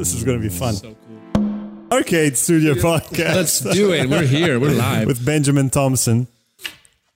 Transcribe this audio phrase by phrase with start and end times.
[0.00, 0.72] this is going to be fun.
[0.74, 0.96] So
[1.34, 1.88] cool.
[1.92, 3.34] Arcade Studio Podcast.
[3.34, 4.08] Let's do it.
[4.08, 4.58] We're here.
[4.58, 5.06] We're live.
[5.06, 6.26] with Benjamin Thompson.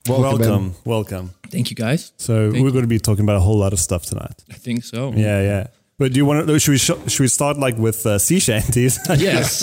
[0.07, 0.75] Welcome, welcome.
[0.85, 1.31] welcome.
[1.49, 2.13] Thank you, guys.
[2.19, 4.45] So Thank we're going to be talking about a whole lot of stuff tonight.
[4.51, 5.13] I think so.
[5.15, 5.67] Yeah, yeah.
[5.99, 6.59] But do you want to?
[6.59, 8.99] Should we sh- should we start like with uh, sea shanties?
[9.17, 9.63] Yes.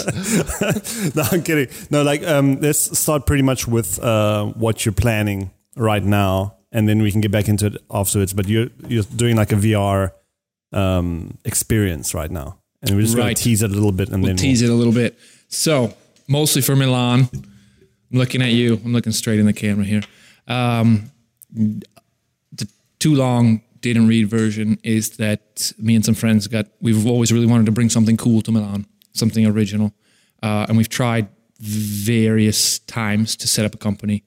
[1.15, 1.67] no, I'm kidding.
[1.91, 6.89] No, like um, let's start pretty much with uh, what you're planning right now, and
[6.89, 8.33] then we can get back into it afterwards.
[8.33, 10.11] But you're you're doing like a VR
[10.71, 13.37] um, experience right now, and we're just going Right.
[13.37, 15.17] to tease it a little bit, and We'll then tease it a little bit.
[15.47, 15.93] So,
[16.27, 17.29] mostly for Milan.
[17.33, 18.79] I'm looking at you.
[18.83, 20.01] I'm looking straight in the camera here.
[20.47, 21.11] Um,
[21.53, 22.67] the
[22.99, 26.67] too long didn't read version is that me and some friends got.
[26.81, 29.93] We've always really wanted to bring something cool to Milan, something original,
[30.43, 31.27] uh, and we've tried
[31.59, 34.23] various times to set up a company,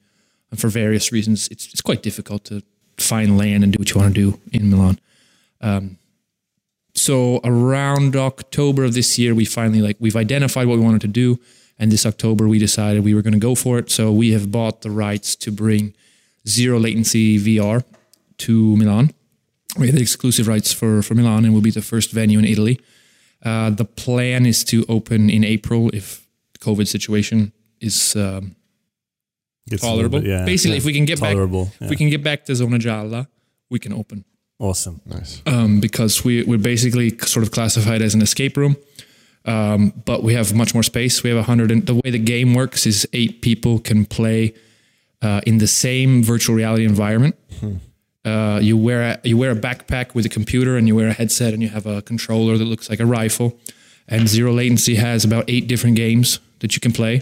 [0.51, 2.63] and for various reasons, it's it's quite difficult to
[2.97, 4.99] find land and do what you want to do in Milan.
[5.61, 5.97] Um,
[6.95, 11.07] so around October of this year, we finally like we've identified what we wanted to
[11.07, 11.39] do,
[11.77, 13.91] and this October we decided we were going to go for it.
[13.91, 15.93] So we have bought the rights to bring
[16.47, 17.83] zero latency VR
[18.39, 19.11] to Milan.
[19.77, 22.45] We have the exclusive rights for for Milan, and we'll be the first venue in
[22.45, 22.79] Italy.
[23.43, 28.55] Uh, the plan is to open in April if the COVID situation is um,
[29.69, 30.19] gets a little tolerable.
[30.21, 31.65] bit- yeah, Basically, if we can get tolerable.
[31.65, 31.85] back, yeah.
[31.85, 33.27] if we can get back to Zona Gialla,
[33.69, 34.23] we can open
[34.59, 35.01] awesome.
[35.05, 35.41] Nice.
[35.45, 38.77] um, because we, we're basically sort of classified as an escape room.
[39.45, 41.21] Um, but we have much more space.
[41.21, 41.71] We have a hundred.
[41.71, 44.55] And the way the game works is eight people can play
[45.21, 47.35] uh, in the same virtual reality environment.
[48.23, 51.13] Uh, you wear a, you wear a backpack with a computer, and you wear a
[51.13, 53.59] headset, and you have a controller that looks like a rifle.
[54.07, 57.21] And Zero Latency has about eight different games that you can play.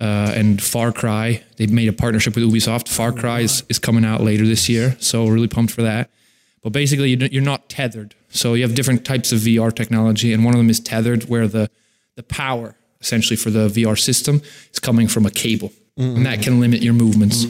[0.00, 2.86] Uh, and Far Cry, they made a partnership with Ubisoft.
[2.88, 6.10] Far Cry is, is coming out later this year, so really pumped for that.
[6.66, 8.16] But basically, you're not tethered.
[8.28, 11.46] So you have different types of VR technology, and one of them is tethered, where
[11.46, 11.70] the
[12.16, 16.58] the power essentially for the VR system is coming from a cable, and that can
[16.58, 17.44] limit your movements.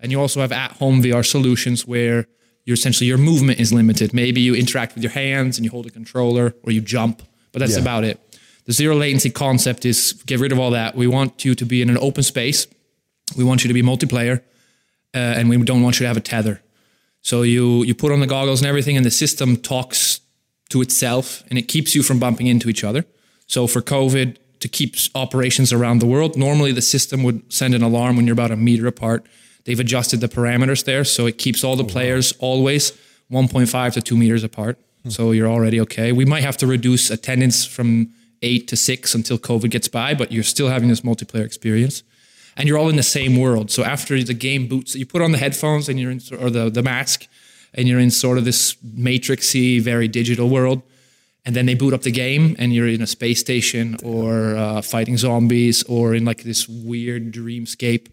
[0.00, 2.26] And you also have at-home VR solutions where
[2.64, 4.14] you're essentially your movement is limited.
[4.14, 7.20] Maybe you interact with your hands and you hold a controller, or you jump,
[7.52, 7.82] but that's Yeah.
[7.82, 8.18] about it.
[8.64, 10.96] The zero latency concept is get rid of all that.
[10.96, 12.66] We want you to be in an open space.
[13.36, 14.40] We want you to be multiplayer,
[15.14, 16.62] uh, and we don't want you to have a tether.
[17.24, 20.20] So you you put on the goggles and everything, and the system talks
[20.68, 23.04] to itself, and it keeps you from bumping into each other.
[23.46, 27.82] So for COVID, to keep operations around the world, normally the system would send an
[27.82, 29.26] alarm when you're about a meter apart.
[29.64, 32.92] They've adjusted the parameters there, so it keeps all the oh, players always
[33.30, 34.78] 1.5 to 2 meters apart.
[35.02, 35.10] Hmm.
[35.10, 36.12] So you're already okay.
[36.12, 38.12] We might have to reduce attendance from
[38.42, 42.02] eight to six until COVID gets by, but you're still having this multiplayer experience
[42.56, 43.70] and you're all in the same world.
[43.70, 46.70] So after the game boots, you put on the headphones and you're in, or the,
[46.70, 47.26] the mask,
[47.72, 50.82] and you're in sort of this matrixy, very digital world.
[51.46, 54.80] And then they boot up the game, and you're in a space station or uh,
[54.80, 58.06] fighting zombies or in like this weird dreamscape.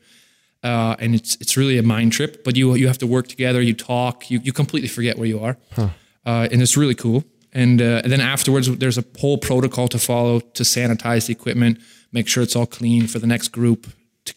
[0.63, 2.44] Uh, and it's it's really a mind trip.
[2.44, 3.62] But you you have to work together.
[3.62, 4.29] You talk.
[4.29, 5.58] You you completely forget where you are,
[6.25, 7.23] uh, and it's really cool.
[7.53, 11.79] And, uh, and then afterwards, there's a whole protocol to follow to sanitize the equipment,
[12.12, 13.88] make sure it's all clean for the next group.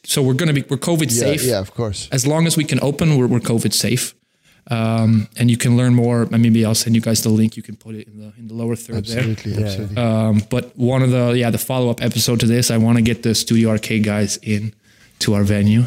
[0.05, 2.09] So we're going to be we're COVID Yeah, safe yeah, of course.
[2.13, 4.15] as long as we can open, we're, we're COVID safe.
[4.71, 6.25] Um, and you can learn more.
[6.31, 7.55] Maybe I'll send you guys the link.
[7.57, 9.61] You can put it in the in the lower third Absolutely, Yeah.
[9.67, 9.95] absolutely.
[9.97, 10.05] there.
[10.07, 13.03] Um, but one of the yeah the follow up episode to this, I want to
[13.03, 14.73] get the Studio Arcade guys in
[15.19, 15.85] to our venue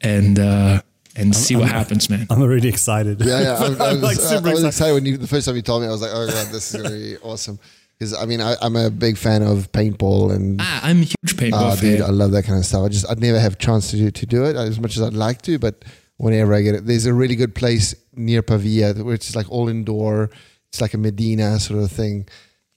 [0.00, 0.80] and uh,
[1.16, 2.26] and see what happens, man.
[2.30, 3.20] I'm already excited.
[3.20, 3.52] yeah, yeah.
[3.52, 4.66] I, I I'm was, like I- super I was excited.
[4.68, 5.88] excited when you the first time you told me.
[5.88, 7.58] I was like, oh god, this is gonna be awesome.
[7.98, 10.60] Because I mean, I, I'm a big fan of paintball and.
[10.62, 11.90] Ah, I'm a huge paintball Uh, fan.
[11.96, 12.84] dude, I love that kind of stuff.
[12.84, 15.14] I just I'd never have chance to do, to do it as much as I'd
[15.14, 15.84] like to, but
[16.16, 19.68] whenever I get it, there's a really good place near Pavia which is like all
[19.68, 20.30] indoor.
[20.70, 22.28] It's like a Medina sort of thing,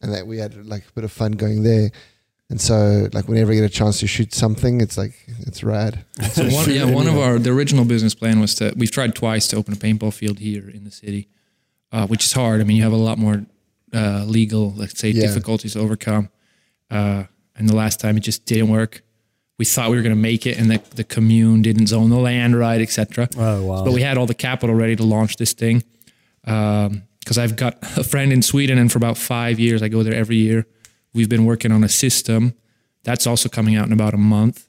[0.02, 1.92] and that we had like a bit of fun going there.
[2.50, 5.14] And so, like whenever I get a chance to shoot something, it's like
[5.48, 6.04] it's rad.
[6.34, 9.48] So one, yeah, one of our the original business plan was to we've tried twice
[9.50, 11.28] to open a paintball field here in the city,
[11.92, 12.60] uh, which is hard.
[12.60, 13.46] I mean, you have a lot more
[13.94, 15.22] uh, legal, let's say, Yeah.
[15.28, 16.30] difficulties overcome.
[16.90, 17.24] Uh,
[17.56, 19.04] and the last time it just didn't work.
[19.58, 22.18] We thought we were going to make it, and the the commune didn't zone the
[22.20, 23.28] land right, etc.
[23.38, 23.84] Oh wow.
[23.86, 25.84] But we had all the capital ready to launch this thing.
[26.44, 30.16] Because I've got a friend in Sweden, and for about five years, I go there
[30.16, 30.66] every year.
[31.14, 32.54] We've been working on a system
[33.04, 34.68] that's also coming out in about a month.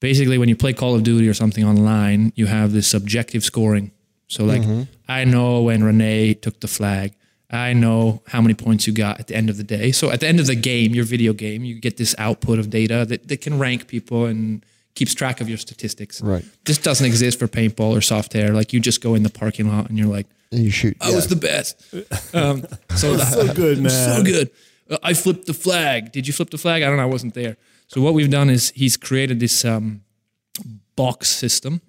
[0.00, 3.90] Basically, when you play Call of Duty or something online, you have this objective scoring.
[4.28, 4.62] So, like,
[5.08, 7.14] I know when Renee took the flag.
[7.50, 9.92] I know how many points you got at the end of the day.
[9.92, 12.70] So, at the end of the game, your video game, you get this output of
[12.70, 14.64] data that, that can rank people and
[14.94, 16.20] keeps track of your statistics.
[16.20, 16.44] Right.
[16.64, 18.52] This doesn't exist for paintball or soft air.
[18.52, 20.96] Like you just go in the parking lot and you're like, And you shoot.
[21.00, 21.76] I was the best.
[22.34, 22.64] Um,
[22.96, 23.90] so, so good, man.
[24.16, 24.50] so good.
[24.90, 26.10] "Uh, I flipped the flag.
[26.12, 26.82] Did you flip the flag?
[26.82, 27.02] I don't know.
[27.02, 27.56] I wasn't there.
[27.88, 30.00] So what we've done is he's created this um,
[30.96, 31.80] box system,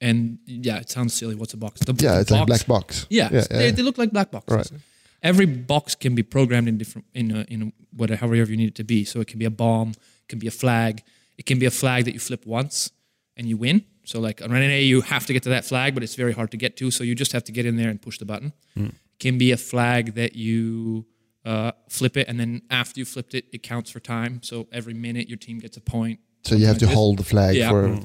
[0.00, 1.34] and yeah, it sounds silly.
[1.34, 1.80] What's a box?
[1.80, 3.06] The, Yeah, the it's like a black box.
[3.10, 3.70] Yeah, yeah, They, yeah.
[3.72, 4.72] they look like black boxes.
[4.72, 4.80] Right.
[5.24, 8.68] Every box can be programmed in different in a, in a, whatever however you need
[8.68, 9.04] it to be.
[9.04, 11.02] So it can be a bomb, it can be a flag,
[11.38, 12.90] it can be a flag that you flip once
[13.36, 13.84] and you win.
[14.04, 16.50] So like on Renee, you have to get to that flag, but it's very hard
[16.50, 16.90] to get to.
[16.90, 18.52] So you just have to get in there and push the button.
[18.74, 18.84] Hmm.
[18.86, 21.06] It can be a flag that you
[21.44, 24.40] uh, flip it, and then after you flipped it, it counts for time.
[24.42, 26.20] So every minute your team gets a point.
[26.44, 26.94] So you have to this.
[26.94, 27.70] hold the flag Yeah.
[27.70, 28.00] for.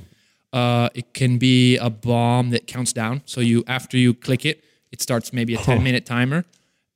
[0.52, 3.22] Uh, it can be a bomb that counts down.
[3.26, 6.46] So you after you click it, it starts maybe a 10 minute timer.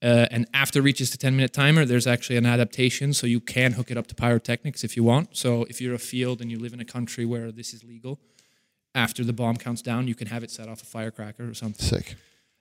[0.03, 3.13] Uh, and after it reaches the 10 minute timer, there's actually an adaptation.
[3.13, 5.37] So you can hook it up to pyrotechnics if you want.
[5.37, 8.19] So if you're a field and you live in a country where this is legal,
[8.93, 11.85] after the bomb counts down, you can have it set off a firecracker or something.
[11.85, 12.15] Sick.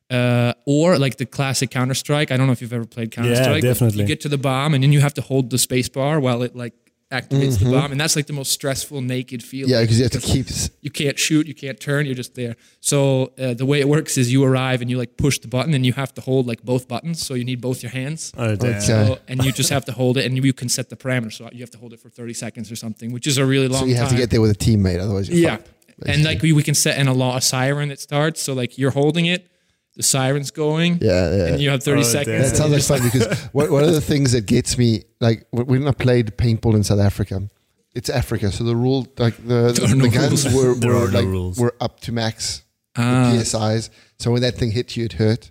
[0.08, 2.30] Uh, or like the classic Counter Strike.
[2.30, 3.62] I don't know if you've ever played Counter Strike.
[3.62, 4.02] Yeah, definitely.
[4.02, 6.42] You get to the bomb and then you have to hold the space bar while
[6.42, 6.74] it like
[7.12, 7.92] activates the bomb.
[7.92, 9.66] And that's like the most stressful, naked feeling.
[9.66, 9.72] Mm-hmm.
[9.74, 10.46] Yeah, because you have to keep.
[10.80, 12.56] you can't shoot, you can't turn, you're just there.
[12.80, 15.74] So uh, the way it works is you arrive and you like push the button
[15.74, 17.24] and you have to hold like both buttons.
[17.24, 18.32] So you need both your hands.
[18.36, 18.70] Oh, damn.
[18.70, 18.80] Okay.
[18.80, 21.34] So, and you just have to hold it and you can set the parameters.
[21.34, 23.68] So you have to hold it for 30 seconds or something, which is a really
[23.68, 24.16] long So you have time.
[24.16, 25.56] to get there with a teammate, otherwise you're yeah.
[25.56, 25.70] fucked,
[26.06, 28.40] And like we, we can set in a law a siren that starts.
[28.40, 29.48] So like you're holding it,
[29.96, 30.98] the siren's going.
[31.00, 31.46] Yeah, yeah.
[31.48, 32.26] And you have 30 Oh, seconds.
[32.26, 32.38] damn.
[32.40, 35.04] That and sounds you like fun because one one of the things that gets me,
[35.20, 37.48] like when I played paintball in South Africa,
[37.94, 41.20] it's Africa, so the rule, like the There are the, guns were, were are no
[41.20, 42.62] like were up to max
[42.96, 43.30] Ah.
[43.32, 43.90] the PSIs.
[44.18, 45.50] So when that thing hit you, it hurt.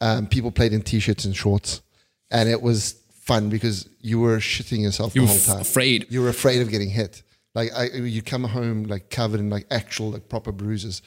[0.00, 1.80] Um, people played in t-shirts and shorts,
[2.30, 5.60] and it was fun because you were shitting yourself you the were whole f- time.
[5.60, 6.06] afraid.
[6.10, 7.22] You were afraid of getting hit.
[7.54, 11.00] Like I, you come home like covered in like actual like proper bruises.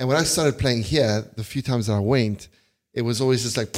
[0.00, 2.48] And when I started playing here, the few times that I went,
[2.94, 3.76] it was always just like,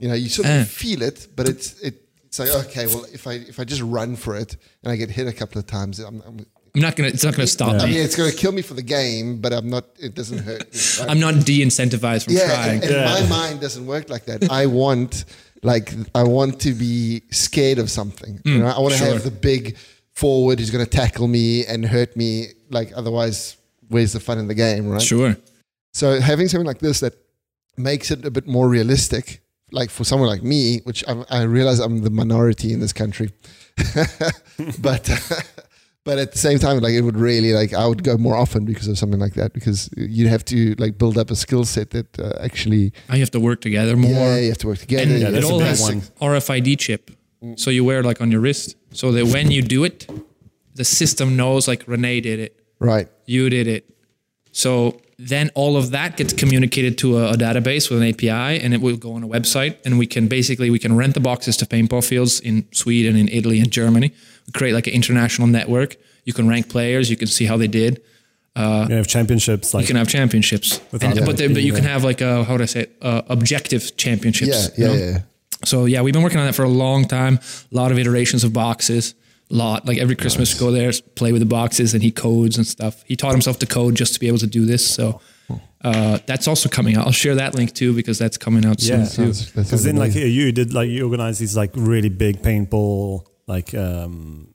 [0.00, 0.64] you know, you sort of Ah.
[0.64, 1.94] feel it, but it's it,
[2.26, 5.10] it's like okay, well, if I if I just run for it and I get
[5.10, 6.38] hit a couple of times, I'm, I'm
[6.74, 7.08] I'm not gonna.
[7.10, 7.92] It's not gonna stop I me.
[7.92, 9.84] mean, it's going to kill me for the game, but I'm not.
[9.98, 10.62] It doesn't hurt.
[11.00, 11.10] right?
[11.10, 12.82] I'm not de-incentivized from yeah, trying.
[12.82, 14.50] and, and my mind doesn't work like that.
[14.50, 15.24] I want
[15.62, 18.40] like I want to be scared of something.
[18.44, 19.12] you know, I want to Mm, sure.
[19.14, 19.76] have the big
[20.12, 22.30] forward who's going to tackle me and hurt me.
[22.70, 23.56] Like otherwise,
[23.88, 25.02] where's the fun in the game, right?
[25.02, 25.36] Sure.
[25.98, 27.14] So having something like this that
[27.76, 29.42] makes it a bit more realistic,
[29.72, 33.30] like for someone like me, which I'm, I realize I'm the minority in this country,
[34.80, 35.10] but
[36.04, 38.64] but at the same time, like it would really like I would go more often
[38.64, 41.90] because of something like that because you have to like build up a skill set
[41.90, 44.12] that uh, actually Now you have to work together more.
[44.12, 45.02] yeah you have to work together.
[45.02, 45.98] and you it have to all has sick.
[46.20, 47.10] RFID chip,
[47.56, 50.06] so you wear it like on your wrist, so that when you do it,
[50.76, 53.08] the system knows like Renee did it, right.
[53.26, 53.84] you did it.
[54.52, 58.72] So then all of that gets communicated to a, a database with an API, and
[58.72, 61.56] it will go on a website, and we can basically we can rent the boxes
[61.56, 64.12] to paintball fields in Sweden, in Italy, and Germany.
[64.46, 65.96] We create like an international network.
[66.24, 68.00] You can rank players, you can see how they did.
[68.56, 72.02] You have championships like You can have championships, and, but, they, but you can have
[72.02, 74.70] like a how would I say it, uh, objective championships.
[74.76, 75.04] Yeah, you know?
[75.04, 75.18] yeah.
[75.64, 77.38] So yeah, we've been working on that for a long time.
[77.72, 79.14] A lot of iterations of boxes.
[79.50, 83.02] Lot like every Christmas, go there, play with the boxes, and he codes and stuff.
[83.06, 84.86] He taught himself to code just to be able to do this.
[84.86, 85.22] So
[85.82, 87.06] uh, that's also coming out.
[87.06, 89.04] I'll share that link too because that's coming out Yeah.
[89.04, 89.44] soon too.
[89.54, 90.32] Because then, like amazing.
[90.32, 94.52] you did, like you organize these like really big paintball, like um,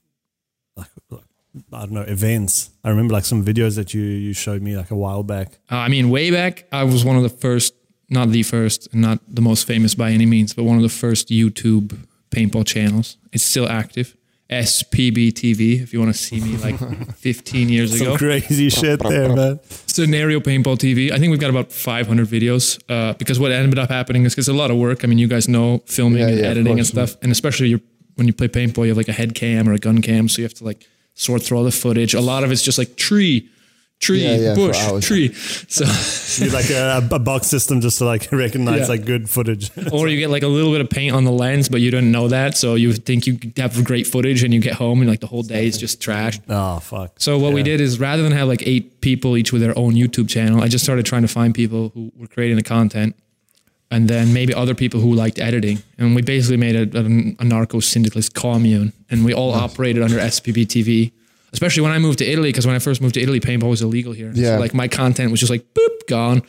[0.76, 1.24] like, like
[1.72, 2.70] I don't know events.
[2.84, 5.58] I remember like some videos that you you showed me like a while back.
[5.72, 7.74] Uh, I mean, way back, I was one of the first,
[8.10, 10.88] not the first, and not the most famous by any means, but one of the
[10.88, 11.96] first YouTube
[12.30, 13.16] paintball channels.
[13.32, 14.16] It's still active.
[14.50, 16.78] SPB TV, if you want to see me like
[17.16, 18.16] 15 years Some ago.
[18.18, 19.58] crazy shit there, man.
[19.86, 21.10] Scenario Paintball TV.
[21.10, 24.48] I think we've got about 500 videos uh, because what ended up happening is because
[24.48, 25.02] a lot of work.
[25.02, 26.88] I mean, you guys know filming Yeah, and yeah, editing and course.
[27.10, 27.80] stuff, and especially
[28.16, 30.40] when you play paintball, you have like a head cam or a gun cam, so
[30.40, 32.12] you have to like sort through all the footage.
[32.14, 33.48] A lot of it's just like tree,
[34.04, 35.32] tree, Yeah, yeah, bush, tree.
[35.68, 35.84] So.
[36.44, 38.86] You like a, a box system just to like recognize Yeah.
[38.94, 39.70] like good footage.
[39.92, 42.10] or you get like a little bit of paint on the lens, but you don't
[42.10, 45.20] know that, so you think you have great footage, and you get home and like
[45.20, 46.40] the whole day is just trash.
[46.48, 47.10] oh fuck.
[47.18, 49.92] So what we did is rather than have like eight people each with their own
[49.94, 53.14] YouTube channel, I just started trying to find people who were creating the content,
[53.92, 57.04] and then maybe other people who liked editing, and we basically made a, a,
[57.38, 61.12] a narco syndicalist commune, and we all operated under SPB TV.
[61.54, 63.80] Especially when I moved to Italy, because when I first moved to Italy, paintball was
[63.80, 64.32] illegal here.
[64.34, 64.56] Yeah.
[64.56, 66.42] So like my content was just like boop gone.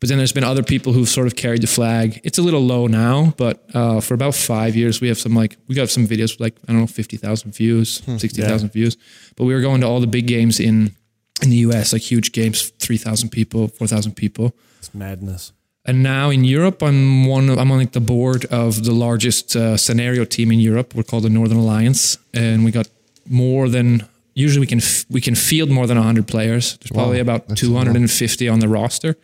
[0.00, 2.20] But then there's been other people who've sort of carried the flag.
[2.24, 5.56] It's a little low now, but uh, for about five years, we have some like
[5.68, 8.96] we got some videos with like I don't know fifty thousand views, sixty thousand views.
[9.36, 10.94] But we were going to all the big games in
[11.42, 14.54] in the US, like huge games, three thousand people, four thousand people.
[14.78, 15.52] It's madness.
[15.84, 17.48] And now in Europe, I'm one.
[17.48, 20.94] Of, I'm on like the board of the largest uh, scenario team in Europe.
[20.94, 22.88] We're called the Northern Alliance, and we got
[23.28, 24.06] more than
[24.38, 26.64] usually we can f- we can field more than 100 players.
[26.78, 27.84] There's Wow, probably about that's a lot.
[27.84, 29.16] 250 on the roster.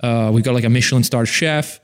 [0.00, 1.80] Uh, we got like a Michelin star chef.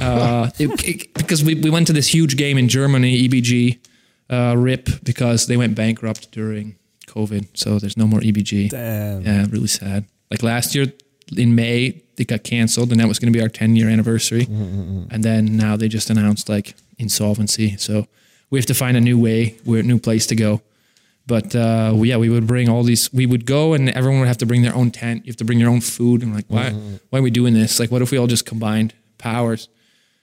[0.00, 3.78] Uh, it- it- because we, we went to this huge game in Germany, EBG,
[4.30, 7.44] uh, RIP, because they went bankrupt during COVID.
[7.54, 8.70] So there's no more EBG.
[8.70, 9.22] Damn.
[9.22, 10.04] Yeah, really sad.
[10.30, 10.86] Like last year
[11.36, 14.44] in May, it got canceled, and that was going to be our 10 year anniversary.
[15.10, 17.76] And then now they just announced like insolvency.
[17.78, 18.06] So
[18.50, 20.60] we have to find a new way, we're a new place to go.
[21.26, 23.12] But uh, yeah, we would bring all these.
[23.12, 25.24] We would go, and everyone would have to bring their own tent.
[25.24, 26.22] You have to bring your own food.
[26.22, 26.70] And like, why?
[27.10, 27.80] Why are we doing this?
[27.80, 29.68] Like, what if we all just combined powers?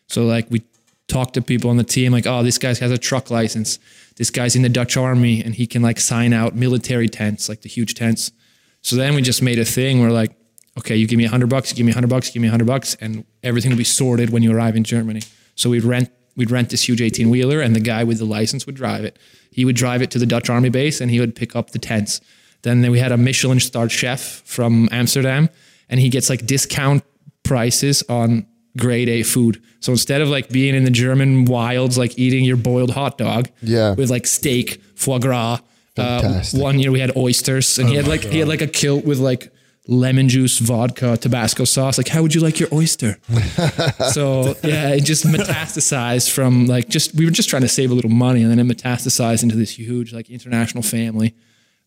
[0.08, 0.62] So like, we
[1.08, 3.80] talked to people on the team, like, oh, this guy has a truck license.
[4.16, 7.62] This guy's in the Dutch army, and he can like sign out military tents, like
[7.62, 8.32] the huge tents.
[8.82, 10.32] So then we just made a thing where like,
[10.78, 12.48] okay, you give me a hundred bucks, you give me a hundred bucks, give me
[12.48, 15.22] a hundred bucks, and everything will be sorted when you arrive in Germany.
[15.56, 18.66] So we'd rent we'd rent this huge eighteen wheeler, and the guy with the license
[18.66, 19.18] would drive it.
[19.52, 21.80] He would drive it to the Dutch army base, and he would pick up the
[21.80, 22.22] tents.
[22.64, 25.50] Then we had a Michelin starred chef from Amsterdam,
[25.90, 27.04] and he gets like discount
[27.44, 28.46] prices on
[28.78, 29.62] grade A food.
[29.80, 33.50] So instead of like being in the German wilds, like eating your boiled hot dog,
[33.62, 33.94] Yeah.
[33.96, 35.60] with like steak, foie gras.
[35.98, 39.04] Uh, one year we had oysters, and he had like he had like a kilt
[39.04, 39.52] with like
[39.88, 41.98] lemon juice, vodka, Tabasco sauce.
[41.98, 43.18] Like, how would you like your oyster?
[44.12, 47.94] so yeah, it just metastasized from like just we were just trying to save a
[47.94, 51.36] little money, and then it metastasized into this huge like international family.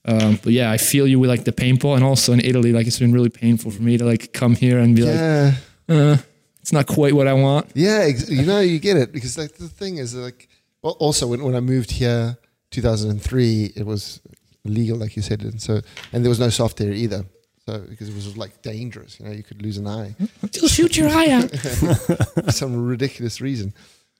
[0.06, 2.86] Um, but yeah, I feel you with like the paintball, and also in Italy, like
[2.86, 5.54] it's been really painful for me to like come here and be like,
[5.88, 6.16] uh,
[6.60, 7.70] it's not quite what I want.
[7.74, 10.48] Yeah, you know, you get it because like the thing is like,
[10.82, 12.36] well, also when, when I moved here,
[12.70, 14.20] 2003, it was
[14.64, 15.80] legal, like you said, and so
[16.12, 17.24] and there was no soft air either,
[17.66, 20.14] so because it was like dangerous, you know, you could lose an eye
[20.52, 21.50] You'll shoot your eye out.
[22.44, 23.72] for some ridiculous reason.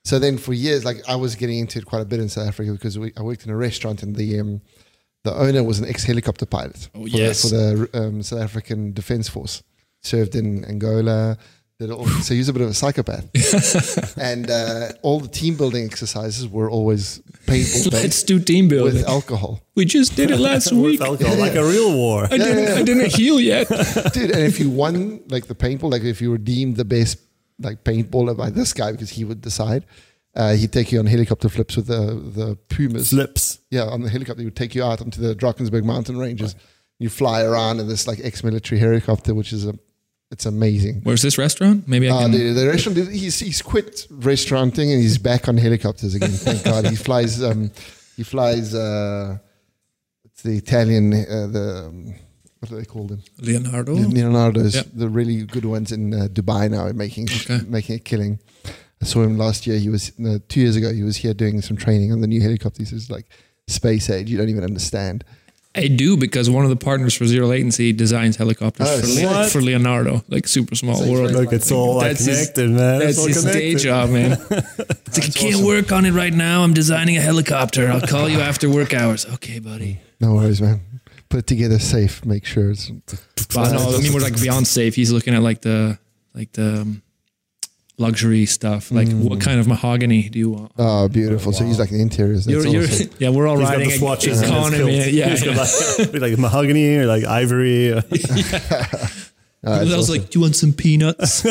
[0.04, 2.48] So then for years, like I was getting into it quite a bit in South
[2.48, 4.60] Africa because we, I worked in a restaurant and the um,
[5.24, 7.42] the owner was an ex helicopter pilot Oh, for yes.
[7.42, 9.62] the, for the um, South African Defence Force.
[10.02, 11.38] Served in Angola.
[11.80, 14.16] Did all, so he's a bit of a psychopath.
[14.16, 17.90] and uh, all the team building exercises were always painful.
[17.92, 18.94] Let's do team building.
[18.94, 19.60] with alcohol.
[19.74, 21.00] we just did it last week.
[21.00, 22.26] With alcohol, like a real war.
[22.26, 23.66] I didn't, I didn't heal yet.
[24.12, 27.18] Dude, and if you won like the paintball, like if you were deemed the best
[27.58, 29.84] like paintballer by this guy because he would decide,
[30.36, 33.10] uh, he'd take you on helicopter flips with the the Pumas.
[33.10, 33.58] Flips.
[33.72, 36.54] Yeah, on the helicopter, he would take you out onto the Drakensberg mountain ranges.
[37.00, 39.74] You fly around in this like ex-military helicopter, which is a
[40.34, 40.94] it's amazing.
[41.06, 41.78] Where's this restaurant?
[41.94, 42.30] Maybe I Uh, can.
[42.32, 43.94] the, the restaurant, he's, he's quit
[44.30, 46.34] restauranting and he's back on helicopters again.
[46.48, 46.82] Thank God.
[46.94, 47.60] He flies, um,
[48.18, 49.38] he flies, uh,
[50.26, 52.14] it's the Italian, uh, the, um,
[52.58, 53.20] what do they call them?
[53.48, 53.92] Leonardo.
[53.94, 54.82] Leonardo's, Yeah.
[55.02, 57.60] the really good ones in uh, Dubai now, making, Okay.
[57.78, 58.34] making a killing.
[59.02, 59.78] I saw him last year.
[59.86, 62.40] He was, no, two years ago, he was here doing some training on the new
[62.48, 62.92] helicopters.
[62.96, 63.26] It's like
[63.68, 64.26] space age.
[64.30, 65.24] You don't even understand.
[65.76, 69.26] I do because one of the partners for Zero Latency designs helicopters Oh, for.
[69.26, 71.30] Le- for Leonardo, like super small So he's world.
[71.32, 72.98] very Look, it's all like That's his- connected, man.
[73.00, 74.38] That's it's all his day job, man.
[75.16, 76.62] It's like, I can't work on it right now.
[76.64, 77.88] I'm designing a helicopter.
[77.88, 79.26] I'll call you after work hours.
[79.34, 80.00] Okay, buddy.
[80.20, 80.80] No worries, man.
[81.28, 82.24] Put it together safe.
[82.24, 82.90] Make sure it's.
[83.54, 84.96] But no, I mean, we're like beyond safe.
[84.96, 85.98] He's looking at like the
[86.34, 87.02] like the um,
[87.98, 88.90] luxury stuff.
[88.90, 90.72] Like, what kind of mahogany do you want?
[90.78, 91.52] Oh, beautiful.
[91.52, 92.46] So he's like the interiors.
[92.46, 93.10] You're, you're, awesome.
[93.18, 94.98] yeah, we're all He's got riding the a swatches in his economy.
[95.00, 95.12] kilt.
[95.12, 95.54] Yeah, He's yeah.
[95.54, 97.92] got like, like mahogany or like ivory.
[99.66, 100.20] Ah, I was awesome.
[100.20, 101.42] like, "Do you want some peanuts?"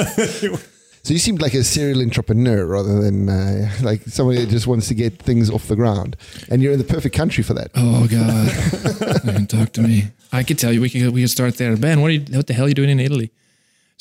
[1.06, 4.88] So you seemed like a serial entrepreneur rather than uh, like somebody that just wants
[4.90, 6.16] to get things off the ground.
[6.50, 7.72] And you're in the perfect country for that.
[7.76, 10.04] oh God, Man, talk to me.
[10.32, 10.80] I could tell you.
[10.80, 11.76] We can we can start there.
[11.76, 12.38] Ben, what are you?
[12.38, 13.32] What the hell are you doing in Italy?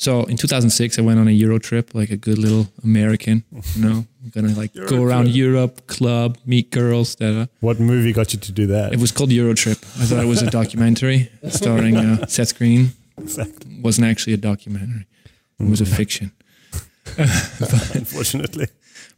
[0.03, 3.45] So in 2006, I went on a Euro trip, like a good little American.
[3.75, 5.35] You know, I'm gonna like go Euro around trip.
[5.35, 7.15] Europe, club, meet girls.
[7.15, 8.91] Da, What movie got you to do that?
[8.91, 9.77] It was called Euro Trip.
[10.01, 12.91] I thought it was a documentary starring uh, Seth Green.
[13.17, 13.79] Exactly.
[13.81, 15.05] wasn't actually a documentary.
[15.59, 16.31] It was a fiction.
[17.93, 18.67] Unfortunately.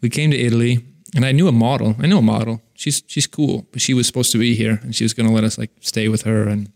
[0.02, 1.96] we came to Italy and I knew a model.
[2.00, 2.62] I know a model.
[2.76, 5.34] She's she's cool, but she was supposed to be here and she was going to
[5.34, 6.70] let us like stay with her and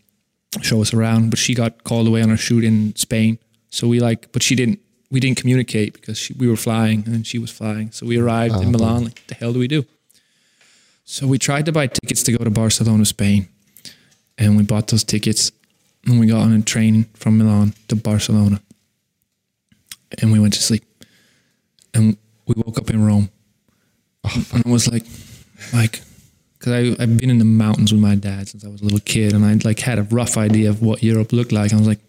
[0.62, 3.38] show us around, but she got called away on a shoot in Spain.
[3.70, 7.26] So we like but she didn't we didn't communicate because she, we were flying and
[7.26, 7.90] she was flying.
[7.90, 9.84] So we arrived in ah, Milan like the hell do we do?
[11.04, 13.48] So we tried to buy tickets to go to Barcelona, Spain.
[14.38, 15.50] And we bought those tickets
[16.06, 18.60] and we got on a train from Milan to Barcelona.
[20.20, 20.84] And we went to sleep.
[21.94, 23.30] And we woke up in Rome.
[24.24, 25.04] Oh, and I was like,
[25.72, 26.02] like,
[26.58, 29.32] because I've been in the mountains with my dad since I was a little kid,
[29.32, 31.72] and I like had a rough idea of what Europe looked like.
[31.72, 32.00] I was like,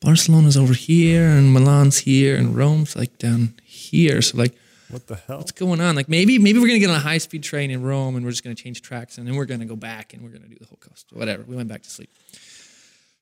[0.00, 4.20] Barcelona's over here and Milan's here and Rome's like down here.
[4.22, 4.54] So like,
[4.90, 5.38] What the hell?
[5.38, 5.96] what's going on?
[5.96, 8.30] Like maybe maybe we're gonna get on a high speed train in Rome and we're
[8.32, 10.66] just gonna change tracks and then we're gonna go back and we're gonna do the
[10.66, 11.06] whole coast.
[11.12, 11.42] Whatever.
[11.44, 12.10] We went back to sleep.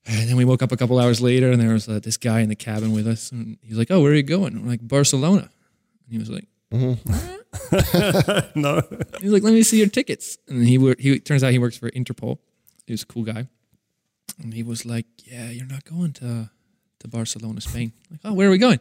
[0.07, 2.41] And then we woke up a couple hours later and there was uh, this guy
[2.41, 4.87] in the cabin with us and he's like, "Oh, where are you going?" I'm like,
[4.87, 5.49] "Barcelona."
[6.03, 6.97] And he was like, no.
[9.21, 10.37] He's like, let me see your tickets.
[10.47, 12.37] And he he turns out he works for Interpol.
[12.85, 13.47] He was a cool guy.
[14.41, 16.49] And he was like, yeah, you're not going to
[16.99, 17.91] to Barcelona, Spain.
[18.11, 18.79] like, oh, where are we going?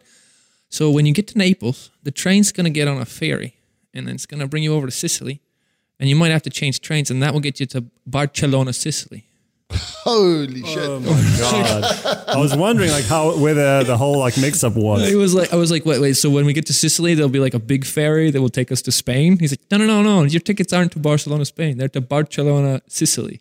[0.68, 3.54] So when you get to Naples, the train's gonna get on a ferry,
[3.92, 5.40] and then it's gonna bring you over to Sicily,
[6.00, 9.26] and you might have to change trains, and that will get you to Barcelona, Sicily.
[9.72, 10.78] Holy shit!
[10.78, 12.28] Oh my god!
[12.28, 15.02] I was wondering like how whether the the whole like mix up was.
[15.10, 15.34] It was.
[15.34, 16.14] was like I was like, wait, wait.
[16.14, 18.70] So when we get to Sicily, there'll be like a big ferry that will take
[18.70, 19.38] us to Spain.
[19.38, 20.22] He's like, no, no, no, no.
[20.24, 21.78] Your tickets aren't to Barcelona, Spain.
[21.78, 23.40] They're to Barcelona, Sicily.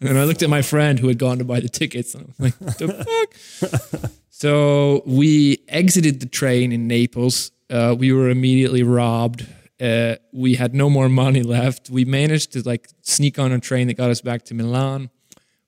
[0.00, 2.26] And I looked at my friend who had gone to buy the tickets, and I
[2.26, 4.10] was like, the fuck.
[4.30, 7.50] so we exited the train in Naples.
[7.70, 9.46] Uh, we were immediately robbed.
[9.80, 11.90] Uh, we had no more money left.
[11.90, 15.10] We managed to like sneak on a train that got us back to Milan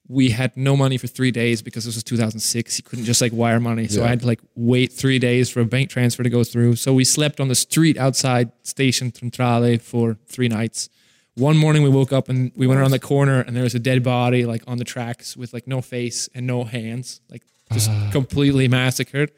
[0.09, 2.79] we had no money for three days because this was 2006.
[2.79, 3.89] You couldn't just like wire money.
[3.89, 6.77] So I had to like wait three days for a bank transfer to go through.
[6.77, 10.89] So we slept on the street outside Station Centrale for three nights.
[11.38, 13.78] One morning we woke up and we went around the corner and there was a
[13.78, 17.88] dead body like on the tracks with like no face and no hands, like just
[17.88, 18.09] ah.
[18.11, 19.30] completely massacred.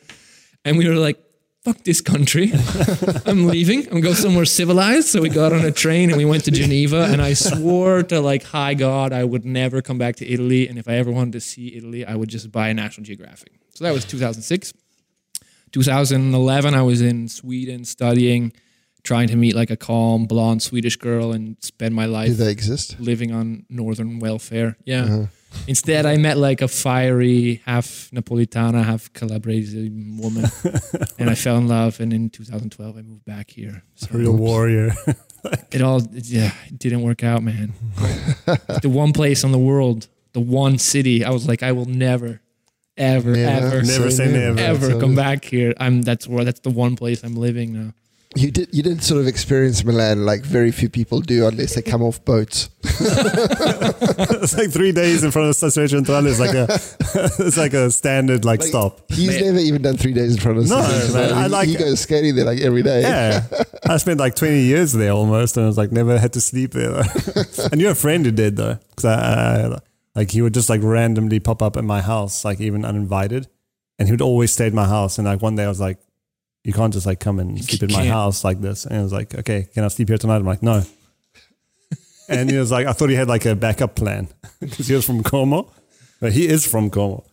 [0.64, 1.22] And we were like,
[1.62, 2.52] fuck this country.
[3.26, 3.86] I'm leaving.
[3.92, 5.08] I'm going somewhere civilized.
[5.08, 7.08] So we got on a train and we went to Geneva.
[7.10, 10.68] And I swore to like high God, I would never come back to Italy.
[10.68, 13.52] And if I ever wanted to see Italy, I would just buy a National Geographic.
[13.74, 14.72] So that was 2006.
[15.72, 18.52] 2011, I was in Sweden studying,
[19.02, 22.26] trying to meet like a calm blonde Swedish girl and spend my life.
[22.28, 23.00] Do life they exist?
[23.00, 24.76] living on northern welfare.
[24.84, 25.04] Yeah.
[25.04, 25.26] Uh-huh.
[25.66, 30.44] Instead, I met like a fiery, half Napolitana, half Calabrese woman,
[31.18, 31.98] and I fell in love.
[31.98, 33.82] And in 2012, I moved back here.
[33.96, 34.92] So Real warrior.
[35.72, 37.72] it all, yeah, it didn't work out, man.
[38.82, 42.40] the one place on the world, the one city, I was like, I will never,
[42.96, 43.66] ever, Never.
[43.66, 44.60] ever, Never say never.
[44.60, 45.74] ever So- come back here.
[45.80, 47.92] I'm that's where that's the one place I'm living now.
[48.36, 48.68] You did.
[48.72, 52.24] You did sort of experience Milan like very few people do, unless they come off
[52.24, 52.70] boats.
[52.84, 56.26] it's like three days in front of Stazione Centrale.
[56.26, 56.64] It's like a
[57.44, 59.10] it's like a standard like, Like, stop.
[59.10, 59.46] He's Man.
[59.46, 60.68] never even done three days in front of.
[60.68, 63.02] No, Station man, I like He goes skating there like every day.
[63.02, 63.46] Yeah,
[63.86, 66.70] I spent like twenty years there almost, and I was like never had to sleep
[66.70, 67.02] there.
[67.72, 69.78] and you're a friend who did though, because I, I
[70.14, 73.48] like he would just like randomly pop up at my house, like even uninvited,
[73.98, 75.18] and he would always stay at my house.
[75.18, 75.98] And like one day I was like,
[76.64, 78.84] you can't just like come and sleep in my house like this.
[78.84, 80.36] And he was like, okay, can I sleep here tonight?
[80.36, 80.82] I'm like, no.
[82.28, 84.28] and he was like, I thought he had like a backup plan
[84.60, 85.72] because he was from Como,
[86.20, 87.24] but he is from Como.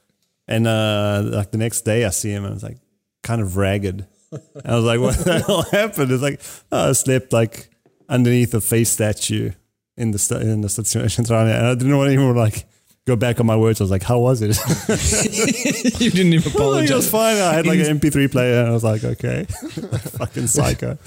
[0.48, 2.78] And uh, like the next day I see him and it's like
[3.22, 4.08] kind of ragged.
[4.32, 6.12] And I was like, what the hell happened?
[6.12, 7.70] It's like, oh, I slept like
[8.08, 9.52] underneath a face statue
[9.98, 11.48] in the sta- in the Stazione Centrale.
[11.48, 12.66] And I didn't want even like
[13.08, 13.80] go back on my words.
[13.82, 14.50] I was like, how was it?
[16.02, 17.38] you didn't even Well, it was fine.
[17.38, 19.46] I had like an MP3 player and I was like, okay.
[20.20, 20.98] Fucking psycho.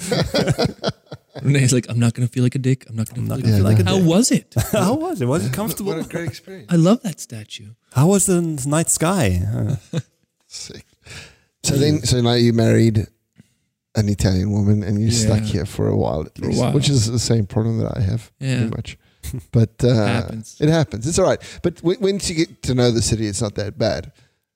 [1.41, 2.85] Renee's like, I'm not gonna feel like a dick.
[2.89, 3.85] I'm not gonna, feel, gonna like, feel a like dick.
[3.87, 4.53] How was it?
[4.71, 5.25] How was it?
[5.27, 5.91] Was it comfortable?
[5.91, 6.19] What comfortable?
[6.19, 6.67] a great experience.
[6.71, 7.69] I love that statue.
[7.93, 9.77] How was the night sky?
[10.47, 10.85] Sick.
[11.63, 13.07] So then, so now you married
[13.95, 16.73] an Italian woman, and you're stuck here for a while at For a least, while.
[16.73, 18.57] which is the same problem that I have, Yeah.
[18.57, 18.97] pretty much.
[19.51, 20.57] But uh, happens.
[20.59, 21.07] It happens.
[21.07, 21.41] It's all right.
[21.63, 24.11] But w- once you get to know the city, it's not that bad.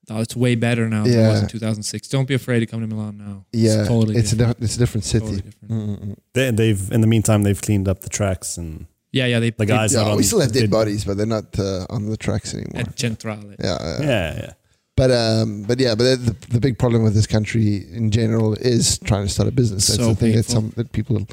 [0.08, 1.30] Oh, it's way better now than it Yeah.
[1.30, 2.08] was in 2006.
[2.08, 3.44] Don't be afraid to come to Milan now.
[3.52, 4.60] Yeah, it's totally it's a different.
[4.60, 5.24] diff- it's a different city.
[5.26, 5.70] Totally different.
[5.72, 6.16] Mm-mm.
[6.34, 9.40] they, they've in the meantime they've cleaned up the tracks and Yeah, yeah.
[9.40, 11.58] They the guys Yeah, are on we still have dead did- bodies, but they're not
[11.58, 12.82] uh, on the tracks anymore.
[12.82, 13.52] at Centrale.
[13.58, 14.52] Yeah, uh, Yeah, yeah.
[14.96, 18.98] But um, but yeah, but the, the big problem with this country in general is
[19.00, 19.88] trying to start a business.
[19.88, 20.54] That's So the thing that painful.
[20.54, 21.26] some that people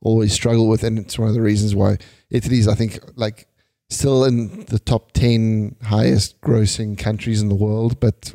[0.00, 1.98] always struggle with, and it's one of the reasons why
[2.30, 3.46] Italy's, I think, like
[3.88, 8.32] still in the top ten highest grossing countries in the world, but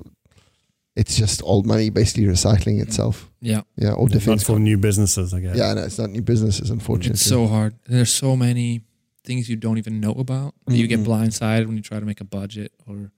[0.95, 3.29] it's just old money basically recycling itself.
[3.41, 5.57] Yeah, Yeah, or Not for new businesses, I guess.
[5.57, 7.11] Yeah, no, it's not new businesses, unfortunately.
[7.13, 7.75] it's so hard.
[7.87, 8.81] There's so many
[9.23, 10.55] things you don't even know about.
[10.67, 11.05] that You get Mhm.
[11.05, 13.11] blindsided when you try to make a budget or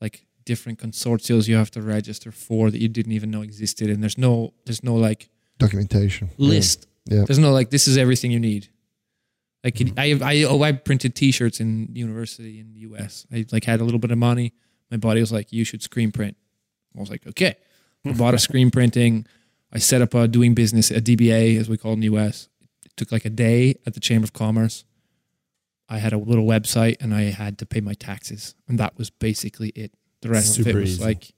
[0.00, 3.90] like different consortiums you have to register for that you didn't even know existed.
[3.90, 5.28] And there's no there's no like
[5.58, 6.86] documentation list.
[7.06, 7.24] Yeah.
[7.26, 8.68] There's no like this is everything you need.
[9.64, 13.26] Like it, I I oh I printed T-shirts in university in the U.S.
[13.32, 14.54] I like had a little bit of money.
[14.90, 16.36] My buddy was like, "You should screen print."
[16.96, 17.56] I was like, "Okay."
[18.04, 19.26] I bought a screen printing.
[19.72, 22.48] I set up a doing business, a DBA as we call it in the U.S.
[22.84, 24.84] It took like a day at the Chamber of Commerce.
[25.88, 29.10] I had a little website and I had to pay my taxes, and that was
[29.10, 29.92] basically it.
[30.22, 31.04] The rest of it was easy.
[31.04, 31.32] like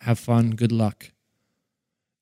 [0.00, 1.12] have fun, good luck.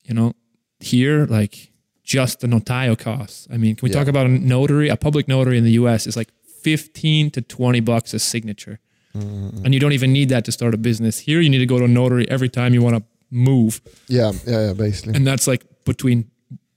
[0.04, 0.32] You know,
[0.80, 1.72] here like
[2.16, 3.46] just the notario costs.
[3.54, 3.98] I mean, can we Yeah.
[3.98, 4.88] talk about a notary?
[4.88, 6.06] A public notary in the U.S.
[6.06, 6.30] is like
[6.68, 8.76] fifteen to twenty bucks a signature,
[9.14, 9.64] Mm-hmm.
[9.64, 11.14] and you don't even need that to start a business.
[11.28, 14.32] Here, you need to go to a notary every time you want to move, Yeah,
[14.46, 15.14] yeah, yeah, basically.
[15.16, 16.18] and that's like between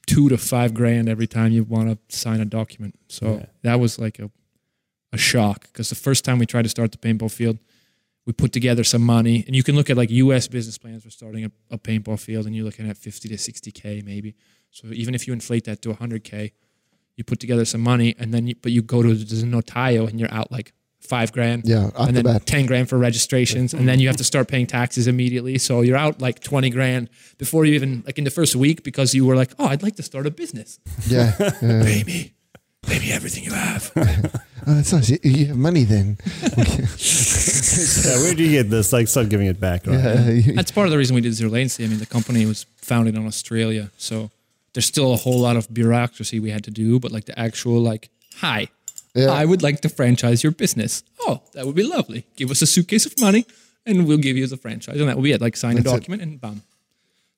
[0.08, 2.94] two to five grand every time you want to sign a document.
[3.08, 3.46] So Yeah.
[3.68, 4.30] that was like a
[5.14, 7.58] a shock because the first time we tried to start the paintball field,
[8.26, 10.48] we put together some money, and you can look at like U.S.
[10.48, 14.04] business plans for starting a, a paintball field, and you're looking at 50 to 60k
[14.06, 14.36] maybe.
[14.72, 16.52] So even if you inflate that to 100k,
[17.18, 20.20] you put together some money, and then you, but you go to the notario and
[20.20, 22.46] you're out like five grand, Yeah, off and the then bat.
[22.46, 25.58] 10 grand for registrations, and then you have to start paying taxes immediately.
[25.58, 29.14] So you're out like 20 grand before you even like in the first week because
[29.14, 30.80] you were like, oh, I'd like to start a business.
[31.08, 31.50] Yeah, yeah.
[31.84, 32.34] Pay me,
[32.84, 33.92] pay me everything you have.
[34.68, 35.10] Oh, that's nice.
[35.10, 36.20] You- You have money then.
[36.56, 38.94] Yeah, where do you get this?
[38.94, 39.98] Like, start giving it back, right?
[40.00, 41.84] Yeah, you- That's part of the reason we did zero latency.
[41.84, 44.30] I mean, the company was founded in Australia, so
[44.74, 47.00] there's still a whole lot of bureaucracy we had to do.
[47.00, 48.68] But like the actual, like, hi,
[49.16, 49.32] Yeah.
[49.32, 51.04] I would like to franchise your business.
[51.22, 52.26] Oh, that would be lovely.
[52.36, 53.46] Give us a suitcase of money,
[53.86, 55.42] and we'll give you the franchise, and that will be it.
[55.42, 55.98] Like, sign a That's it.
[56.00, 56.62] document, and bam.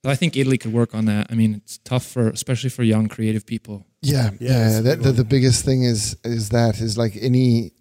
[0.03, 1.27] So I think Italy could work on that.
[1.31, 3.85] I mean, it's tough for, especially for young creative people.
[4.01, 4.67] Yeah, Yeah, yeah.
[4.77, 7.71] it's that, the, the biggest thing is is that is like any.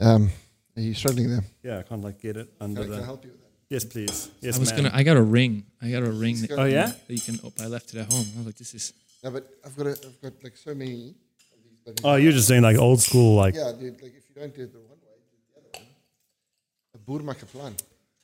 [0.00, 0.30] Um,
[0.76, 1.44] are you struggling there?
[1.62, 3.04] Yeah, I can't like get it under Can I the.
[3.04, 3.43] help you with that?
[3.74, 4.30] Yes, please.
[4.40, 4.84] Yes, I was ma'am.
[4.84, 4.94] gonna.
[4.94, 5.64] I got a ring.
[5.82, 6.92] I got a ring that, Oh yeah.
[7.06, 7.40] that you can.
[7.44, 8.24] Oh, I left it at home.
[8.34, 8.92] I was like, this is.
[9.24, 10.92] No, but I've got a, I've got like so many.
[10.92, 14.00] Of these bloody- Oh, you're just saying like old school, like yeah, dude.
[14.00, 17.26] Like if you don't do it the one way, do it the other one.
[17.26, 17.72] A boermakaplan.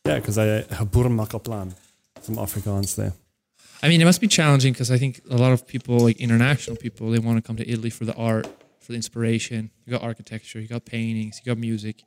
[0.07, 1.75] yeah, because I Burmakaplan,
[2.21, 3.13] some Afrikaans there.
[3.83, 6.77] I mean, it must be challenging because I think a lot of people, like international
[6.77, 8.47] people, they want to come to Italy for the art,
[8.79, 9.71] for the inspiration.
[9.85, 12.05] You got architecture, you got paintings, you got music.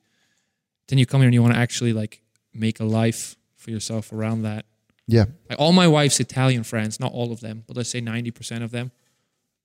[0.88, 2.22] Then you come here and you want to actually like
[2.54, 4.66] make a life for yourself around that.
[5.08, 8.32] Yeah, Like all my wife's Italian friends, not all of them, but let's say ninety
[8.32, 8.92] percent of them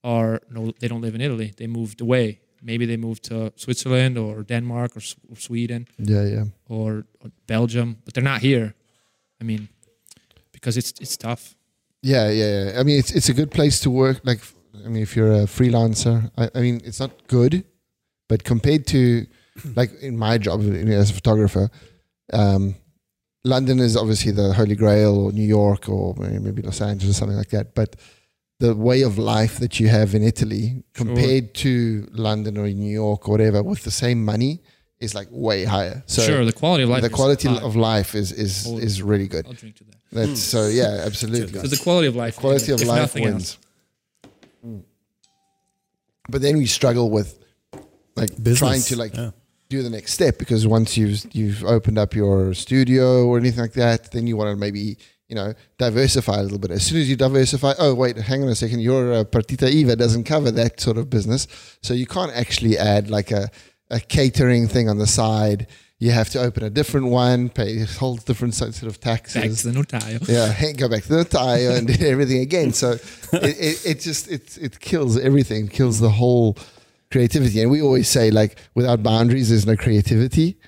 [0.02, 1.52] are no, they don't live in Italy.
[1.56, 2.40] They moved away.
[2.60, 6.44] Maybe they moved to Switzerland or Denmark or, S- or Sweden yeah, yeah.
[6.68, 8.74] or, or Belgium, but they're not here.
[9.40, 9.68] I mean,
[10.52, 11.54] because it's it's tough.
[12.02, 12.80] Yeah, yeah, yeah.
[12.80, 14.20] I mean, it's it's a good place to work.
[14.24, 14.40] Like,
[14.84, 17.64] I mean, if you're a freelancer, I, I mean, it's not good,
[18.28, 19.26] but compared to,
[19.76, 21.70] like, in my job as a photographer,
[22.32, 22.74] um,
[23.44, 27.36] London is obviously the holy grail, or New York, or maybe Los Angeles, or something
[27.36, 27.74] like that.
[27.74, 27.96] But
[28.60, 33.28] the way of life that you have in Italy compared to London or New York
[33.28, 34.60] or whatever, with the same money,
[35.00, 36.02] is like way higher.
[36.06, 37.02] So sure, the quality of life.
[37.02, 37.62] the is quality high.
[37.62, 38.82] of life is is Totally.
[38.82, 39.46] is really good.
[39.46, 39.96] I'll drink to that.
[40.10, 41.52] That's so yeah, absolutely.
[41.52, 42.36] Because the quality of life.
[42.36, 43.58] quality of life wins.
[44.66, 44.82] Mm.
[46.28, 47.38] But then we struggle with
[48.16, 48.58] like Business.
[48.58, 49.30] trying to like yeah.
[49.68, 53.74] Do the next step because once you've you've opened up your studio or anything like
[53.74, 54.96] that, then you want to maybe
[55.28, 56.70] you know diversify a little bit.
[56.70, 59.96] As soon as you diversify, oh wait, hang on a second, your uh, Partita IVA
[59.96, 61.46] doesn't cover that sort of business,
[61.82, 63.50] so you can't actually add like a
[63.90, 65.66] a catering thing on the side.
[66.00, 69.72] You have to open a different one, pay a whole different set of taxes Back
[69.72, 70.28] to the notaio.
[70.28, 72.72] yeah, go back to the tire and do everything again.
[72.72, 72.92] So
[73.32, 76.56] it, it, it just it it kills everything, kills the whole
[77.10, 77.60] creativity.
[77.62, 80.58] And we always say like without boundaries, there's no creativity.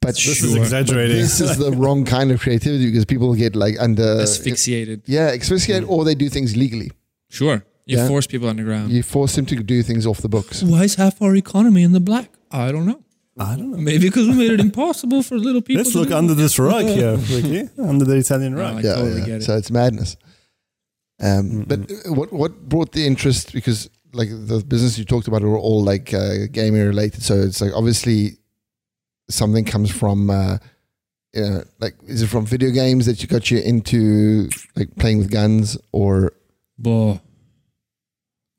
[0.00, 1.16] But this This is is exaggerating.
[1.16, 5.02] this is the wrong kind of creativity because people get like under Asphyxiated.
[5.06, 6.90] yeah asphyxiated or they do things legally.
[7.30, 7.64] Sure.
[7.86, 8.08] You Yeah.
[8.08, 8.92] force people underground.
[8.92, 10.62] You force them to do things off the books.
[10.62, 12.28] Why is half our economy in the black?
[12.50, 13.00] I don't know.
[13.38, 13.78] I don't know.
[13.78, 15.80] Maybe because we made it impossible for little people.
[15.80, 17.68] Let's to look do under this rug here, Ricky.
[17.78, 18.76] Under the Italian No, rug.
[18.76, 19.26] I yeah, totally yeah.
[19.26, 19.42] get it.
[19.44, 20.16] So it's madness.
[21.20, 23.52] Um, but uh, what what brought the interest?
[23.52, 27.22] Because like the business you talked about were all like uh, gaming related.
[27.22, 28.38] So it's like obviously
[29.28, 30.30] something comes from.
[30.30, 30.58] Uh,
[31.34, 35.18] you know, like is it from video games that you got you into like playing
[35.18, 36.32] with guns or
[36.78, 37.20] Boy.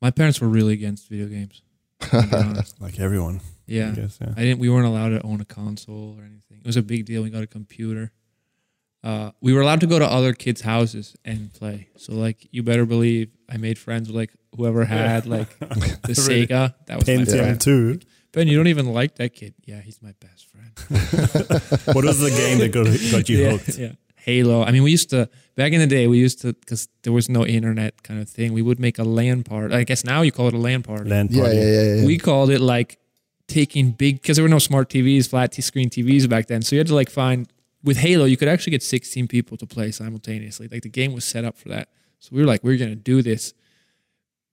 [0.02, 1.62] My parents were really against video games.
[2.00, 2.80] to be honest.
[2.80, 3.40] Like everyone.
[3.66, 3.88] yeah.
[3.88, 4.32] I guess, yeah.
[4.36, 4.58] I didn't.
[4.58, 6.60] We weren't allowed to own a console or anything.
[6.60, 7.22] It was a big deal.
[7.22, 8.12] We got a computer.
[9.04, 11.88] Uh, we were allowed to go to other kids' houses and play.
[11.96, 16.46] So like, you better believe I made friends with like whoever had like the Really?
[16.46, 16.74] Sega.
[16.86, 17.60] That was my Pentium friend.
[17.60, 18.00] 2.
[18.32, 19.54] Ben, you don't even like that kid.
[19.64, 20.72] Yeah, he's my best friend.
[21.94, 23.78] What was the game that got, got you yeah, hooked?
[23.78, 23.92] yeah.
[24.16, 24.64] Halo.
[24.64, 26.06] I mean, we used to back in the day.
[26.08, 28.52] We used to because there was no internet kind of thing.
[28.52, 29.72] We would make a LAN party.
[29.74, 31.08] I guess now you call it a LAN party.
[31.08, 31.56] Land yeah party.
[31.58, 32.06] yeah yeah, yeah.
[32.06, 32.98] We called it like
[33.46, 36.60] taking big because there were no smart TVs, flat screen TVs back then.
[36.62, 37.48] So you had to like find
[37.82, 40.68] with Halo, you could actually get 16 people to play simultaneously.
[40.70, 41.88] Like the game was set up for that.
[42.18, 43.54] So we were like, we're gonna do this.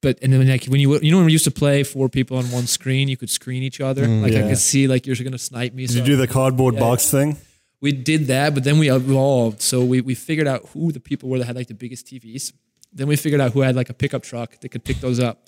[0.02, 2.38] But and then like when you you know when we used to play four people
[2.38, 4.06] on one screen, you could screen each other.
[4.06, 5.88] Mm, like I could see like you're gonna snipe me.
[5.88, 7.38] Did so you do the cardboard Yeah, box thing?
[7.80, 9.62] we did that, but then we evolved.
[9.62, 12.54] So we, we figured out who the people were that had like the biggest TVs.
[12.92, 15.48] Then we figured out who had like a pickup truck that could pick those up.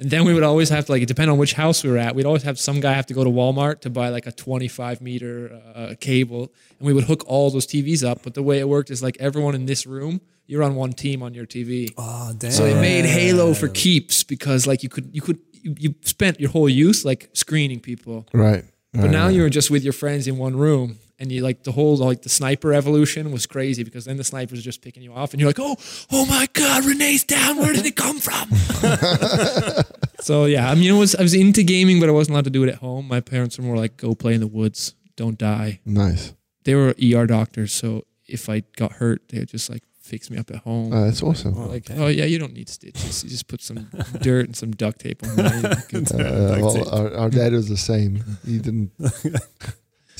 [0.00, 1.98] And then we would always have to like, it depended on which house we were
[1.98, 2.14] at.
[2.14, 5.02] We'd always have some guy have to go to Walmart to buy like a 25
[5.02, 8.22] meter uh, cable, and we would hook all those TVs up.
[8.22, 11.22] But the way it worked is like everyone in this room, you're on one team
[11.22, 11.92] on your TV.
[11.98, 12.50] Oh, damn.
[12.50, 16.40] So they made Halo for keeps because like you could you could you, you spent
[16.40, 18.26] your whole youth like screening people.
[18.32, 18.64] Right.
[18.92, 21.96] But now you're just with your friends in one room, and you like the whole
[21.96, 25.32] like the sniper evolution was crazy because then the snipers are just picking you off,
[25.32, 25.76] and you're like, oh,
[26.10, 27.58] oh my god, Renee's down.
[27.58, 28.50] Where did it come from?
[30.20, 32.50] so yeah, I mean, it was I was into gaming, but I wasn't allowed to
[32.50, 33.06] do it at home.
[33.06, 35.80] My parents were more like, go play in the woods, don't die.
[35.84, 36.32] Nice.
[36.64, 40.38] They were ER doctors, so if I got hurt, they would just like fix me
[40.38, 40.92] up at home.
[40.92, 41.54] Uh, that's awesome.
[41.68, 43.22] like, oh yeah, you don't need stitches.
[43.22, 43.88] You just put some
[44.20, 45.50] dirt and some duct tape on there.
[46.10, 48.24] Uh, well, our, our dad was the same.
[48.46, 48.90] He didn't.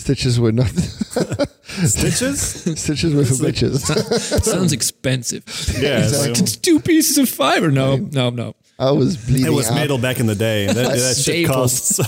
[0.01, 0.69] Stitches were not.
[1.63, 2.41] Stitches?
[2.81, 3.79] Stitches with for bitches.
[4.45, 5.45] Sounds expensive.
[5.81, 6.01] Yeah.
[6.05, 7.71] it's like- It's two pieces of fiber.
[7.71, 8.55] No, no, no.
[8.79, 9.47] I was bleeding.
[9.47, 9.75] it was out.
[9.75, 10.65] metal back in the day.
[10.67, 11.99] That, that shit costs.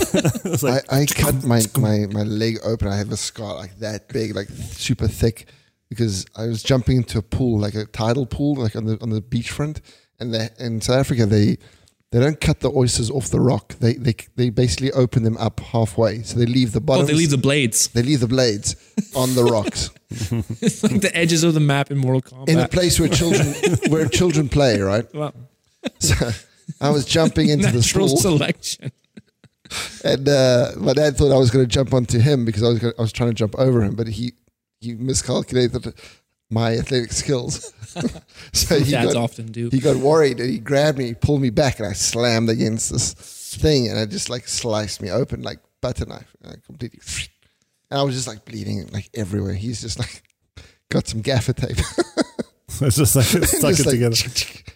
[0.63, 2.87] Like, I, I cut my, my, my leg open.
[2.87, 5.45] I have a scar like that big, like super thick,
[5.89, 9.11] because I was jumping into a pool, like a tidal pool, like on the on
[9.11, 9.81] the beachfront.
[10.19, 11.57] And they, in South Africa, they
[12.13, 13.73] they don't cut the oysters off the rock.
[13.79, 17.31] They they they basically open them up halfway, so they leave the Oh, they leave
[17.31, 17.87] the blades.
[17.89, 18.75] they leave the blades
[19.15, 19.89] on the rocks
[20.61, 22.49] It's like the edges of the map in Mortal Kombat.
[22.49, 23.47] in a place where children
[23.89, 24.79] where children play.
[24.79, 25.11] Right.
[25.13, 25.33] Well,
[25.99, 26.29] So
[26.79, 28.15] I was jumping into the pool.
[28.17, 28.91] selection.
[30.03, 32.79] And uh, my dad thought I was going to jump onto him because I was
[32.79, 34.33] gonna, I was trying to jump over him, but he
[34.79, 35.93] he miscalculated
[36.53, 37.73] my athletic skills.
[38.53, 39.69] so he Dads got, often do.
[39.69, 43.13] he got worried and he grabbed me, pulled me back, and I slammed against this
[43.13, 46.99] thing, and it just like sliced me open like butter knife, and I completely.
[47.91, 49.53] And I was just like bleeding like everywhere.
[49.53, 50.23] He's just like
[50.89, 51.77] got some gaffer tape,
[52.67, 54.15] it's just like stuck Just it like, together.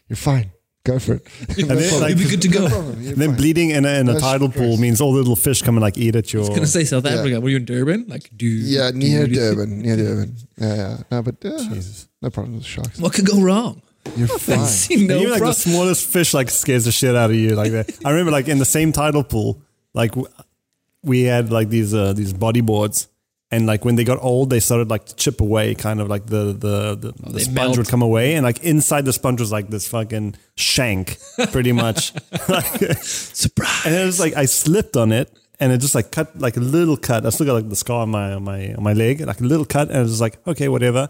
[0.09, 0.51] You're fine.
[0.87, 1.27] Go for it.
[1.59, 2.69] And then, like, You'll be good to go.
[2.69, 3.01] problem.
[3.01, 3.37] You're and then fine.
[3.37, 5.81] bleeding in a, in a That's tidal pool means all the little fish come and
[5.83, 6.43] like eat at your.
[6.43, 7.15] I was gonna say South Yeah.
[7.19, 7.41] Africa.
[7.41, 8.05] Were you in Durban?
[8.07, 8.63] Like, dude.
[8.63, 9.81] Yeah, near Durban.
[9.81, 10.37] Near Durban.
[10.57, 10.97] Yeah, yeah.
[11.11, 12.07] No, but uh, Jesus.
[12.21, 12.99] no problem with sharks.
[12.99, 13.81] What could go wrong?
[14.15, 14.65] You're fine.
[14.65, 17.49] See no Even like pro- the smallest fish like scares the shit out of you
[17.55, 17.91] like that.
[18.05, 19.61] I remember like in the same tidal pool,
[19.93, 20.13] like
[21.03, 23.07] we had like these uh, these bodyboards,
[23.49, 26.25] and like when they got old, they started like to chip away, kind of like
[26.25, 27.77] the the the, the sponge melt.
[27.77, 31.17] would come away, and like inside the sponge was like this fucking shank,
[31.51, 32.13] pretty much.
[32.49, 33.85] Like, Surprise.
[33.85, 36.61] and it was like I slipped on it, and it just like cut like a
[36.61, 37.25] little cut.
[37.25, 39.43] I still got like the scar on my on my on my leg, like a
[39.43, 41.09] little cut, and it was like okay, whatever.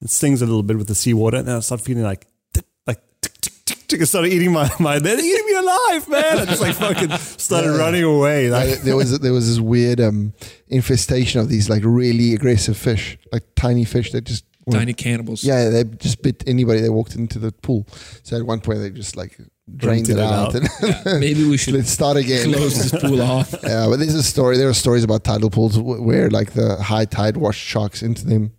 [0.00, 3.00] It stings a little bit with the seawater, and I start feeling like tick, like
[3.20, 3.52] tick, tick,
[3.94, 4.08] tick, tick.
[4.08, 4.98] Started eating my my.
[4.98, 6.38] They're eating me alive, man!
[6.38, 7.78] I just like fucking started Yeah.
[7.78, 8.50] running away.
[8.50, 10.32] Like there was there was this weird um,
[10.68, 15.44] infestation of these like really aggressive fish, like tiny fish that just were- Tiny cannibals.
[15.44, 17.86] Yeah, they just bit anybody that walked into the pool.
[18.22, 19.38] So at one point they just like
[19.76, 20.54] drained it it out, out.
[20.54, 22.52] and Yeah, maybe we should let's start again.
[22.52, 23.54] close this pool off.
[23.62, 24.56] Yeah, but there's a story.
[24.56, 28.52] There are stories about tidal pools where like the high tide washed sharks into them.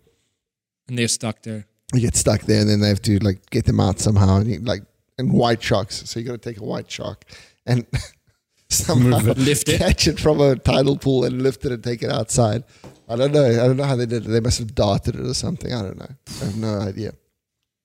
[0.87, 1.65] And they're stuck there.
[1.93, 4.37] You get stuck there, and then they have to like get them out somehow.
[4.37, 4.83] And you, like
[5.17, 7.23] and white sharks, so you got to take a white shark
[7.65, 7.85] and
[8.69, 9.77] somehow Lift it.
[9.79, 12.63] catch it from a tidal pool and lift it and take it outside.
[13.07, 13.45] I don't know.
[13.45, 14.29] I don't know how they did it.
[14.29, 15.71] They must have darted it or something.
[15.73, 16.09] I don't know.
[16.41, 17.13] I have no idea.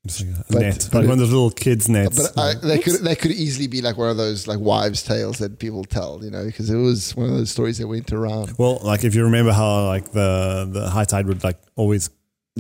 [0.03, 2.16] It's like a But- net, but like it- one of those little kids nets.
[2.35, 5.37] But I, they could they could easily be like one of those like wives' tales
[5.38, 8.55] that people tell, you know, because it was one of those stories that went around.
[8.59, 12.09] well, like if you remember how like the the high tide would like always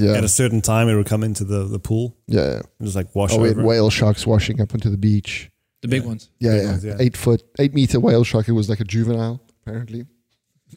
[0.00, 2.40] Yeah, at a certain time it would come into the the pool yeah.
[2.40, 2.54] yeah.
[2.78, 3.66] and just like wash Oh, we had over.
[3.66, 5.50] whale sharks washing up onto the beach.
[5.82, 6.08] The big Yeah.
[6.08, 6.30] ones.
[6.38, 6.70] Yeah, Big yeah.
[6.70, 6.96] ones, yeah.
[7.00, 8.48] eight foot, eight meter whale shark.
[8.48, 10.06] It was like a juvenile, apparently.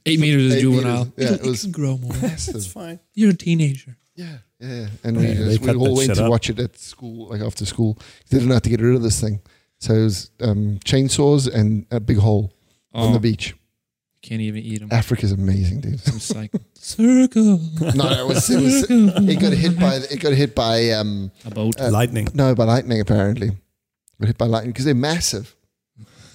[0.06, 1.06] Eight meters is Eight juvenile.
[1.06, 1.14] meters.
[1.18, 2.14] Yeah, It'll- it was- can grow more.
[2.24, 3.00] It's fine.
[3.14, 3.98] You're a teenager.
[4.16, 4.88] Yeah, yeah, yeah.
[5.04, 6.30] And we, Yeah, they just, we all went to up.
[6.30, 7.98] watch it at school, like after school.
[8.30, 9.42] They didn't have to get rid of this thing,
[9.80, 12.54] so it was um, chainsaws and a big hole
[12.94, 13.56] on Oh, the beach.
[14.24, 14.90] Can't even eat them.
[14.92, 16.00] Africa's amazing, dude.
[16.08, 17.60] I'm just like circle.
[17.94, 21.52] no, it was, it was it got hit by it got hit by um A
[21.52, 21.80] boat.
[21.80, 22.28] Uh, Lightning.
[22.34, 23.50] no by lightning apparently.
[24.22, 25.54] Got hit by lightning because they're massive,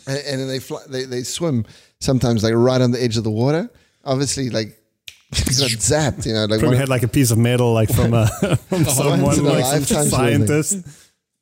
[0.07, 1.65] and, and then they fly, they they swim
[2.01, 3.71] sometimes like right on the edge of the water.
[4.05, 4.69] Obviously, like
[5.35, 7.91] you got zapped, you know, like Probably one, had like a piece of metal like
[7.93, 8.27] from a
[8.69, 10.47] from someone once a like some lifetime sort of thing.
[10.47, 10.98] scientist.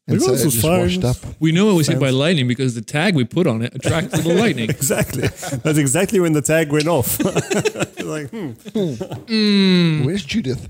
[0.08, 0.80] And Like, so it this just fine.
[0.80, 1.16] washed up.
[1.40, 4.20] we know it was hit by lightning because the tag we put on it attracted
[4.22, 4.70] the lightning.
[4.70, 5.22] Exactly.
[5.22, 7.18] That's exactly when the tag went off.
[8.04, 10.04] like, hmm.
[10.04, 10.68] Where's Judith?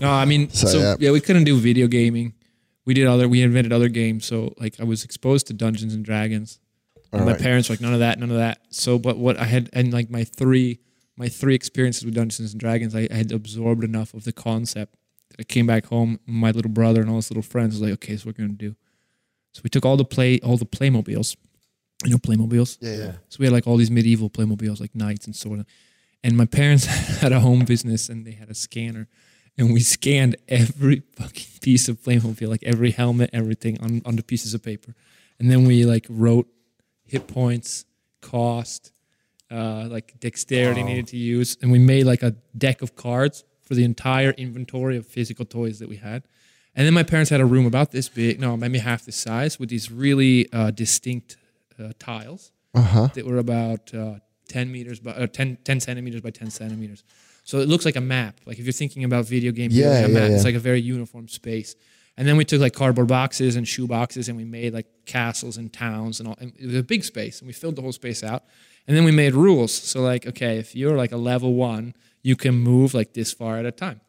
[0.00, 0.96] No, I mean, So, so, yeah.
[0.98, 1.10] yeah.
[1.12, 2.34] we couldn't do video gaming.
[2.84, 3.28] We did other.
[3.28, 4.24] We invented other games.
[4.26, 6.58] So like, I was exposed to Dungeons and Dragons.
[7.12, 7.40] And All my right.
[7.40, 8.60] parents were like, none of that, none of that.
[8.70, 10.80] So, but what I had, and like my three
[11.18, 14.96] my three experiences with Dungeons and Dragons, I, I had absorbed enough of the concept.
[15.38, 18.16] I came back home, my little brother and all his little friends was like, okay,
[18.16, 18.74] so what we're gonna do.
[19.52, 21.36] So we took all the play, all the Playmobiles,
[22.04, 22.78] you know, Playmobiles.
[22.80, 23.12] Yeah, yeah.
[23.28, 25.66] So we had like all these medieval Playmobiles, like knights and sort of.
[26.24, 26.84] And my parents
[27.20, 29.08] had a home business and they had a scanner,
[29.58, 34.22] and we scanned every fucking piece of Playmobil, like every helmet, everything on on the
[34.22, 34.94] pieces of paper,
[35.38, 36.48] and then we like wrote
[37.04, 37.84] hit points,
[38.22, 38.92] cost,
[39.50, 43.76] uh, like dexterity needed to use, and we made like a deck of cards for
[43.76, 46.22] the entire inventory of physical toys that we had.
[46.74, 49.58] And then my parents had a room about this big, no, maybe half this size,
[49.58, 51.38] with these really uh, distinct
[51.80, 53.08] uh, tiles Uh huh.
[53.14, 54.16] that were about uh,
[54.48, 57.02] 10 meters by uh, 10, 10 centimeters by 10 centimeters.
[57.44, 58.40] So it looks like a map.
[58.44, 61.28] Like if you're thinking about video game, Yeah, yeah, map, it's like a very uniform
[61.28, 61.74] space.
[62.18, 65.56] And then we took like cardboard boxes and shoe boxes and we made like castles
[65.56, 66.36] and towns and all.
[66.40, 68.42] And it was a big space and we filled the whole space out.
[68.86, 69.72] And then we made rules.
[69.72, 73.58] So like, okay, if you're like a level one, you can move like this far
[73.58, 74.00] at a time.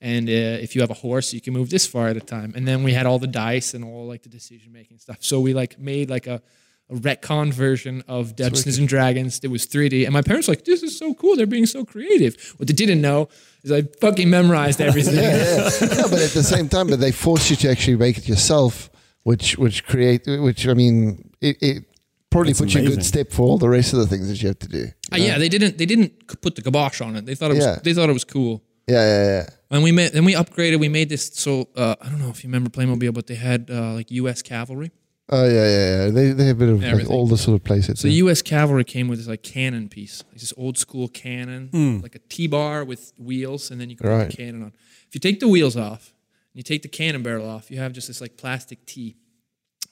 [0.00, 2.52] And uh, if you have a horse, you can move this far at a time.
[2.56, 5.18] And then we had all the dice and all like the decision making stuff.
[5.20, 6.42] So we like made like a,
[6.90, 10.04] a retcon version of Dungeons and Dragons that was 3D.
[10.04, 11.36] And my parents were like, this is so cool.
[11.36, 12.34] They're being so creative.
[12.56, 13.28] What they didn't know
[13.62, 15.14] is I fucking memorized everything.
[15.14, 18.28] yeah, no, but at the same time, but they force you to actually make it
[18.28, 18.90] yourself,
[19.22, 21.84] which which create which I mean, it, it
[22.32, 24.40] probably That's puts you a good step for all the rest of the things that
[24.42, 24.84] you have to do.
[25.12, 27.26] Uh, yeah, they didn't they didn't put the kibosh on it.
[27.26, 27.78] They thought it was Yeah.
[27.84, 28.62] they thought it was cool.
[28.88, 29.46] Yeah, yeah, yeah.
[29.70, 30.80] And we made then we upgraded.
[30.80, 31.30] We made this.
[31.34, 34.42] So uh, I don't know if you remember Playmobil, but they had uh, like U.S.
[34.42, 34.90] cavalry.
[35.28, 36.10] Oh yeah, yeah, yeah.
[36.10, 38.00] They they have a bit of like all the sort of places.
[38.00, 38.42] So the U.S.
[38.42, 41.70] cavalry came with this like cannon piece, like this old school cannon,
[42.02, 44.30] like a T-bar with wheels, and then you can put Right.
[44.30, 44.72] the cannon on.
[45.08, 46.12] If you take the wheels off
[46.52, 49.16] and you take the cannon barrel off, you have just this like plastic T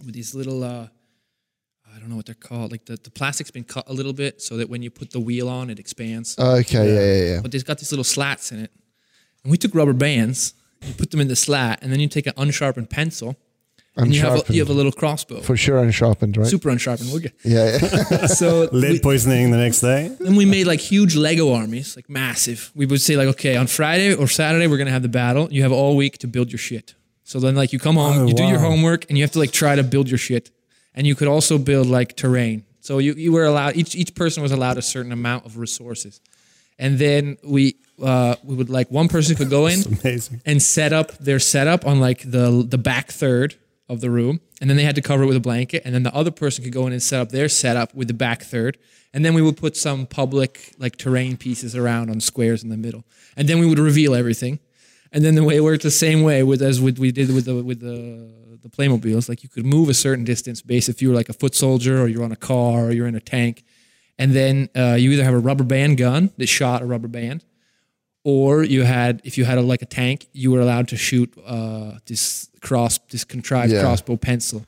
[0.05, 0.64] with these little.
[2.01, 2.73] I don't know what they're called.
[2.73, 5.21] Like the, the plastic's been cut a little bit so that when you put the
[5.21, 6.35] wheel on, it expands.
[6.39, 7.41] Oh, okay, yeah, yeah, yeah.
[7.43, 8.71] but they've got these little slats in it.
[9.45, 12.27] And we took rubber bands, you put them in the slat, and then you take
[12.27, 13.37] an unsharpened pencil,
[13.97, 15.43] and you have, a, you have a little crossbow.
[15.43, 16.47] For sure, unsharpened, right?
[16.47, 17.13] Super unsharpened.
[17.13, 17.33] We're good.
[17.45, 18.27] Yeah, yeah.
[18.29, 20.17] So Lead we, poisoning the next day.
[20.21, 22.71] then we made like huge Lego armies, like massive.
[22.75, 25.53] We would say like, okay, on Friday or Saturday we're gonna have the battle.
[25.53, 26.95] You have all week to build your shit.
[27.25, 29.39] So then like you come home, Oh, you do your homework, and you have to
[29.39, 30.51] like try to build your shit.
[31.01, 32.67] And you could also build like terrain.
[32.81, 36.21] So you, you were allowed each each person was allowed a certain amount of resources.
[36.79, 39.81] And then we uh, we would like one person could go in
[40.45, 43.55] and set up their setup on like the the back third
[43.89, 46.03] of the room, and then they had to cover it with a blanket, and then
[46.03, 48.77] the other person could go in and set up their setup with the back third,
[49.15, 52.77] and then we would put some public like terrain pieces around on squares in the
[52.77, 53.05] middle,
[53.39, 54.59] and then we would reveal everything,
[55.13, 57.47] and then the way it worked the same way with as with, we did with
[57.47, 61.09] the with the the Playmobiles, like you could move a certain distance based if you
[61.09, 63.64] were like a foot soldier or you're on a car or you're in a tank,
[64.18, 67.44] and then uh, you either have a rubber band gun that shot a rubber band,
[68.25, 71.33] or you had if you had a, like a tank, you were allowed to shoot
[71.46, 73.81] uh, this cross this contrived Yeah.
[73.81, 74.66] crossbow pencil,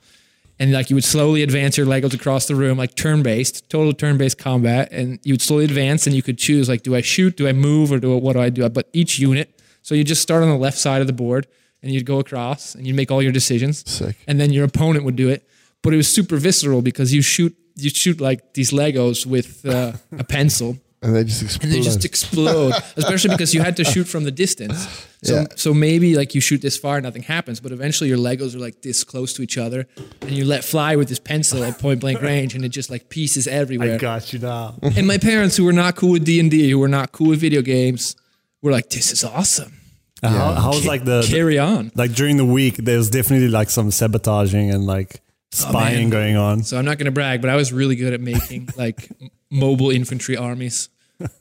[0.59, 3.92] and like you would slowly advance your Legos across the room, like turn based, total
[3.92, 7.02] turn based combat, and you would slowly advance, and you could choose like, do I
[7.02, 8.66] shoot, do I move, or do I, what do I do?
[8.70, 11.46] But each unit, so you just start on the left side of the board,
[11.83, 14.16] and you'd go across, and you'd make all your decisions, Sick.
[14.29, 15.49] and then your opponent would do it.
[15.83, 19.92] But it was super visceral because you shoot you shoot like these Legos with uh,
[20.18, 21.64] a pencil And they just explode.
[21.64, 24.79] and they just explode, especially because you had to shoot from the distance.
[25.23, 25.45] So, Yeah.
[25.57, 28.83] so maybe like you shoot this far, nothing happens, but eventually your Legos are like
[28.83, 29.87] this close to each other,
[30.21, 33.09] and you let fly with this pencil at point blank range, and it just like
[33.09, 33.95] pieces everywhere.
[33.95, 34.75] I got you now.
[34.83, 37.29] and my parents, who were not cool with D and D, who were not cool
[37.31, 38.14] with video games,
[38.61, 39.73] were like, "This is awesome.
[40.22, 42.76] How, how was like the, Carry on." like during the week?
[42.76, 46.11] There's definitely like some sabotaging and like oh, spying man.
[46.11, 46.62] going on.
[46.62, 49.08] So I'm not going to brag, but I was really good at making like
[49.50, 50.88] mobile infantry armies,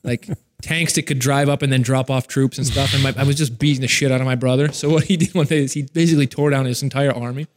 [0.04, 0.28] like
[0.62, 2.94] tanks that could drive up and then drop off troops and stuff.
[2.94, 4.72] And my, I was just beating the shit out of my brother.
[4.72, 7.48] So what he did one day is he basically tore down his entire army,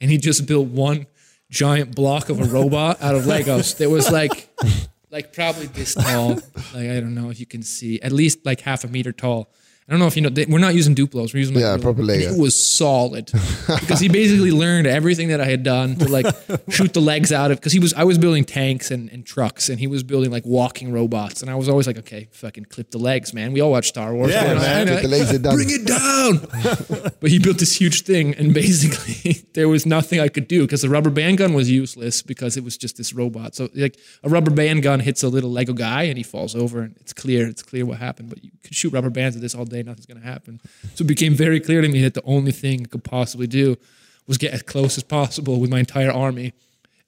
[0.00, 1.06] and he just built one
[1.48, 4.48] giant block of a robot out of Legos that was like,
[5.10, 6.34] like probably this tall.
[6.74, 9.52] Like I don't know if you can see, at least like half a meter tall.
[9.88, 10.30] I don't know if you know.
[10.30, 11.32] they- We're not using Duplos.
[11.32, 12.32] We're using like Yeah, real- proper Lego.
[12.34, 13.30] It was solid
[13.80, 16.26] because he basically learned everything that I had done to like
[16.70, 17.58] shoot the legs out of.
[17.60, 20.44] Because he was, I was building tanks and, and trucks, and he was building like
[20.44, 23.52] walking robots, and I was always like, okay, fucking clip the legs, man.
[23.52, 24.32] We all watch Star Wars.
[24.32, 24.58] Yeah, man.
[24.58, 24.90] I know.
[24.98, 25.54] Clip the legs are done.
[25.54, 27.12] Bring it down.
[27.20, 30.82] but he built this huge thing, and basically there was nothing I could do because
[30.82, 33.54] the rubber band gun was useless because it was just this robot.
[33.54, 36.80] So like a rubber band gun hits a little Lego guy and he falls over,
[36.82, 38.30] and it's clear, it's clear what happened.
[38.30, 40.60] But you could shoot rubber bands at this all day, nothing's gonna happen.
[40.94, 43.76] So it became very clear to me that the only thing I could possibly do
[44.26, 46.52] was get as close as possible with my entire army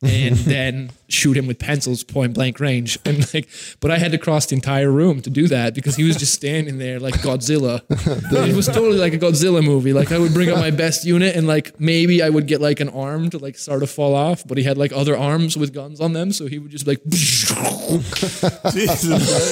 [0.03, 2.99] and then shoot him with pencils point blank range.
[3.09, 3.49] And like,
[3.81, 6.35] but I had to cross the entire room to do that because he was just
[6.35, 7.83] standing there like Godzilla.
[8.49, 9.95] it was totally like a Godzilla movie.
[9.95, 12.81] Like I would bring out my best unit and like maybe I would get like
[12.81, 15.73] an arm to like start to fall off, but he had like other arms with
[15.73, 17.03] guns on them, so he would just like.
[17.09, 17.51] Jesus.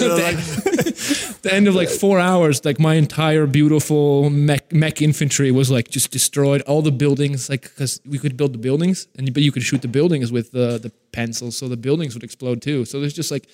[0.02, 0.36] like,
[1.42, 5.88] the end of like four hours, like my entire beautiful mech, mech infantry was like
[5.88, 6.60] just destroyed.
[6.62, 9.82] All the buildings, like because we could build the buildings, and but you could shoot
[9.82, 10.90] the buildings with the the
[11.46, 12.84] pencils, so the buildings would explode too.
[12.84, 13.48] So there's just like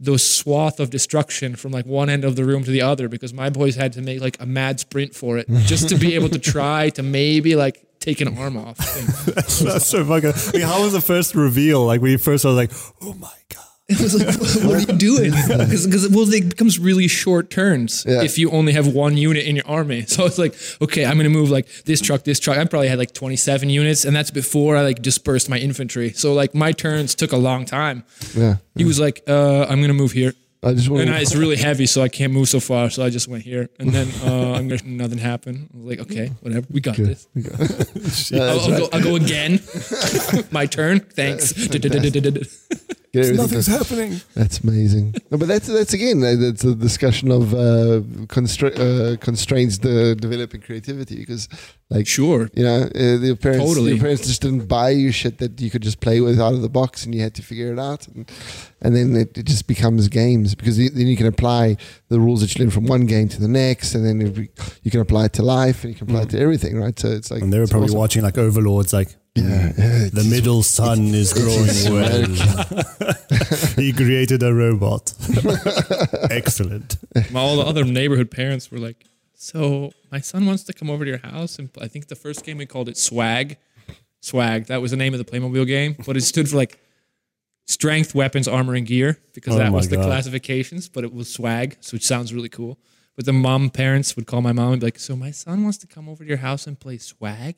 [0.00, 3.32] those swath of destruction from like one end of the room to the other because
[3.32, 6.28] my boys had to make like a mad sprint for it just to be able
[6.28, 8.76] to try to maybe like take an arm off.
[9.26, 10.32] that's so fucking.
[10.52, 11.84] Like, how was the first reveal?
[11.84, 12.72] Like when you first was like,
[13.02, 13.63] oh my god.
[13.88, 15.32] It was like, what are you doing?
[15.46, 18.22] Because well, it becomes really short turns Yeah.
[18.22, 20.06] if you only have one unit in your army.
[20.14, 22.56] So it's like, okay, I'm gonna move like this truck, this truck.
[22.56, 26.12] I probably had like 27 units, and that's before I like dispersed my infantry.
[26.12, 28.04] So like my turns took a long time.
[28.34, 28.56] Yeah.
[28.74, 30.32] He was like, uh, I'm gonna move here.
[30.62, 32.88] I just want And I, it's really heavy, so I can't move so far.
[32.88, 35.68] So I just went here, and then uh, I'm gonna nothing happened.
[35.74, 37.28] I was like, okay, whatever, we got this.
[38.32, 39.60] I'll, I'll go, I'll go again.
[40.50, 41.00] my turn.
[41.00, 41.52] Thanks.
[43.14, 44.20] Nothing's happening.
[44.34, 45.14] That's amazing.
[45.30, 50.60] No, but that's that's again that's a discussion of uh, constra- uh, constraints the developing
[50.60, 51.48] creativity because
[51.90, 52.48] like Sure.
[52.54, 53.92] you know uh, the parents Totally.
[53.92, 56.62] your parents just didn't buy you shit that you could just play with out of
[56.62, 58.30] the box and you had to figure it out and
[58.80, 61.76] and then it, it just becomes games because then you can apply
[62.08, 64.48] the rules that you learn from one game to the next and then
[64.84, 67.08] you can apply it to life and you can apply it to everything right so
[67.08, 67.98] it's like And they were probably awesome.
[67.98, 73.74] watching like Overlords, like yeah, yeah the middle son is growing it's well.
[73.76, 75.12] he created a robot.
[76.30, 76.96] Excellent.
[77.34, 79.04] All the other neighborhood parents were like,
[79.34, 82.44] "So my son wants to come over to your house." And I think the first
[82.44, 83.56] game we called it Swag.
[84.20, 84.66] Swag.
[84.66, 86.78] That was the name of the Playmobil game, but it stood for like
[87.66, 90.06] strength, weapons, armor, and gear because Oh that my was the God.
[90.06, 90.88] classifications.
[90.88, 92.78] But it was Swag, so it sounds really cool.
[93.16, 95.78] But the mom parents would call my mom and be like, "So my son wants
[95.78, 97.56] to come over to your house and play Swag,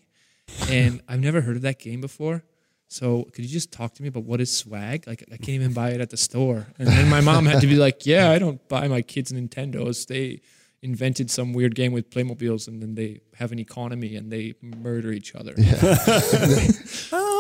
[0.69, 2.43] and I've never heard of that game before."
[2.89, 5.07] So could you just talk to me about what is swag?
[5.07, 6.69] Like I can't even buy it at the store.
[6.79, 10.07] And then my mom had to be like, "Yeah, I don't buy my kids Nintendos.
[10.07, 10.41] They
[10.83, 15.11] invented some weird game with Playmobiles, and then they have an economy and they murder
[15.13, 15.55] each other."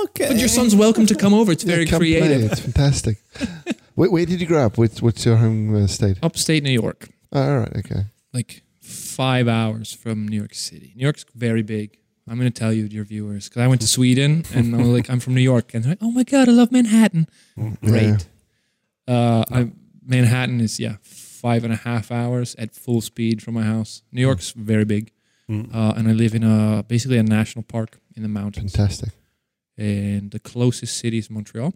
[0.06, 0.28] Okay.
[0.28, 1.50] But your son's welcome to come over.
[1.52, 2.18] It's very Yeah, come play.
[2.20, 2.52] creative.
[2.52, 3.18] it's fantastic
[3.94, 7.08] where, where did you grow up what's, what's your home uh, state Upstate New York,
[7.32, 8.02] oh, all right okay
[8.32, 10.92] like five hours from New York City.
[10.94, 11.98] New York's very big.
[12.28, 14.88] I'm going to tell you, your viewers, because I went to Sweden and I was
[14.88, 17.28] like, I'm from New York, and they're like, oh my god, I love Manhattan.
[17.82, 18.26] Great.
[19.06, 19.70] Uh, I,
[20.04, 24.02] Manhattan is yeah five and a half hours at full speed from my house.
[24.10, 25.12] New York's very big,
[25.48, 28.72] uh, and I live in a basically a national park in the mountains.
[28.74, 29.10] fantastic
[29.78, 31.74] And the closest city is Montreal,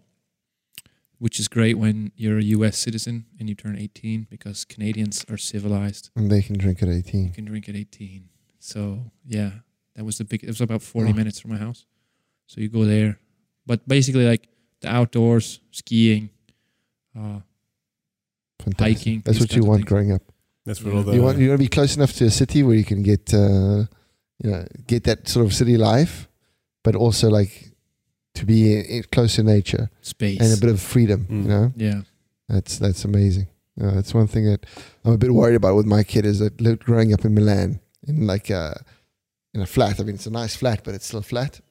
[1.19, 2.77] which is great when you're a U.S.
[2.77, 6.09] citizen and you turn 18 because Canadians are civilized.
[6.17, 8.27] and they can drink at 18 You can drink at 18.
[8.59, 9.51] So yeah,
[10.01, 10.43] that was the big.
[10.43, 11.13] It was about 40 Oh.
[11.13, 11.85] minutes from my house.
[12.47, 13.19] So you go there,
[13.67, 14.47] but basically like
[14.81, 16.31] the outdoors, skiing,
[17.15, 17.41] uh,
[18.59, 19.21] fantastic hiking.
[19.23, 20.23] that's what you want growing up
[20.65, 21.13] That's what all the.
[21.13, 23.31] you want you want to be close enough to a city where you can get
[23.33, 23.85] uh,
[24.43, 26.27] you know get that sort of city life,
[26.83, 27.69] but also like
[28.33, 30.39] to be in, in close to nature space.
[30.41, 31.25] and a bit of freedom.
[31.29, 31.43] Mm.
[31.43, 32.01] You know, yeah.
[32.49, 33.47] that's that's amazing.
[33.79, 34.65] Uh, that's one thing that
[35.05, 38.25] I'm a bit worried about with my kid is that growing up in Milan in
[38.27, 38.83] like a
[39.53, 39.99] in a flat.
[39.99, 41.61] I mean, it's a nice flat, but it's still flat,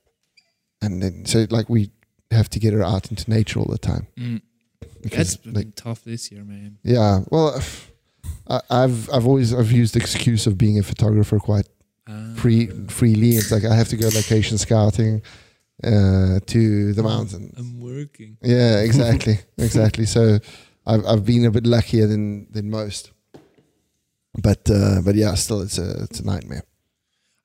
[0.83, 1.91] and then so like we
[2.31, 4.07] have to get her out into nature all the time.
[4.17, 4.43] Mm.
[5.03, 6.79] Because, That's been like, tough this year, man.
[6.83, 7.61] yeah, well.
[8.49, 11.69] I, I've I've always I've used the excuse of being a photographer quite
[12.07, 13.37] Uh, free freely.
[13.37, 15.23] It's like I have to go location scouting
[15.85, 17.55] uh, to the mountains.
[17.57, 18.37] I'm working.
[18.43, 20.07] Yeah, exactly, exactly.
[20.07, 20.39] So
[20.87, 23.13] I've I've been a bit luckier than than most.
[24.43, 26.65] But uh, but yeah, still it's a it's a nightmare.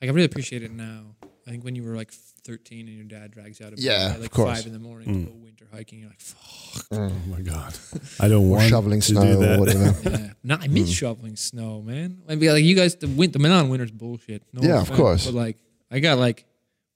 [0.05, 1.15] Like I really appreciate it now.
[1.47, 3.83] I think when you were like 13 and your dad drags you out of bed
[3.85, 4.57] Yeah, at of like course.
[4.59, 5.25] five in the morning Mm.
[5.25, 6.85] to go winter hiking, you're like, fuck.
[6.91, 7.73] Oh my god!
[8.19, 9.57] I don't want shoveling to snow do that.
[9.57, 10.09] or whatever.
[10.09, 10.33] Yeah.
[10.43, 12.21] No, I miss shoveling snow, man.
[12.29, 14.43] I mean, like you guys, the win- the Milan winter's bullshit.
[14.53, 15.25] No Yeah, of offense, course.
[15.25, 15.57] But like,
[15.89, 16.45] I got like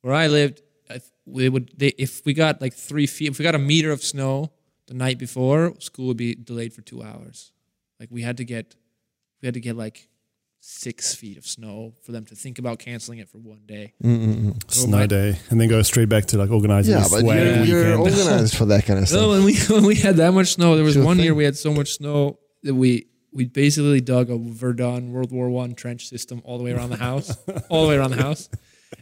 [0.01, 3.43] where I lived, I, we would they, if we got like three feet, if we
[3.43, 4.51] got a meter of snow
[4.87, 7.51] the night before, school would be delayed for two hours.
[7.99, 8.75] Like we had to get,
[9.41, 10.09] we had to get like
[10.61, 13.93] six feet of snow for them to think about canceling it for one day.
[14.03, 14.71] Mm-mm-mm.
[14.71, 17.67] Snow my- day, and then go straight back to like organizing Yeah, the but swag
[17.67, 19.21] you're, you're organized for that kind of stuff.
[19.21, 21.43] No, when we when we had that much snow, there was Sure one year we
[21.45, 26.07] had so much snow that we we basically dug a Verdun World War One trench
[26.07, 27.37] system all the way around the house,
[27.69, 28.49] all the way around the house,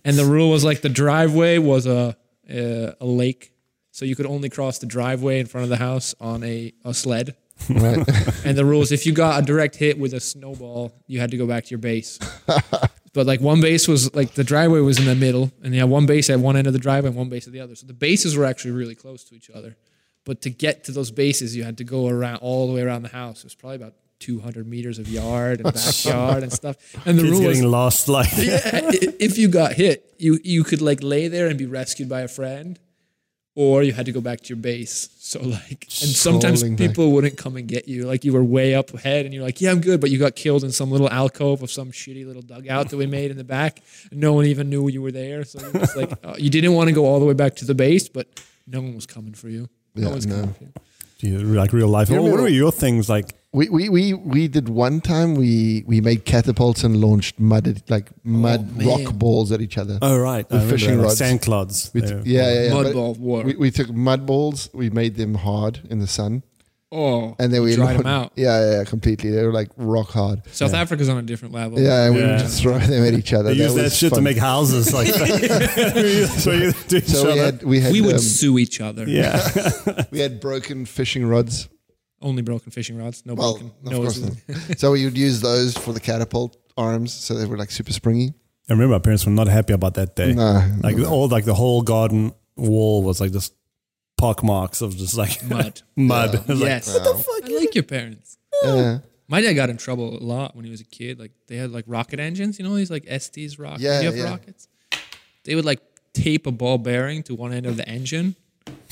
[0.06, 2.16] and the rule was like the driveway was a
[2.50, 3.52] a, a lake,
[3.92, 6.94] So you could only cross the driveway in front of the house on a, a
[6.94, 7.36] sled.
[7.70, 7.98] Right.
[8.46, 11.38] And the rules, if you got a direct hit with a snowball, you had to
[11.38, 12.18] go back to your base.
[13.14, 15.90] but like one base was like the driveway was in the middle, and you had
[15.90, 17.76] one base at one end of the driveway and one base at the other.
[17.76, 19.76] So the bases were actually really close to each other.
[20.24, 23.04] But to get to those bases, you had to go around all the way around
[23.04, 23.40] the house.
[23.40, 26.76] It was probably about 200 meters of yard and backyard and stuff.
[27.06, 28.08] And the Kids rule was lost.
[28.08, 28.60] Like yeah,
[29.20, 32.28] if you got hit, you you could like lay there and be rescued by a
[32.28, 32.80] friend,
[33.60, 35.10] or you had to go back to your base.
[35.18, 36.88] So like, and sometimes Scrolling back.
[36.90, 38.06] people wouldn't come and get you.
[38.06, 40.36] Like you were way up ahead, and you're like, yeah, I'm good, but you got
[40.36, 43.44] killed in some little alcove of some shitty little dugout that we made in the
[43.44, 43.82] back.
[44.12, 45.44] No one even knew you were there.
[45.44, 47.74] So you're like, uh, you didn't want to go all the way back to the
[47.76, 48.28] base, but
[48.68, 49.68] no one was coming for you.
[49.96, 50.36] No Yeah, one's no.
[50.36, 50.64] coming for
[51.26, 51.40] you.
[51.40, 52.10] you like real life.
[52.12, 53.34] What, what remember- were your things like?
[53.54, 58.10] We, we, we, we did one time we, we made catapults and launched mud like
[58.24, 59.98] mud Oh, rock balls at each other.
[60.02, 61.18] Oh right, With I fishing rods.
[61.18, 61.90] sand clods.
[61.94, 62.22] We Yeah.
[62.26, 62.74] yeah, yeah, yeah.
[62.74, 63.44] Mud ball war.
[63.44, 66.44] We, we took mud balls, we made them hard in the sun,
[66.92, 68.34] oh, and then we dried them out.
[68.36, 69.32] Yeah, yeah, yeah, completely.
[69.32, 70.42] They were like rock hard.
[70.52, 71.80] South Africa's on a different level.
[71.80, 72.32] Yeah, and we Yeah.
[72.32, 73.54] would just throw them at each other.
[73.56, 74.94] They use that was shit to make houses.
[74.94, 75.08] Like
[76.44, 76.72] so you
[77.02, 79.08] So we had we had we would um, sue each other.
[79.08, 79.50] yeah,
[80.12, 81.70] we had broken fishing rods.
[82.22, 83.26] Only broken fishing rods.
[83.26, 83.72] No Well, broken.
[83.86, 84.78] of no, course not.
[84.80, 88.34] so we would use those for the catapult arms, so they were like super springy.
[88.70, 90.34] I remember my parents were not happy about that day.
[90.34, 93.54] No, Like all, like the whole garden wall was like just
[94.18, 95.82] pock marks of just like mud.
[95.96, 96.34] mud.
[96.34, 96.40] Yeah.
[96.42, 96.88] It was like, yes.
[97.00, 97.24] Wow.
[97.46, 98.38] I like your parents.
[98.64, 101.20] yeah, My dad got in trouble a lot when he was a kid.
[101.20, 103.84] Like they had like rocket engines, you know, these like Estes rockets.
[103.84, 104.30] Yeah, you have yeah.
[104.32, 104.68] rockets?
[105.44, 105.80] They would like
[106.14, 108.36] tape a ball bearing to one end of the engine,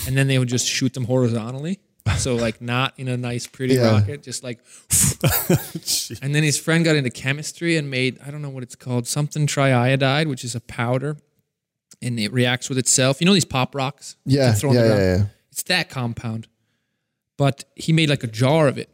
[0.08, 1.80] and then they would just shoot them horizontally.
[2.18, 3.92] So like not in a nice pretty Yeah.
[3.92, 4.60] rocket, just like.
[6.22, 9.08] and then his friend got into chemistry and made I don't know what it's called
[9.08, 11.18] something triiodide, which is a powder,
[12.02, 13.20] and it reacts with itself.
[13.22, 14.16] You know these pop rocks?
[14.26, 15.26] Yeah, throw yeah, yeah, yeah.
[15.52, 16.48] It's that compound.
[17.38, 18.90] But he made like a jar of it.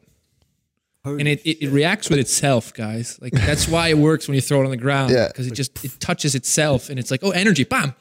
[1.04, 3.20] and it, it, it reacts with itself, guys.
[3.22, 5.12] Like that's why it works when you throw it on the ground.
[5.12, 5.28] Yeah.
[5.28, 7.94] Because it just it touches itself and it's like, oh, energy, bam.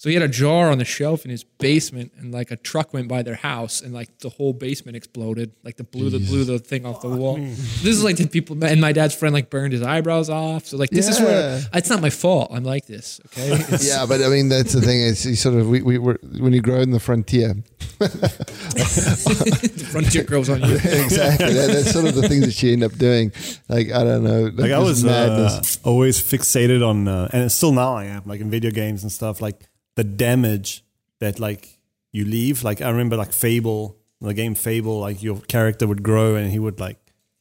[0.00, 2.94] So he had a jar on the shelf in his basement, and like a truck
[2.94, 5.50] went by their house, and like the whole basement exploded.
[5.64, 7.34] Like the blew the blew the thing off the wall.
[7.36, 10.66] This is like the people, and my dad's friend like burned his eyebrows off.
[10.66, 12.50] So like this is where it's not my fault.
[12.52, 13.50] I'm like this, okay?
[13.60, 15.02] It's- Yeah, but I mean that's the thing.
[15.02, 17.56] It's you sort of we, we were when you grow in the frontier.
[17.98, 20.74] the frontier grows on you.
[20.76, 21.52] exactly.
[21.54, 23.32] That, that's sort of the things that you end up doing.
[23.68, 24.50] Like I don't know.
[24.54, 28.48] like I was uh, always fixated on, uh, and still now I am, like in
[28.50, 29.66] video games and stuff, like
[29.98, 30.84] the damage
[31.18, 31.80] that like
[32.12, 32.62] you leave.
[32.62, 36.60] Like I remember like Fable, the game Fable, like your character would grow and he
[36.60, 36.98] would like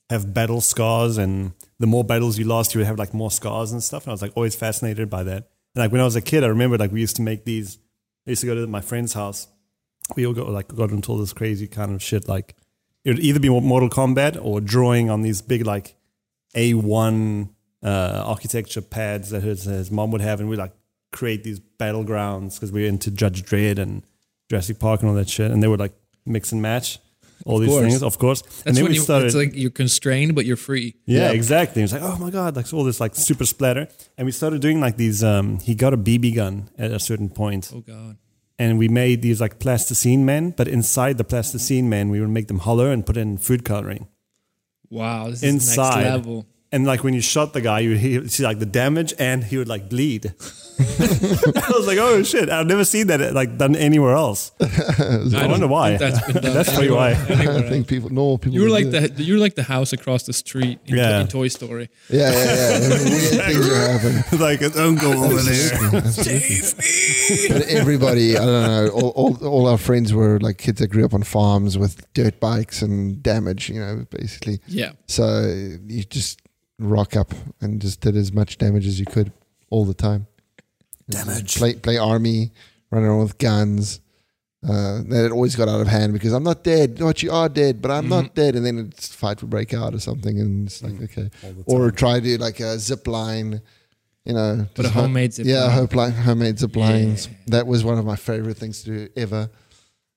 [0.09, 3.71] have battle scars, and the more battles you lost, you would have like more scars
[3.71, 4.05] and stuff.
[4.05, 5.51] And I was like always fascinated by that.
[5.75, 7.77] And like when I was a kid, I remember like we used to make these.
[8.25, 9.47] I used to go to my friend's house.
[10.15, 12.27] We all got like got into all this crazy kind of shit.
[12.27, 12.55] Like
[13.05, 15.95] it would either be Mortal Kombat or drawing on these big like
[16.55, 17.49] A1
[17.83, 20.73] uh, architecture pads that his, his mom would have, and we like
[21.17, 24.03] create these battlegrounds because we were into Judge Dredd and
[24.49, 25.93] Jurassic Park and all that shit, and they would like
[26.25, 26.99] mix and match
[27.45, 27.83] all these course.
[27.85, 28.41] things, of course.
[28.65, 29.27] and then when we you, started.
[29.27, 30.95] it's like you're constrained, but you're free.
[31.05, 31.81] Yeah, exactly.
[31.83, 33.87] It's like, oh my god, like all this like super splatter,
[34.17, 35.23] and we started doing like these.
[35.23, 38.17] Um, he got a BB gun at a certain point, Oh God.
[38.59, 42.47] and we made these like plasticine men, but inside the plasticine men, we would make
[42.47, 44.07] them hollow and put in food coloring
[44.89, 46.03] Wow, this inside.
[46.03, 46.45] next level.
[46.71, 49.57] And like when you shot the guy, you would see like the damage, and he
[49.57, 50.33] would like bleed.
[50.79, 52.49] I was like, oh shit!
[52.49, 54.51] I've never seen that like done anywhere else.
[54.61, 55.95] I, wonder why.
[55.97, 57.11] That's, been done That's probably why.
[57.11, 58.55] anywhere- anywhere I think people, normal people.
[58.55, 61.21] You were like do the you were like the house across the street in, Yeah.
[61.21, 61.89] in Toy Story.
[62.09, 62.79] Yeah, yeah, yeah.
[62.79, 64.39] Weird things are happening.
[64.39, 66.01] like don't go over there.
[66.11, 67.47] Save me!
[67.57, 71.05] But everybody, I don't know, all, all, all our friends were like kids that grew
[71.05, 74.59] up on farms with dirt bikes and damage, you know, basically.
[74.67, 75.41] Yeah, So
[75.87, 76.41] you just
[76.79, 79.31] rock up and just did as much damage as you could
[79.69, 80.27] all the time.
[81.09, 81.55] Damage.
[81.57, 82.51] Play, play army,
[82.91, 84.01] run around with guns.
[84.67, 86.99] Uh, then it always got out of hand because I'm not dead.
[87.01, 88.09] What you are dead, but I'm Mm-hmm.
[88.09, 88.55] not dead.
[88.55, 90.99] And then it's fight would break out or something, and it's Mm.
[90.99, 91.29] like okay,
[91.65, 93.61] or try to do like a zip line,
[94.25, 95.71] you know, but a homemade zip yeah, line.
[95.71, 97.27] hope line, homemade zip lines.
[97.27, 97.33] Yeah.
[97.47, 99.49] That was one of my favorite things to do ever.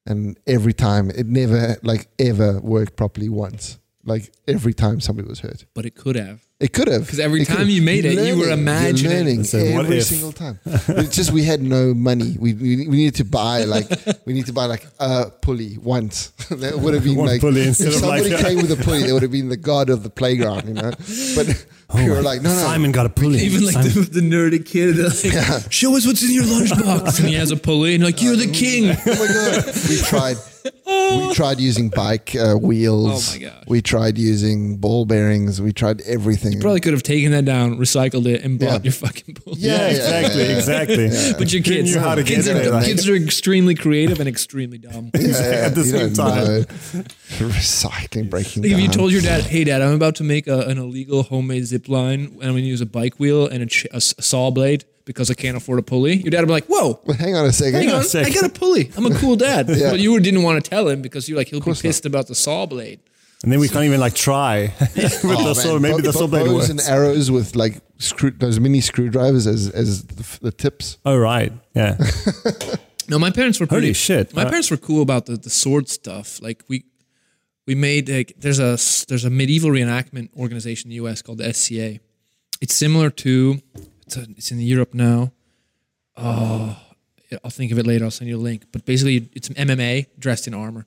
[0.07, 3.79] And every time, it never like ever worked properly once.
[4.05, 5.67] Like every time somebody was hurt.
[5.75, 6.41] but it could have.
[6.61, 7.03] It could have.
[7.07, 8.49] Because every It time you made You're it, you were learning.
[8.49, 9.13] You're imagining.
[9.13, 10.59] learning It's what every single time.
[10.67, 12.37] It's just we had no money.
[12.39, 13.89] We, we we needed to buy like
[14.27, 16.29] we need to buy like a pulley once.
[16.51, 18.77] that would have been One like pulley instead if of somebody like- came with a
[18.85, 20.91] pulley, they would have been the god of the playground, you know.
[21.35, 23.39] But we were like, no, no, Simon got a pulley.
[23.41, 27.35] Even like the, the nerdy kid, like, show us what's in your lunchbox, and he
[27.35, 28.91] has a pulley, and like you're the king.
[28.91, 30.37] oh my god we tried
[31.29, 33.65] we tried using bike uh, wheels Oh my gosh.
[33.67, 37.79] we tried using ball bearings we tried everything You Probably could have taken that down,
[37.79, 38.79] recycled it, and bought Yeah.
[38.85, 39.57] your fucking pulley.
[39.61, 40.57] Yeah, yeah, yeah, exactly, yeah, yeah.
[40.57, 41.33] exactly.
[41.39, 43.75] But your Didn't kids, know how to kids, get are, there, like- kids are extremely
[43.75, 45.11] creative and extremely dumb.
[45.15, 47.07] yeah, yeah, At the same don't time.
[47.39, 47.49] Know.
[47.55, 50.61] recycling breaking Like if you told your dad, "Hey, dad, I'm about to make a,
[50.61, 53.67] an illegal homemade zip line, and I'm going to use a bike wheel and a,
[53.67, 56.47] ch- a s- a saw blade because I can't afford a pulley," your dad would
[56.49, 58.27] be like, "Whoa, Well, hang on a second hang on, sec.
[58.27, 58.91] I got a pulley.
[58.97, 59.91] I'm a cool dad." Yeah.
[59.91, 61.89] But you didn't want to tell him because you're like, he'll be course not.
[61.89, 63.01] pissed about the saw blade.
[63.43, 65.79] And then we can't even like try with Oh, the saw.
[65.79, 66.69] Maybe the saw blade bows works.
[66.69, 70.99] and arrows with like screw those mini screwdrivers as as the, the tips.
[71.07, 71.97] Oh right, yeah.
[73.09, 73.89] No, my parents were pretty.
[73.89, 74.35] Holy shit!
[74.37, 76.41] My Uh, parents were cool about the, the sword stuff.
[76.43, 76.85] Like we
[77.71, 78.75] we made like there's a
[79.09, 81.23] there's a medieval reenactment organization in the U.S.
[81.23, 82.01] called the SCA.
[82.61, 83.61] It's similar to
[84.07, 85.31] it's, a, it's in Europe now.
[86.17, 86.77] Oh,
[87.45, 88.05] I'll think of it later.
[88.07, 88.65] I'll send you a link.
[88.73, 90.85] But basically, it's MMA dressed in armor.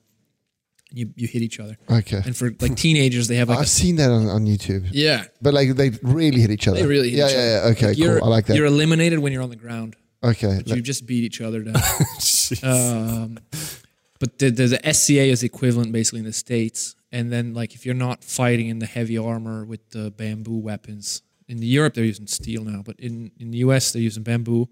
[0.90, 3.82] You you hit each other, Okay, and for like teenagers, they have like I've a,
[3.82, 4.86] seen that on, on YouTube.
[4.92, 5.24] yeah.
[5.40, 6.78] But like they really hit each other.
[6.80, 7.48] They really hit yeah, each yeah, other.
[7.48, 7.64] yeah.
[7.64, 8.24] yeah, Okay, Like, cool.
[8.24, 8.56] I like that.
[8.56, 9.96] You're eliminated when you're on the ground.
[10.22, 11.76] Okay, But you just beat each other down.
[12.62, 13.38] Um,
[14.20, 16.94] but the, the, the SCA is equivalent basically in the states.
[17.12, 21.22] And then like if you're not fighting in the heavy armor with the bamboo weapons,
[21.48, 24.68] in Europe they're using steel now, but in in the US they're using bamboo.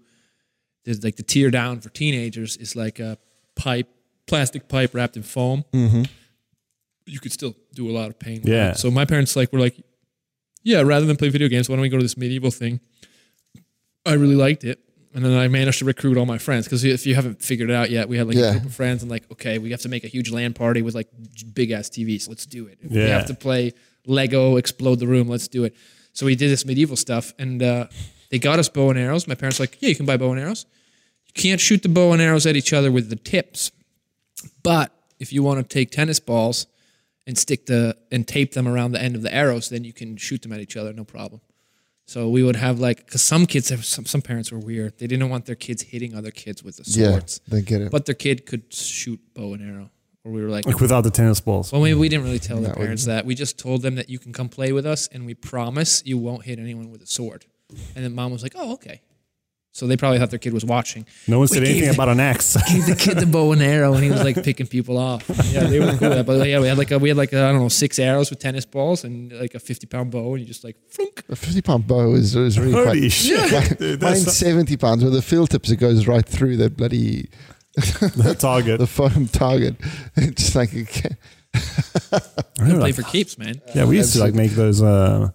[0.85, 3.17] There's like the tear down for teenagers is like a
[3.55, 3.87] pipe,
[4.27, 5.63] plastic pipe wrapped in foam.
[5.71, 6.03] Mm-hmm.
[7.05, 8.41] You could still do a lot of pain.
[8.43, 8.71] Yeah.
[8.71, 8.77] it.
[8.77, 9.75] So my parents like were like,
[10.63, 12.79] yeah, rather than play video games, why don't we go to this medieval thing?
[14.05, 14.79] I really liked it.
[15.15, 17.73] And then I managed to recruit all my friends because if you haven't figured it
[17.75, 18.49] out yet, we had like Yeah.
[18.49, 20.81] a group of friends and like, okay, we have to make a huge LAN party
[20.81, 21.07] with like
[21.53, 22.27] big ass TVs.
[22.27, 22.79] Let's do it.
[22.81, 23.73] If We have to play
[24.07, 25.27] Lego, explode the room.
[25.27, 25.75] Let's do it.
[26.13, 27.87] So we did this medieval stuff, and uh,
[28.29, 29.27] they got us bow and arrows.
[29.27, 30.65] My parents were like, yeah, you can buy bow and arrows.
[31.27, 33.71] You can't shoot the bow and arrows at each other with the tips,
[34.61, 36.67] but if you want to take tennis balls
[37.25, 40.17] and stick the and tape them around the end of the arrows, then you can
[40.17, 41.41] shoot them at each other, no problem.
[42.05, 44.97] So we would have like, because some kids have some, some parents were weird.
[44.99, 47.91] They didn't want their kids hitting other kids with the Yeah, swords, they get it.
[47.91, 49.89] but their kid could shoot bow and arrow.
[50.25, 51.71] Or we were like, like without the tennis balls.
[51.71, 53.25] well, we, we didn't really tell the That would- parents that.
[53.25, 56.17] We just told them that you can come play with us, and we promise you
[56.17, 57.45] won't hit anyone with a sword.
[57.95, 59.01] And then mom was like, "Oh, okay."
[59.75, 61.03] So they probably thought their kid was watching.
[61.27, 62.55] No one We said anything gave- about an axe.
[62.71, 65.27] Gave the kid the bow and arrow, and he was like picking people off.
[65.51, 66.09] Yeah, they were cool.
[66.09, 66.25] with that.
[66.27, 68.29] But yeah, we had like a, we had like I I don't know six arrows
[68.29, 71.23] with tennis balls and like a fifty pound bow, and you just like flunk.
[71.27, 73.11] a fifty pound bow is, is really Holy quite.
[73.11, 73.51] shit!
[73.51, 75.71] Mine- Dude, Mine's that's seventy pounds with the field tips.
[75.71, 77.29] It goes right through the bloody
[77.75, 78.79] the target.
[78.79, 79.75] the foam target.
[80.15, 81.15] It's just like okay.
[82.57, 83.59] Play for keeps, man.
[83.73, 84.81] Yeah, we used to like make those.
[84.83, 85.29] Uh,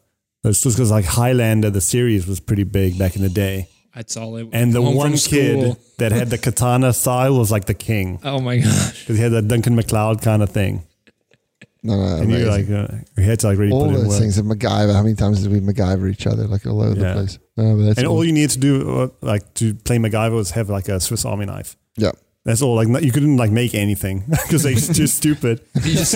[0.45, 3.69] those just because like Highlander, the series was pretty big back in the day,
[3.99, 4.37] That's all.
[4.37, 4.55] It, was.
[4.55, 8.59] and the one kid that had the katana style was like the king Oh my
[8.59, 9.01] gosh!
[9.01, 10.85] because he had that Duncan MacLeod kind of thing,
[11.83, 12.75] No, no, and you amazing.
[12.77, 14.21] like uh, you had to like really all put in those work.
[14.21, 14.39] things.
[14.39, 14.93] And MacGyver.
[14.95, 17.09] How many times did we MacGyver each other like all over Yeah.
[17.09, 17.39] the place?
[17.57, 18.17] No, but that's And all.
[18.19, 21.25] all you need to do, uh, like to play MacGyver, was have like a Swiss
[21.25, 21.77] Army knife.
[21.97, 22.13] yeah.
[22.45, 22.77] That's all.
[22.77, 25.61] Like you couldn't like make anything because they're too stupid.
[25.85, 26.15] You just,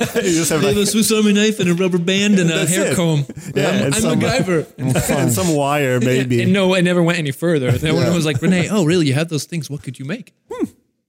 [0.16, 2.66] you just have they have a Swiss Army knife and a rubber band and a
[2.66, 2.96] hair it.
[2.96, 3.24] comb.
[3.54, 4.66] Yeah, I'm, and I'm some- MacGyver.
[5.18, 6.42] and some wire maybe.
[6.42, 7.70] And no, it never went any further.
[7.72, 8.12] Then when Yeah.
[8.12, 9.06] it was like, Renee, oh, really?
[9.06, 9.70] You have those things.
[9.70, 10.34] What could you make?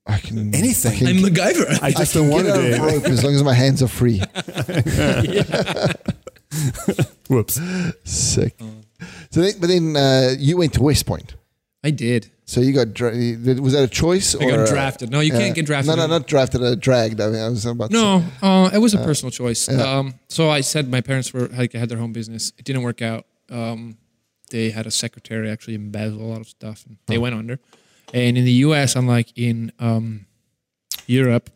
[0.09, 0.91] I can Anything.
[0.93, 1.83] I can, I'm MacGyver.
[1.83, 2.81] I I just can don't want out of to.
[2.81, 4.21] rope as long as my hands are free.
[7.29, 7.59] Whoops.
[8.05, 8.57] Sick.
[9.31, 11.35] So, then, but then uh, you went to West Point.
[11.87, 12.29] I did.
[12.43, 14.35] So you got dra- was that a choice?
[14.35, 15.09] I or got uh, drafted.
[15.09, 15.39] No, you yeah.
[15.39, 15.95] can't get drafted.
[15.95, 16.61] No, no, not drafted.
[16.61, 17.21] Uh, dragged.
[17.21, 17.91] I mean, I was about.
[17.91, 19.69] No, uh, it was a personal choice.
[19.69, 19.99] yeah.
[19.99, 22.51] Um, so I said my parents were like had their home business.
[22.57, 23.25] It didn't work out.
[23.49, 23.97] Um,
[24.49, 27.57] they had a secretary actually embezzle a lot of stuff, and they went under.
[28.13, 30.25] And in the U.S., unlike in um,
[31.05, 31.49] Europe,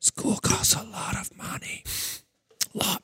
[0.00, 1.84] school costs a lot of money,
[2.74, 3.02] a lot.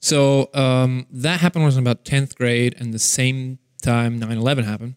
[0.00, 4.18] So um, that happened when I was in about tenth grade, and the same time
[4.18, 4.94] 9-11 happened.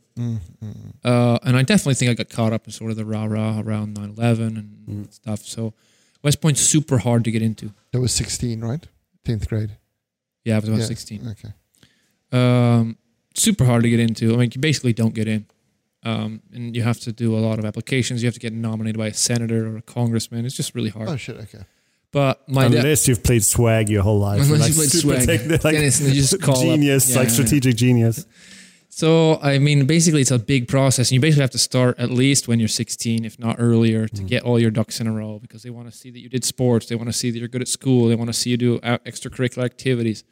[1.04, 3.60] Uh, and I definitely think I got caught up in sort of the rah rah
[3.60, 4.58] around 9-11
[4.88, 5.40] and stuff.
[5.42, 5.74] So
[6.24, 7.74] West Point's super hard to get into.
[7.92, 8.86] That was sixteen, right?
[9.24, 9.78] Tenth grade.
[10.44, 10.86] Yeah, I was about Yeah.
[10.86, 11.28] 16.
[11.30, 11.54] Okay.
[12.32, 12.98] Um,
[13.36, 14.34] super hard to get into.
[14.34, 15.46] I mean, you basically don't get in.
[16.04, 18.22] Um, and you have to do a lot of applications.
[18.24, 20.46] You have to get nominated by a senator or a congressman.
[20.46, 21.10] It's just really hard.
[21.10, 21.36] Oh shit.
[21.38, 21.60] Okay.
[22.14, 24.42] But my dad, Unless you've played swag your whole life.
[24.42, 25.50] Unless like you played swag.
[25.52, 28.26] like Then it's- you just call up- genius, yeah, like yeah, strategic genius.
[28.98, 32.10] So I mean, basically, it's a big process, and you basically have to start at
[32.10, 35.38] least when you're 16, if not earlier, to get all your ducks in a row
[35.38, 37.48] because they want to see that you did sports, they want to see that you're
[37.48, 40.24] good at school, they want to see you do uh, extracurricular activities.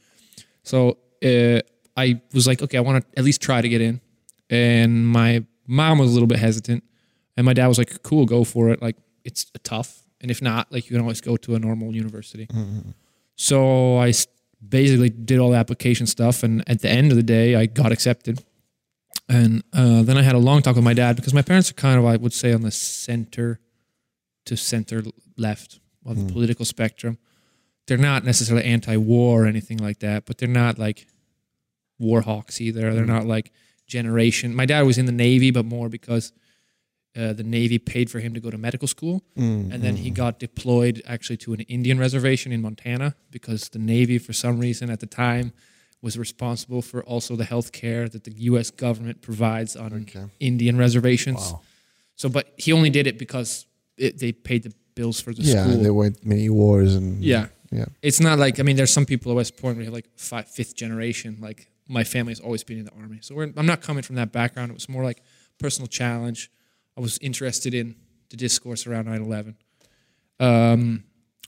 [0.63, 1.59] So uh,
[1.95, 4.01] I was like, okay, I want to at least try to get in,
[4.49, 6.83] and my mom was a little bit hesitant,
[7.37, 8.81] and my dad was like, cool, go for it.
[8.81, 12.47] Like it's tough, and if not, like you can always go to a normal university.
[13.35, 14.11] So I
[14.67, 17.91] basically did all the application stuff, and at the end of the day, I got
[17.91, 18.43] accepted.
[19.27, 21.73] And uh, then I had a long talk with my dad because my parents are
[21.73, 23.59] kind of, I would say, on the center
[24.45, 25.03] to center
[25.37, 27.17] left of the political spectrum.
[27.87, 31.07] They're not necessarily anti-war or anything like that, but they're not like
[31.97, 32.93] war hawks either.
[32.93, 33.51] They're not like
[33.87, 34.55] generation.
[34.55, 36.31] My dad was in the Navy, but more because
[37.17, 39.23] uh, the Navy paid for him to go to medical school,
[39.71, 44.17] and then he got deployed actually to an Indian reservation in Montana because the Navy,
[44.19, 45.53] for some reason at the time,
[46.05, 48.67] was responsible for also the health care that the U.S.
[48.85, 50.25] government provides on Okay.
[50.39, 51.41] Indian reservations.
[51.51, 51.61] Wow.
[52.15, 53.65] So, but he only did it because
[53.97, 55.77] it, they paid the bills for the Yeah, school.
[55.85, 57.85] there weren't many wars and yeah, yeah.
[58.01, 60.47] it's not like I mean, there's some people at West Point we have like five,
[60.47, 61.37] fifth generation.
[61.47, 61.59] Like
[61.97, 64.67] my family's always been in the army, so we're, I'm not coming from that background.
[64.71, 65.19] It was more like
[65.59, 66.51] personal challenge.
[66.97, 67.95] I was interested in
[68.29, 69.55] the discourse around 9/11,
[70.39, 71.03] um,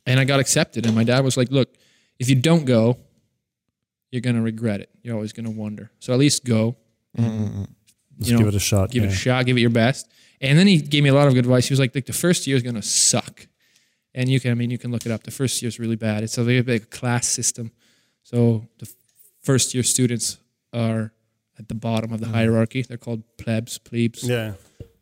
[0.06, 0.86] and I got accepted.
[0.86, 1.70] And my dad was like, "Look,
[2.20, 2.98] if you don't go,
[4.12, 4.90] you're gonna regret it.
[5.02, 5.92] You're always gonna wonder.
[6.00, 6.78] So at least go.
[8.20, 8.92] Just You know, give it a shot.
[8.92, 9.10] give yeah.
[9.10, 10.10] it a shot, give it your best.
[10.42, 11.68] And then he gave me a lot of good advice.
[11.68, 13.48] He was like, like the first year is going to suck.
[14.14, 15.24] And you can, I mean, you can look it up.
[15.24, 16.24] The first year is really bad.
[16.24, 17.72] It's a very big class system.
[18.24, 18.92] So the
[19.42, 20.38] first year students
[20.74, 21.14] are
[21.58, 22.36] at the bottom of the mm-hmm.
[22.36, 22.82] hierarchy.
[22.84, 24.54] They're called plebs, plebes, Yeah.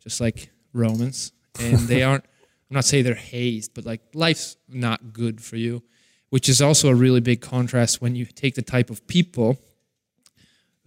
[0.02, 1.32] just like Romans.
[1.60, 2.26] And they aren't,
[2.70, 5.84] I'm not saying they're hazed, but like life's not good for you,
[6.30, 9.58] which is also a really big contrast when you take the type of people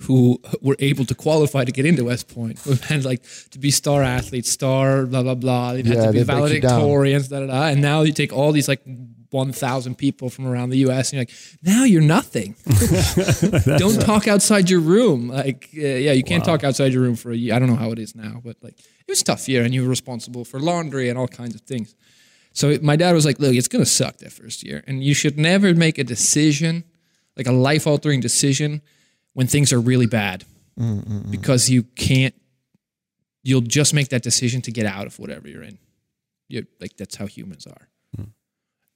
[0.02, 3.70] who were able to qualify to get into West Point, who had like to be
[3.70, 5.72] star athletes, star blah blah blah.
[5.74, 6.80] They had to be they break you down.
[6.80, 7.66] valedictorians, da da da.
[7.68, 8.82] And now you take all these like
[9.30, 11.12] one thousand people from around the U.S.
[11.12, 12.54] and you're like, now you're nothing.
[13.78, 15.28] don't talk outside your room.
[15.28, 17.54] Like, uh, yeah, you can't talk outside your room for a year.
[17.54, 19.74] I don't know how it is now, but like it was a tough year, and
[19.74, 21.94] you were responsible for laundry and all kinds of things.
[22.52, 25.38] So my dad was like, "Look, it's gonna suck that first year, and you should
[25.38, 26.84] never make a decision,
[27.36, 28.82] like a life-altering decision,
[29.34, 30.44] when things are really bad,
[31.30, 32.34] because you can't.
[33.44, 35.78] You'll just make that decision to get out of whatever you're in.
[36.48, 37.88] You like that's how humans are.
[38.16, 38.30] Hmm.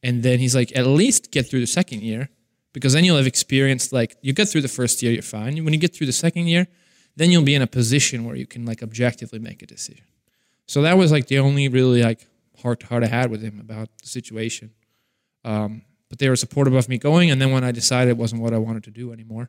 [0.03, 2.29] And then he's like, at least get through the second year,
[2.73, 5.65] because then you'll have experienced like you get through the first year, you're fine.
[5.65, 6.67] When you get through the second year,
[7.15, 10.05] then you'll be in a position where you can like objectively make a decision.
[10.67, 12.27] So that was like the only really like
[12.63, 14.73] heart to heart I had with him about the situation.
[15.45, 17.31] Um, but they were supportive of me going.
[17.31, 19.49] And then when I decided it wasn't what I wanted to do anymore,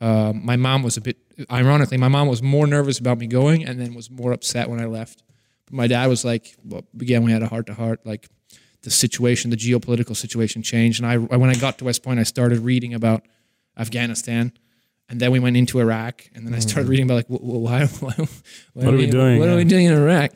[0.00, 1.18] um, my mom was a bit,
[1.50, 4.80] ironically, my mom was more nervous about me going and then was more upset when
[4.80, 5.22] I left.
[5.66, 8.28] But my dad was like, well, again, we had a heart to heart, like
[8.82, 11.00] the situation, the geopolitical situation changed.
[11.00, 13.22] And I, when I got to West Point, I started reading about
[13.78, 14.52] Afghanistan.
[15.08, 17.62] And then we went into Iraq, and then I started reading about like, wh- wh-
[17.62, 18.14] why, why,
[18.72, 19.38] why are we doing?
[19.38, 20.32] What are we doing in Iraq?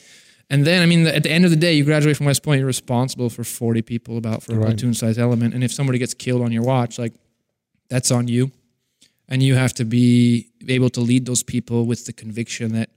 [0.51, 2.59] And then, I mean, at the end of the day, you graduate from West Point,
[2.59, 4.69] you're responsible for 40 people about for a Right.
[4.69, 5.55] platoon size element.
[5.55, 7.13] And if somebody gets killed on your watch, like
[7.89, 8.51] that's on you.
[9.29, 12.89] And you have to be able to lead those people with the conviction that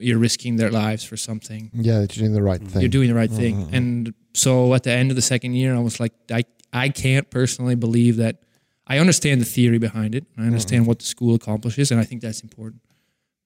[0.00, 1.70] you're risking their lives for something.
[1.72, 2.68] Yeah, that you're doing the right mm-hmm.
[2.68, 2.82] thing.
[2.82, 3.56] You're doing the right thing.
[3.56, 3.74] Mm-hmm.
[3.74, 7.30] And so at the end of the second year, I was like, I, I can't
[7.30, 8.42] personally believe that.
[8.88, 10.24] I understand the theory behind it.
[10.38, 10.88] I understand mm-hmm.
[10.88, 12.80] what the school accomplishes, and I think that's important.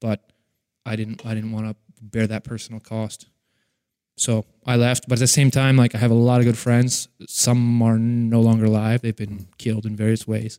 [0.00, 0.32] But
[0.86, 3.26] I didn't I didn't want to bear that personal cost.
[4.16, 5.08] So I left.
[5.08, 7.08] But at the same time, like I have a lot of good friends.
[7.26, 9.02] Some are no longer alive.
[9.02, 10.58] They've been killed in various ways.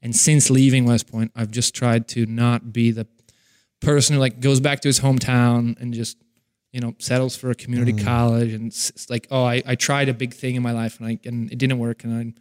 [0.00, 3.06] And since leaving West Point, I've just tried to not be the
[3.80, 6.16] person who like goes back to his hometown and just
[6.72, 8.04] you know settles for a community mm.
[8.04, 11.00] college and it's, it's like oh I, I tried a big thing in my life
[11.00, 12.34] and I and it didn't work and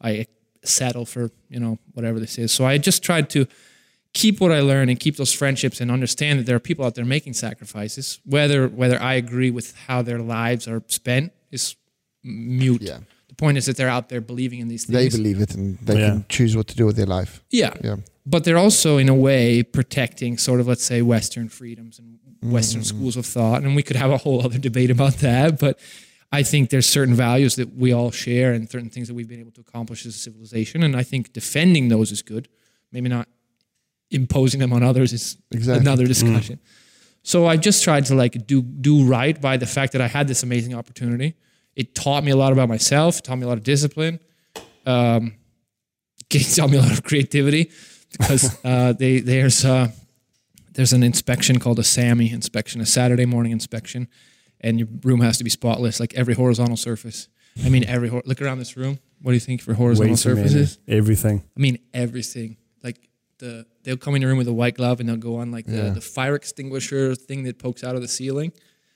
[0.00, 0.26] I I
[0.64, 2.52] settle for you know whatever this is.
[2.52, 3.46] So I just tried to
[4.14, 6.94] keep what I learned and keep those friendships and understand that there are people out
[6.94, 8.20] there making sacrifices.
[8.24, 11.76] Whether whether I agree with how their lives are spent is
[12.24, 12.82] mute.
[12.82, 12.98] Yeah.
[13.28, 14.94] The point is that they're out there believing in these things.
[14.98, 16.08] They believe it and they Yeah.
[16.10, 17.42] can choose what to do with their life.
[17.50, 17.74] yeah.
[17.82, 17.96] Yeah.
[18.26, 22.82] But they're also in a way protecting sort of let's say Western freedoms and Western
[22.82, 22.96] Mm-hmm.
[22.98, 23.62] schools of thought.
[23.62, 25.58] And we could have a whole other debate about that.
[25.58, 25.78] But
[26.30, 29.40] I think there's certain values that we all share and certain things that we've been
[29.40, 30.82] able to accomplish as a civilization.
[30.82, 32.48] And I think defending those is good.
[32.92, 33.28] Maybe not
[34.10, 35.80] imposing them on others is Exactly.
[35.80, 36.58] another discussion.
[37.22, 40.28] So I just tried to like do do right by the fact that I had
[40.28, 41.34] this amazing opportunity.
[41.76, 44.18] it taught me a lot about myself, taught me a lot of discipline,
[44.86, 45.34] um,
[46.30, 47.70] taught me a lot of creativity
[48.12, 49.88] because uh, they there's uh,
[50.72, 54.08] there's an inspection called a SAMI inspection, a Saturday morning inspection,
[54.60, 57.28] and your room has to be spotless, like every horizontal surface.
[57.64, 58.98] I mean, every look around this room.
[59.20, 60.16] What do you think for horizontal many.
[60.16, 60.78] surfaces?
[60.86, 61.42] Everything.
[61.56, 62.56] I mean, everything.
[63.38, 65.66] The they'll come in your room with a white glove and they'll go on like
[65.66, 65.90] the, Yeah.
[65.90, 68.52] the fire extinguisher thing that pokes out of the ceiling.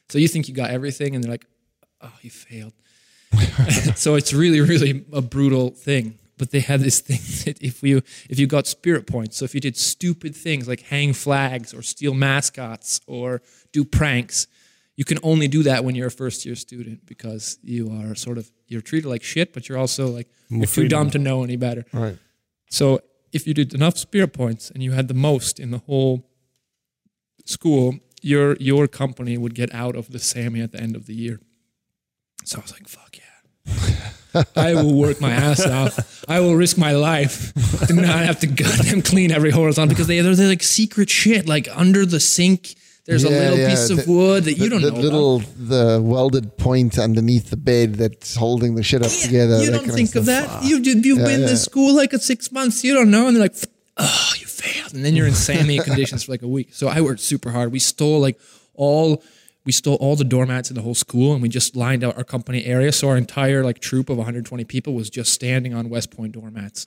[0.08, 1.46] So you think you got everything, and they're like,
[2.00, 2.74] "Oh, you failed."
[3.96, 6.18] so it's really, really a brutal thing.
[6.38, 9.54] But they had this thing that if you if you got spirit points, so if
[9.54, 14.46] you did stupid things like hang flags or steal mascots or do pranks,
[14.96, 18.38] you can only do that when you're a first year student because you are sort
[18.38, 21.56] of you're treated like shit, but you're also like you're too dumb to know any
[21.56, 21.84] better.
[21.92, 22.18] Right.
[22.70, 23.00] So
[23.32, 26.28] if you did enough spirit points and you had the most in the whole
[27.44, 31.14] school, your your company would get out of the SAMI at the end of the
[31.14, 31.40] year.
[32.44, 34.44] So I was like, fuck yeah.
[34.56, 36.24] I will work my ass off.
[36.28, 37.52] I will risk my life
[37.86, 41.46] to not have to goddamn clean every horizontal because they they're, they're like secret shit.
[41.46, 42.74] Like under the sink,
[43.04, 44.94] there's a little yeah, piece of the- wood that The, you don't the know.
[44.96, 45.02] about.
[45.04, 49.62] little the welded point underneath the bed that's holding the shit up together.
[49.62, 50.64] You don't think of that.
[50.64, 51.04] You did.
[51.04, 51.48] You've Yeah, been yeah.
[51.48, 52.84] to school like at six months.
[52.84, 53.56] You don't know, and they're like,
[53.96, 56.68] "Oh, you failed," and then you're in SAMI conditions for like a week.
[56.72, 57.72] So I worked super hard.
[57.72, 58.38] We stole like
[58.74, 59.22] all.
[59.64, 62.24] We stole all the doormats in the whole school, and we just lined out our
[62.24, 62.90] company area.
[62.90, 66.84] So our entire like troop of 120 people was just standing on West Point doormats.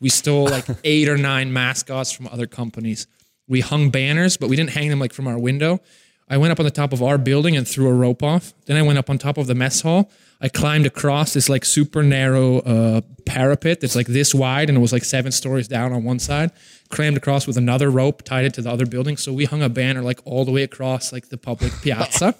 [0.00, 3.06] We stole like eight or nine mascots from other companies.
[3.48, 5.80] We hung banners, but we didn't hang them like from our window.
[6.28, 8.52] I went up on the top of our building and threw a rope off.
[8.66, 10.10] Then I went up on top of the mess hall.
[10.40, 14.80] I climbed across this like super narrow uh, parapet that's like this wide and it
[14.80, 16.50] was like seven stories down on one side.
[16.90, 19.16] Crammed across with another rope, tied it to the other building.
[19.16, 22.34] So we hung a banner like all the way across like the public piazza.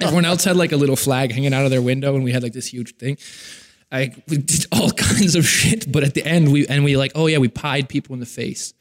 [0.00, 2.42] Everyone else had like a little flag hanging out of their window, and we had
[2.42, 3.16] like this huge thing.
[3.92, 7.12] I we did all kinds of shit, but at the end we and we like,
[7.14, 8.74] oh yeah, we pied people in the face.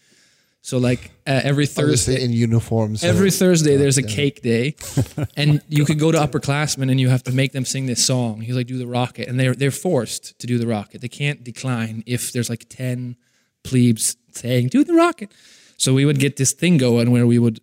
[0.65, 2.95] So like uh, every Obviously Thursday, in uniform.
[2.95, 4.75] So Every Thursday, there's a cake day,
[5.35, 8.39] and you could go to upperclassmen and you have to make them sing this song.
[8.39, 11.01] He's like, "Do the rocket," and they're they're forced to do the rocket.
[11.01, 13.17] They can't decline if there's like ten
[13.65, 15.33] plebes saying, "Do the rocket."
[15.75, 17.59] So we would get this thing going where we would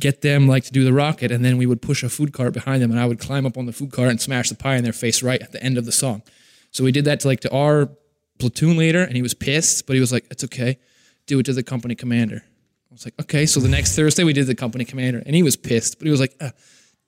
[0.00, 2.52] get them like to do the rocket, and then we would push a food cart
[2.52, 4.74] behind them, and I would climb up on the food cart and smash the pie
[4.74, 6.22] in their face right at the end of the song.
[6.72, 7.90] So we did that to like to our
[8.40, 10.80] platoon leader, and he was pissed, but he was like, "It's okay,
[11.26, 12.44] do it to the company commander."
[12.90, 13.46] I was like, okay.
[13.46, 16.10] So the next Thursday we did the company commander, and he was pissed, but he
[16.10, 16.50] was like, uh,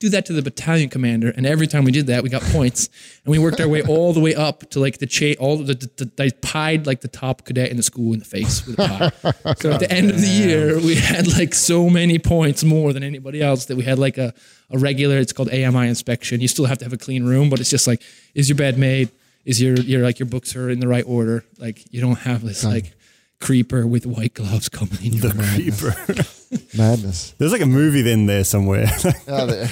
[0.02, 1.30] do that to the battalion commander.
[1.30, 2.88] And every time we did that, we got points,
[3.24, 5.74] and we worked our way all the way up to like the cha- all the,
[5.74, 8.78] the, the they pied like the top cadet in the school in the face with
[8.80, 9.54] a pie.
[9.58, 13.04] so at the end of the year, we had like so many points more than
[13.04, 14.34] anybody else that we had like a
[14.70, 15.18] a regular.
[15.18, 16.40] It's called AMI inspection.
[16.40, 18.02] You still have to have a clean room, but it's just like,
[18.34, 19.10] is your bed made?
[19.44, 21.44] Is your your like your books are in the right order?
[21.58, 22.92] Like you don't have this like
[23.42, 25.46] creeper with white gloves coming in your room.
[25.54, 25.94] Creeper.
[26.76, 27.34] madness.
[27.38, 28.86] There's like a movie in there somewhere,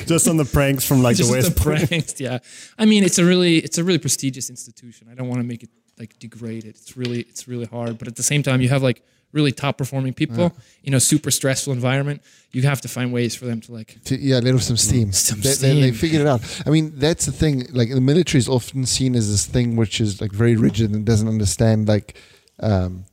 [0.07, 1.55] just on the pranks from like Just the West.
[1.55, 2.39] the pranks, yeah.
[2.79, 5.09] I mean, it's a really it's a really prestigious institution.
[5.11, 6.71] I don't want to make it like degrade it.
[6.77, 9.03] It's really it's really hard, but at the same time, you have like
[9.33, 10.53] really top performing people
[10.83, 12.21] in a super stressful environment.
[12.51, 15.13] You have to find ways for them to like to, yeah, let off some steam.
[15.13, 15.95] Some they, They, they steam.
[15.95, 16.43] figured it out.
[16.67, 17.67] I mean, that's the thing.
[17.73, 21.05] Like the military is often seen as this thing which is like very rigid and
[21.05, 22.17] doesn't understand like
[22.59, 23.05] um,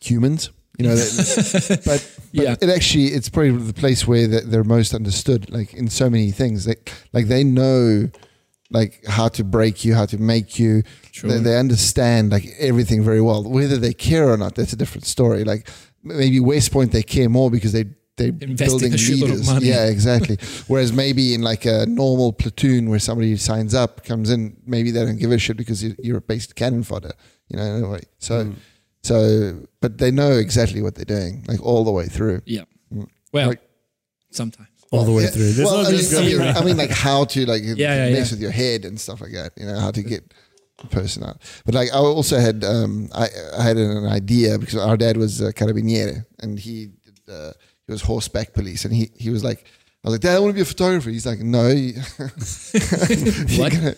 [0.00, 0.50] humans.
[0.78, 2.56] You know, that, but, but Yeah.
[2.60, 5.50] it actually it's probably the place where they're, most understood.
[5.50, 8.08] Like in so many things, like like they know
[8.70, 10.82] like how to break you, how to make you.
[11.12, 11.28] Sure.
[11.30, 13.42] They, they understand like everything very well.
[13.42, 15.44] Whether they care or not, that's a different story.
[15.44, 15.68] Like
[16.02, 17.84] maybe West Point, they care more because they
[18.16, 19.62] they building a shitload of leaders.
[19.64, 20.38] Yeah, exactly.
[20.68, 25.04] Whereas maybe in like a normal platoon where somebody signs up comes in, maybe they
[25.04, 27.12] don't give a shit because you- you're a based cannon fodder.
[27.48, 28.00] You know, in a way.
[28.18, 28.54] So, Mm.
[29.02, 32.42] So, but they know exactly what they're doing, like all the way through.
[32.46, 32.64] yeah.
[32.92, 33.06] Mm.
[33.32, 33.62] Well, Like-
[34.30, 34.68] sometimes.
[34.92, 35.30] all the way Yeah.
[35.30, 35.52] through.
[35.52, 38.34] There's Well, I, mean, I mean- I mean, like how to like yeah, mess yeah.
[38.34, 39.52] with your head and stuff like that.
[39.56, 40.34] You know, how to get
[40.78, 41.40] the person out.
[41.64, 43.28] But like, I also had um, I,
[43.58, 47.52] I had an idea because our dad was a carabiniere and he did, uh,
[47.86, 49.64] he was horseback police and he he was like.
[50.02, 51.10] I was like, Dad, I want to be a photographer.
[51.10, 51.92] He's like, No, you-
[53.58, 53.94] gonna-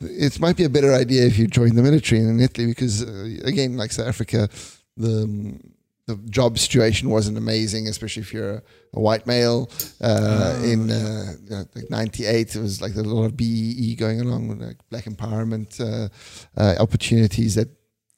[0.00, 3.28] it might be a better idea if you join the military in Italy because, uh,
[3.44, 4.48] again, like South Africa,
[4.96, 5.58] the
[6.06, 8.62] the job situation wasn't amazing, especially if you're a,
[8.92, 9.70] a white male.
[10.02, 14.48] Uh, in uh, know, like '98, it was like a lot of BEE going along
[14.48, 16.08] with like black empowerment uh,
[16.60, 17.68] uh, opportunities that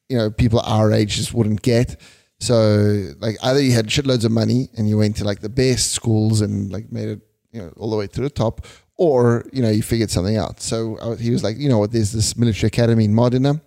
[0.08, 2.00] you know people our age just wouldn't get.
[2.38, 5.92] So like either you had shitloads of money and you went to like the best
[5.92, 7.20] schools and like made it
[7.52, 8.66] you know all the way to the top,
[8.96, 10.60] or you know you figured something out.
[10.60, 11.92] So uh, he was like, you know what?
[11.92, 13.60] There's this military academy in Modena.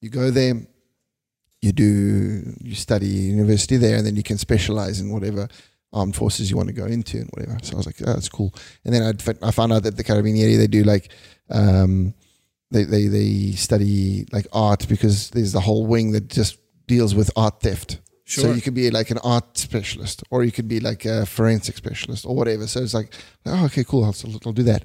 [0.00, 0.54] You go there,
[1.60, 5.48] you do you study university there, and then you can specialize in whatever
[5.92, 7.58] armed forces you want to go into and whatever.
[7.62, 8.54] So I was like, oh, that's cool.
[8.84, 11.12] And then I'd, I found out that the Carabinieri they do like.
[11.50, 12.14] Um,
[12.70, 17.30] they, they they study like art because there's the whole wing that just deals with
[17.36, 18.00] art theft.
[18.26, 21.76] So you could be like an art specialist, or you could be like a forensic
[21.78, 22.66] specialist, or whatever.
[22.66, 23.10] So it's like,
[23.46, 24.04] oh, okay, cool.
[24.04, 24.14] I'll,
[24.44, 24.82] I'll do that.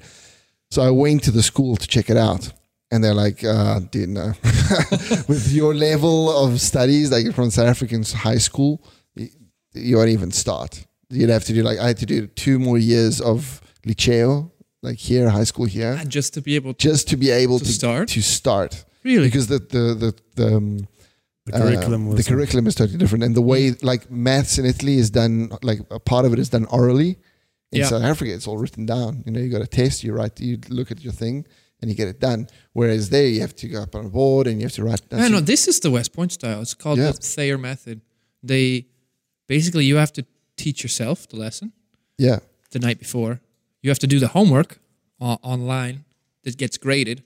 [0.71, 2.53] So I went to the school to check it out,
[2.89, 4.27] and they're like, uh, dude, no.
[5.27, 8.81] With your level of studies, like from South African high school,
[9.15, 9.27] you,
[9.73, 10.85] you won't even start.
[11.09, 14.51] You'd have to do like I had to do two more years of liceo,
[14.81, 17.59] like here, high school here, And just to be able to just to be able
[17.59, 18.07] To to, start?
[18.09, 20.87] To start, really because the the the, the um,
[21.45, 24.65] The curriculum uh, was the curriculum is totally different, and the way like maths in
[24.65, 27.17] Italy is done, like a part of it is done orally.
[27.71, 27.87] In Yeah.
[27.87, 29.23] South Africa, it's all written down.
[29.25, 31.45] You know, you got a test, you write, you look at your thing,
[31.81, 32.47] and you get it done.
[32.73, 35.01] Whereas there, you have to go up on a board and you have to write.
[35.09, 35.19] down.
[35.21, 36.61] No, no, this is the West Point style.
[36.61, 37.11] It's called Yeah.
[37.11, 38.01] the Thayer method.
[38.43, 38.85] They
[39.47, 40.25] basically you have to
[40.55, 41.73] teach yourself the lesson
[42.17, 42.39] yeah,
[42.71, 43.41] the night before.
[43.81, 44.79] You have to do the homework
[45.19, 46.05] o- online
[46.43, 47.23] that gets graded,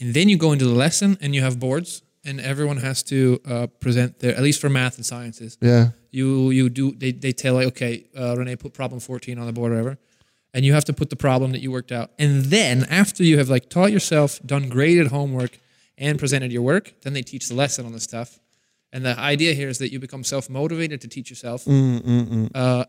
[0.00, 3.40] and then you go into the lesson and you have boards, and everyone has to
[3.46, 5.58] uh, present their at least for math and sciences.
[5.60, 9.46] yeah, You you do they they tell like okay, uh, Renee put problem fourteen on
[9.46, 9.98] the board or whatever,
[10.54, 13.38] and you have to put the problem that you worked out, and then after you
[13.38, 15.58] have like taught yourself, done graded homework,
[15.98, 18.38] and presented your work, then they teach the lesson on the stuff.
[18.94, 21.66] And the idea here is that you become self motivated to teach yourself.
[22.54, 22.84] Uh,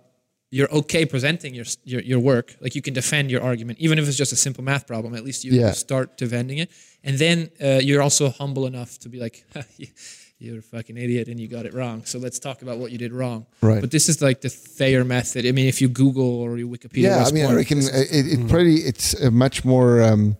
[0.55, 4.07] you're okay presenting your, your your work, like you can defend your argument, even if
[4.07, 5.15] it's just a simple math problem.
[5.15, 5.73] At least you Yeah.
[5.73, 6.69] start defending it,
[7.03, 7.37] and then
[7.67, 9.35] uh, you're also humble enough to be like,
[10.43, 12.97] "You're a fucking idiot, and you got it wrong." So let's talk about what you
[12.99, 13.45] did wrong.
[13.61, 13.81] Right.
[13.81, 15.45] But this is like the Thayer method.
[15.45, 17.23] I mean, if you Google or you Wikipedia, yeah.
[17.27, 20.37] I mean, I reckon this is- it, it probably it's a much more um,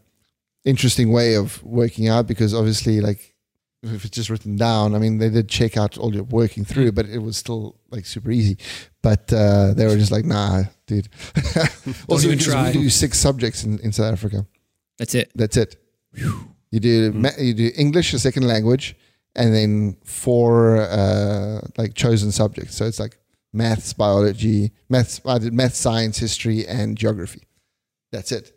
[0.64, 3.34] interesting way of working out because obviously, like
[3.82, 6.92] if it's just written down, I mean, they did check out all your working through,
[6.92, 8.58] but it was still like super easy.
[9.04, 11.10] But uh, they were just like, nah, dude.
[12.08, 12.68] also, even try.
[12.68, 14.48] we do six subjects in, in South Africa.
[14.98, 15.30] that's it.
[15.36, 15.76] That's it.
[16.72, 18.96] You do ma- you do English, a second language,
[19.36, 22.76] and then four uh, like chosen subjects.
[22.78, 23.18] So it's like
[23.52, 27.44] maths, biology, maths, I did math, science, history, and geography.
[28.12, 28.54] That's it.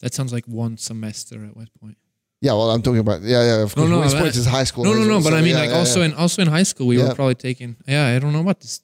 [0.00, 1.96] That sounds like one semester at West Point.
[2.40, 3.62] Yeah, well, I'm talking about yeah, yeah.
[3.62, 4.84] Of No, course, no, West Point is high school.
[4.84, 5.18] No, no, no.
[5.20, 6.06] But so I mean, yeah, like yeah, also yeah.
[6.06, 7.76] in also in high school, we were probably taking.
[7.86, 8.78] Yeah, I don't know about this,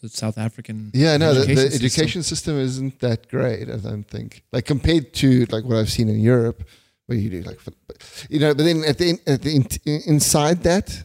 [0.00, 0.90] the South African.
[0.94, 1.84] Yeah, no, the, the education system.
[1.84, 3.68] education system isn't that great.
[3.68, 6.62] I don't think, like compared to like what I've seen in Europe,
[7.06, 7.58] where you do like,
[8.28, 8.54] you know.
[8.54, 11.04] But then at the, at the in- inside that,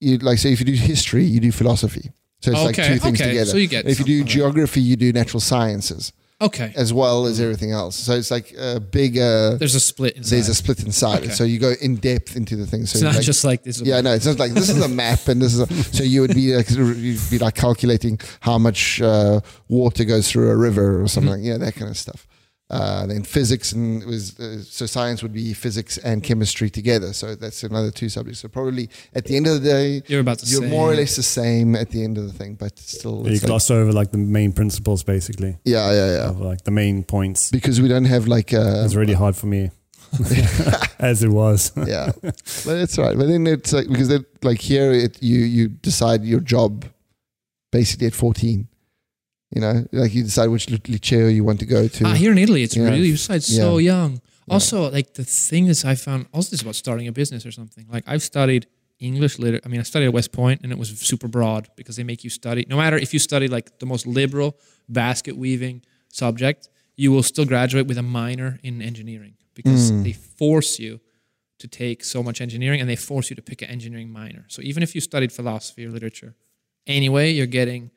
[0.00, 2.10] you like say if you do history, you do philosophy.
[2.40, 3.50] So it's like two things okay, together.
[3.50, 4.32] so you get if you do something like that.
[4.32, 6.12] geography, you do natural sciences
[6.42, 7.96] Okay, as well as everything else.
[7.96, 9.16] So it's like a big.
[9.16, 10.16] Uh, there's a split.
[10.16, 10.30] Inside.
[10.36, 11.22] there's a split inside.
[11.24, 11.30] Okay.
[11.30, 12.90] So you go in depth into the things.
[12.90, 13.80] So It's not like, just like this.
[13.80, 15.66] yeah, no, it's not like this is a map and this is a,
[15.96, 20.50] so you would be like you'd be like calculating how much uh, water goes through
[20.50, 22.26] a river or something, like, yeah, that kind of stuff.
[22.72, 27.12] Uh, then physics and it was uh, so science would be physics and chemistry together.
[27.12, 28.40] So that's another two subjects.
[28.40, 30.70] So probably at the end of the day, You're about you're say.
[30.70, 33.42] more or less the same at the end of the thing, but still, you it's
[33.42, 36.30] like- gloss over like the main principles, basically, yeah, yeah, yeah.
[36.30, 37.50] of like the main points.
[37.50, 39.70] Because we don't have like uh, It's really hard for me,
[40.98, 41.72] as it was.
[41.86, 43.18] yeah, but it's right.
[43.18, 46.86] But then it's like because they like here, it you you decide your job
[47.70, 48.68] basically at fourteen.
[49.54, 52.04] You know, like you decide which liceo you want to go to.
[52.06, 53.92] Ah, here in Italy, it's really you decide so Yeah.
[53.94, 54.20] young.
[54.48, 57.52] Also, like the thing is, I found also this is about starting a business or
[57.52, 57.86] something.
[57.90, 58.66] Like I've studied
[58.98, 59.60] English lit.
[59.64, 62.24] I mean, I studied at West Point, and it was super broad because they make
[62.24, 62.64] you study.
[62.68, 64.56] No matter if you study like the most liberal
[64.88, 70.04] basket weaving subject, you will still graduate with a minor in engineering because Mm.
[70.04, 71.00] they force you
[71.58, 74.44] to take so much engineering, and they force you to pick an engineering minor.
[74.48, 76.34] So even if you studied philosophy or literature,
[76.86, 77.90] anyway, you're getting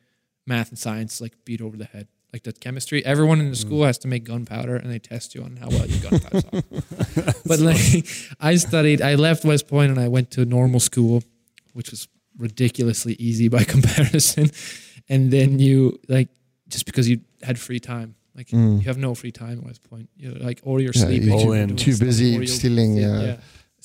[0.46, 2.08] math and science like beat over the head.
[2.32, 5.42] Like the chemistry, everyone in the school has to make gunpowder, and they test you
[5.42, 7.32] on how well your gunpowder are.
[7.46, 8.06] But like,
[8.40, 11.22] I studied, I left West Point and I went to normal school,
[11.72, 14.50] which was ridiculously easy by comparison.
[15.08, 16.28] And then you like,
[16.68, 18.80] just because you had free time, like Mm.
[18.82, 20.10] you have no free time at West Point.
[20.16, 22.46] You're like, or you're Yeah, sleeping, you're too- or doing too stuff, busy or you'll-
[22.58, 23.22] stealing, yeah, uh,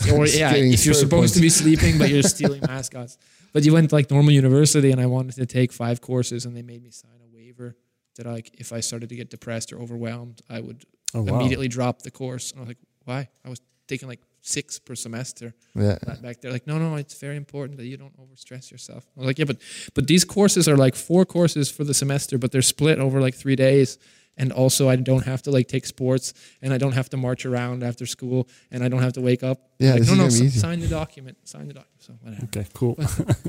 [0.06, 0.14] yeah.
[0.14, 1.42] Or yeah, stealing if you're story supposed to points.
[1.42, 3.18] be sleeping, but you're stealing mascots.
[3.54, 6.56] But you went to like normal university, and I wanted to take five courses, and
[6.56, 7.76] they made me sign a waiver
[8.16, 10.84] that like if I started to get depressed or overwhelmed, I would
[11.14, 11.40] Oh, wow.
[11.40, 12.52] immediately drop the course.
[12.52, 13.28] And I was like, why?
[13.44, 16.52] I was taking like six per semester yeah, back there.
[16.54, 19.06] Like, no, no, it's very important that you don't overstress yourself.
[19.18, 19.58] I was like, yeah, but
[19.94, 23.36] but these courses are like four courses for the semester, but they're split over like
[23.36, 23.98] three days,
[24.38, 27.46] and also I don't have to like take sports, and I don't have to march
[27.46, 29.58] around after school, and I don't have to wake up.
[29.80, 30.60] Yeah, like, this no, is no, be s- easy.
[30.60, 32.02] sign the document, sign the document.
[32.04, 32.44] So whatever.
[32.46, 32.96] Okay, cool.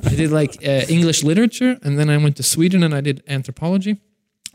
[0.05, 3.23] I did like uh, English literature, and then I went to Sweden and I did
[3.27, 4.01] anthropology.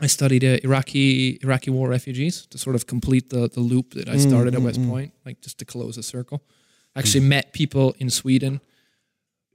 [0.00, 4.08] I studied uh, Iraqi Iraqi war refugees to sort of complete the the loop that
[4.08, 6.40] I started at West Point, like just to close a circle.
[6.94, 8.60] I actually met people in Sweden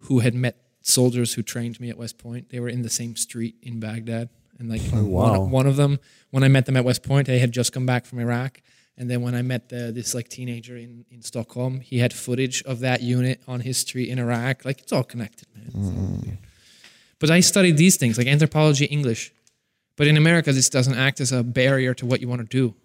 [0.08, 2.50] who had met soldiers who trained me at West Point.
[2.50, 4.28] They were in the same street in Baghdad,
[4.60, 5.40] and like oh, wow.
[5.42, 6.00] one, one of them,
[6.32, 8.62] when I met them at West Point, they had just come back from Iraq.
[8.98, 12.62] And then when I met the, this like teenager in, in Stockholm, he had footage
[12.64, 14.66] of that unit on history in Iraq.
[14.66, 15.72] Like it's all connected, man.
[15.74, 15.82] All.
[15.82, 16.32] Mm-hmm.
[17.20, 19.34] But I studied these things like anthropology, English.
[19.96, 22.76] But in America, this doesn't act as a barrier to what you want to do.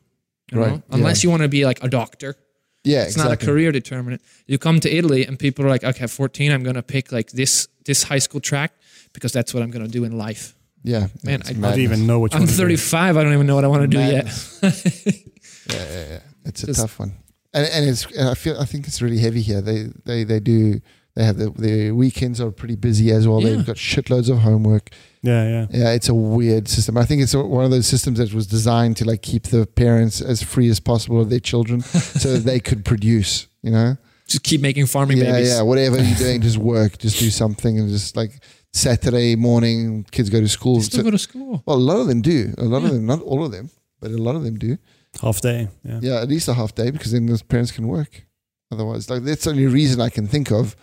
[0.52, 0.82] You Right, know?
[0.90, 2.36] Unless you want to be like a doctor.
[2.84, 4.22] Yeah, It's not a career determinant.
[4.46, 7.12] You come to Italy and people are like, okay, at 14, I'm going to pick
[7.12, 8.72] like this this high school track
[9.12, 10.54] because that's what I'm going to do in life.
[10.84, 12.62] Yeah, Man, I- I I don't even know what you I'm want to do.
[12.62, 13.16] 35.
[13.16, 14.26] I don't even know what I want to do yet.
[15.70, 16.18] Yeah, yeah, yeah.
[16.46, 17.12] It's a Just- tough one,
[17.52, 19.60] and and it's and I feel I think it's really heavy here.
[19.60, 20.80] They they they do
[21.14, 23.42] they have the the weekends are pretty busy as well.
[23.42, 23.50] Yeah.
[23.56, 24.88] They've got shitloads of homework.
[25.22, 25.66] Yeah, yeah.
[25.70, 26.96] Yeah, it's a weird system.
[26.96, 29.66] I think it's a, one of those systems that was designed to like keep the
[29.66, 31.80] parents as free as possible of their children,
[32.22, 33.46] so that they could produce.
[33.62, 35.50] You know, Just keep making farming yeah, babies.
[35.50, 35.62] yeah.
[35.62, 38.40] Whatever you're doing, just work, just do something, and just like
[38.72, 40.76] Saturday morning, kids go to school.
[40.76, 41.62] They still So- go to school.
[41.66, 42.54] well, a lot of them do.
[42.58, 44.76] A lot of them, not all of them, but a lot of them do.
[45.22, 45.68] Half day.
[45.84, 46.00] Yeah.
[46.02, 48.26] Yeah, at least a half day because then those parents can work.
[48.70, 50.76] Otherwise, like that's the only reason I can think of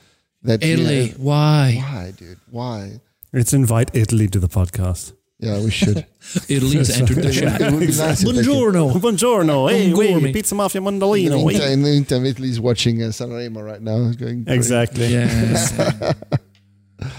[0.43, 0.63] that.
[0.63, 1.07] you Italy.
[1.09, 1.75] know, Why?
[1.77, 2.39] why, dude?
[2.49, 2.99] Why?
[3.31, 5.13] Let's invite Italy to the podcast.
[5.39, 6.05] Yeah, we should.
[6.49, 7.61] Italy has entered the chat.
[7.61, 8.93] it would be nice if could- Buongiorno.
[9.03, 9.69] Buongiorno.
[9.69, 10.23] Hey, Buongiorno.
[10.23, 10.33] wait.
[10.33, 11.43] Pizza Mafia In the Mandolino.
[11.43, 11.61] Wait.
[11.61, 14.11] in the meantime, Italy's watching uh, Sanremo right now.
[14.13, 14.45] Going.
[14.47, 15.07] Exactly.
[15.07, 15.71] Yes.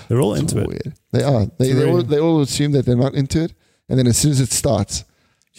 [0.08, 0.68] They're all It's into it.
[0.68, 0.94] weird.
[1.12, 1.46] They are.
[1.58, 3.54] They, they, all, they all assume that they're not into it,
[3.88, 5.04] and then as soon as it starts,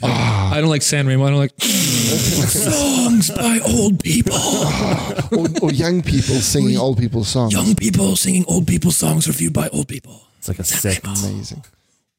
[0.03, 1.25] I don't like San Remo.
[1.25, 4.35] I don't like songs by old people.
[5.37, 7.53] or, or young people singing old people's songs.
[7.53, 10.21] Young people singing old people's songs reviewed by old people.
[10.37, 11.03] It's like a sect.
[11.05, 11.63] Amazing.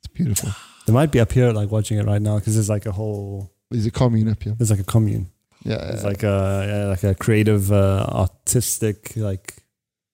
[0.01, 0.51] It's beautiful.
[0.87, 3.53] They might be up here like watching it right now because there's like a whole,
[3.71, 4.55] There's a commune up here.
[4.59, 5.29] there's like a commune.
[5.65, 6.09] Yeah, It's yeah.
[6.09, 9.55] like a yeah, like a creative, uh, artistic like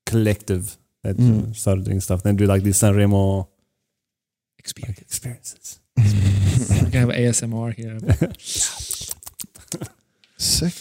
[0.06, 1.50] collective that Mm.
[1.50, 2.22] uh, started doing stuff.
[2.22, 3.46] Then do like these Sanremo
[4.58, 4.98] Experience.
[4.98, 5.80] like, experiences.
[6.82, 7.98] We're gonna have ASMR here.
[10.38, 10.74] sick.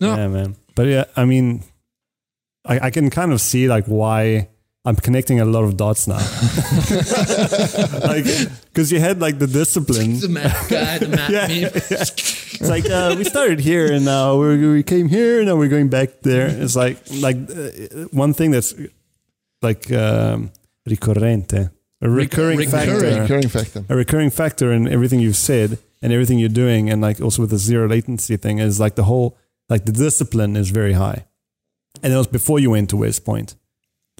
[0.00, 0.14] No.
[0.16, 0.56] Yeah, man.
[0.74, 1.64] But yeah, I mean,
[2.64, 4.48] I, I can kind of see like why
[4.84, 6.16] I'm connecting a lot of dots now.
[8.06, 8.24] like,
[8.72, 10.20] because you had like the discipline.
[10.20, 11.68] the math guy, the math Yeah, yeah.
[11.74, 15.68] It's like uh, we started here and now we we came here and now we're
[15.68, 16.46] going back there.
[16.48, 18.74] It's like like uh, one thing that's
[19.62, 20.50] like um,
[20.88, 21.70] ricorrente,
[22.02, 22.68] a recurring recurring.
[22.70, 23.84] factor, Recurring factor.
[23.88, 27.50] a recurring factor in everything you've said and everything you're doing, and like also with
[27.50, 29.36] the zero latency thing is like the whole
[29.68, 31.26] like the discipline is very high,
[32.02, 33.54] and it was before you went to West Point.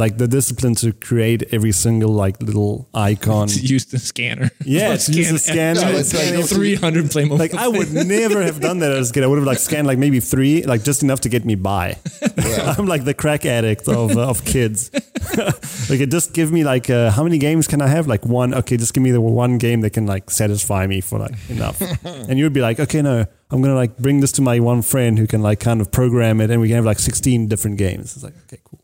[0.00, 3.48] Like the discipline to create every single like little icon.
[3.50, 4.50] Use the scanner.
[4.64, 5.80] Yeah, to use the scanner.
[5.80, 7.38] Yeah, it's like- three hundred Playmobil.
[7.38, 9.24] Like I would never have done that as a kid.
[9.24, 11.98] I would have like scanned like maybe three, like just enough to get me by.
[12.38, 14.90] I'm like the crack addict of uh, of kids.
[15.90, 18.06] like it just give me like uh, how many games can I have?
[18.06, 18.54] Like one.
[18.54, 21.80] Okay, just give me the one game that can like satisfy me for like enough.
[22.04, 25.18] and you'd be like, okay, no, I'm gonna like bring this to my one friend
[25.18, 28.16] who can like kind of program it, and we can have like 16 different games.
[28.16, 28.80] It's like okay, cool.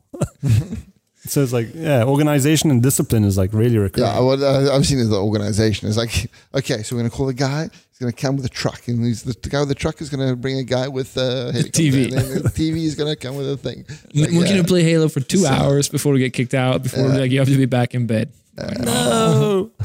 [1.28, 4.08] So it's like yeah, organization and discipline is like really recurring.
[4.10, 5.88] Yeah, well, I- I've seen it as the organization.
[5.88, 7.68] It's like, okay, so we're going to call a guy.
[7.90, 10.00] He's going to come with a truck, and he's the, the guy with the truck
[10.02, 12.04] is going to bring a guy with a TV.
[12.12, 13.84] and the TV is going to come with a thing.
[13.88, 14.48] It's We're yeah.
[14.50, 16.82] gonna play Halo for two So- hours before we get kicked out.
[16.82, 18.32] Before like you have to be back in bed.
[18.80, 19.70] no.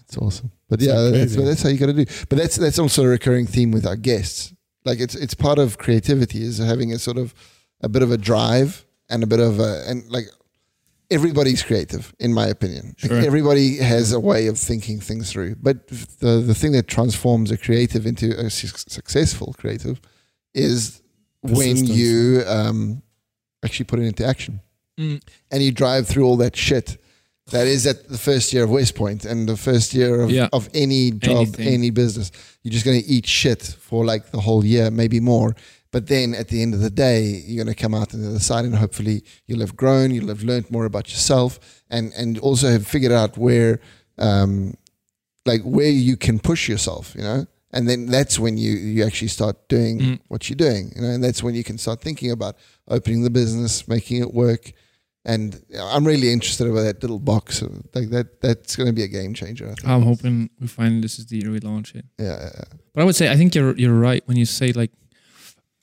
[0.00, 0.50] It's awesome.
[0.70, 1.44] But yeah, like that's, crazy.
[1.48, 2.06] that's how you got to do.
[2.30, 4.54] But that's that's also a recurring theme with our guests.
[4.86, 7.34] Like it's it's part of creativity is having a sort of
[7.82, 10.24] a bit of a drive and a bit of a and like
[11.10, 12.94] everybody's creative in my opinion.
[13.02, 15.56] Like, everybody has a way of thinking things through.
[15.56, 15.88] But
[16.20, 20.00] the the thing that transforms a creative into a su- successful creative
[20.54, 21.02] is
[21.42, 23.02] when you um,
[23.64, 24.60] actually put it into action
[24.98, 25.22] Mm.
[25.52, 26.98] and you drive through all that shit
[27.52, 30.48] that is at the first year of West Point and the first year of, Yeah.
[30.52, 31.68] of any job, Anything.
[31.68, 32.32] any business.
[32.62, 35.54] You're just going to eat shit for like the whole year, maybe more.
[35.90, 38.28] But then at the end of the day, you're going to come out on the
[38.28, 41.58] other side and hopefully you'll have grown, you'll have learned more about yourself
[41.90, 43.80] and, and also have figured out where,
[44.18, 44.74] um,
[45.46, 47.46] like where you can push yourself, you know?
[47.70, 50.20] And then that's when you, you actually start doing Mm.
[50.28, 52.56] what you're doing, you know, and that's when you can start thinking about
[52.88, 54.72] opening the business, making it work,
[55.24, 57.62] And I'm really interested about that little box.
[57.94, 59.66] Like that, that's going to be a game changer.
[59.66, 59.86] I think.
[59.88, 62.04] I'm hoping we finally this is the year we launch it.
[62.18, 62.64] Yeah, yeah, yeah.
[62.94, 64.90] But I would say I think you're you're right when you say like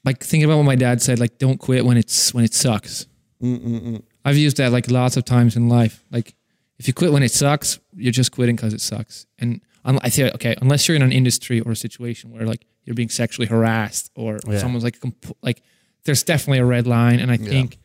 [0.06, 3.08] like thinking about what my dad said like don't quit when it's when it sucks.
[3.42, 4.02] Mm-mm-mm.
[4.24, 6.04] I've used that like lots of times in life.
[6.12, 6.36] Like
[6.80, 9.26] if you quit when it sucks, you're just quitting because it sucks.
[9.40, 12.96] And I think okay, unless you're in an industry or a situation where like you're
[12.96, 14.60] being sexually harassed or Yeah.
[14.60, 15.62] someone's like comp- like
[16.06, 17.20] there's definitely a red line.
[17.20, 17.50] And I Yeah.
[17.50, 17.78] think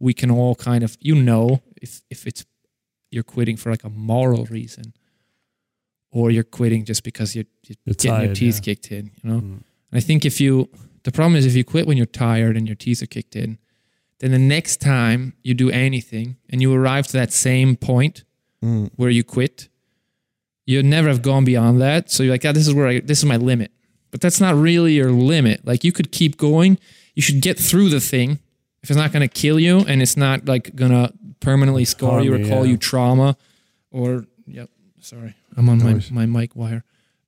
[0.00, 2.44] we can all kind of you know if if it's
[3.10, 4.92] you're quitting for like a moral reason
[6.10, 8.60] or you're quitting just because you're, you're, You're getting your teeth yeah.
[8.74, 9.10] kicked in.
[9.22, 9.36] You know.
[9.40, 9.62] Mm.
[9.90, 10.68] And I think if you,
[11.04, 13.58] the problem is if you quit when you're tired and your teeth are kicked in,
[14.20, 18.24] then the next time you do anything and you arrive to that same point
[18.64, 18.90] Mm.
[18.96, 19.68] where you quit,
[20.64, 22.10] you'd never have gone beyond that.
[22.10, 23.70] So you're like, ah, this is where I, this is my limit.
[24.10, 25.66] But that's not really your limit.
[25.66, 26.78] Like you could keep going.
[27.14, 28.38] You should get through the thing.
[28.82, 32.12] If it's not going to kill you and it's not like going to permanently scar
[32.12, 32.72] Harm you or call yeah.
[32.72, 33.36] you trauma
[33.90, 34.70] or, yep,
[35.00, 36.84] sorry, I'm on my, my mic wire.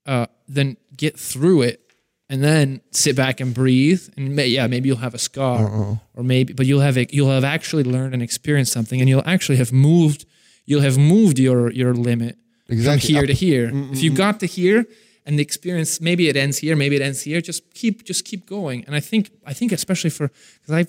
[0.07, 1.86] Uh, then get through it
[2.29, 4.03] and then sit back and breathe.
[4.17, 6.01] And may, yeah maybe you'll have a scar Uh-oh.
[6.15, 9.57] or maybe but you'll have you'll have actually learned and experienced something and you'll actually
[9.59, 10.25] have moved
[10.65, 12.37] you'll have moved your your limit
[12.69, 13.07] Exactly.
[13.09, 13.71] from here to here.
[13.93, 14.87] If you got to here
[15.25, 18.47] and the experience maybe it ends here maybe it ends here just keep just keep
[18.47, 18.85] going.
[18.87, 20.27] And i think i think especially for
[20.61, 20.87] because i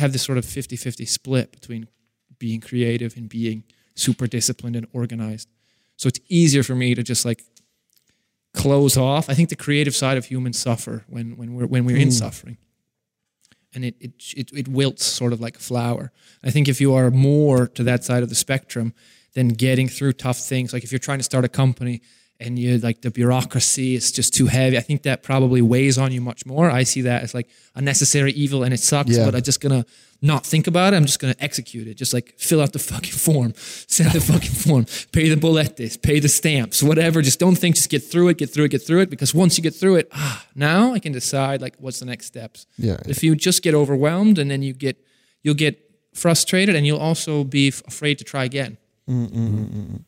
[0.00, 1.88] have this sort of 50-50 split between
[2.38, 3.64] being creative and being
[3.94, 5.48] super disciplined and organized.
[5.96, 7.42] So it's easier for me to just like
[8.56, 9.30] close off.
[9.30, 12.22] I think the creative side of humans suffer when when we're when we're in hmm.
[12.22, 12.56] suffering,
[13.74, 16.10] and it, it it it wilts sort of like a flower.
[16.42, 18.94] I think if you are more to that side of the spectrum,
[19.34, 22.00] then getting through tough things, like if you're trying to start a company
[22.40, 26.12] and you like the bureaucracy is just too heavy, I think that probably weighs on
[26.12, 26.70] you much more.
[26.70, 29.16] I see that as like a necessary evil, and it sucks.
[29.16, 29.26] Yeah.
[29.26, 29.84] But I'm just gonna
[30.22, 30.96] not think about it.
[30.96, 31.94] I'm just gonna execute it.
[31.94, 36.20] Just like fill out the fucking form, send the fucking form, pay the boletes, pay
[36.20, 37.22] the stamps, whatever.
[37.22, 37.76] Just don't think.
[37.76, 39.10] Just get through it, get through it, get through it.
[39.10, 42.26] Because once you get through it, ah, now I can decide like what's the next
[42.26, 42.66] steps.
[42.78, 42.98] Yeah.
[43.06, 44.96] If you just get overwhelmed and then you get
[45.42, 45.78] you'll get
[46.14, 48.78] frustrated and you'll also be f- afraid to try again.
[49.08, 50.04] Mm, mm, mm,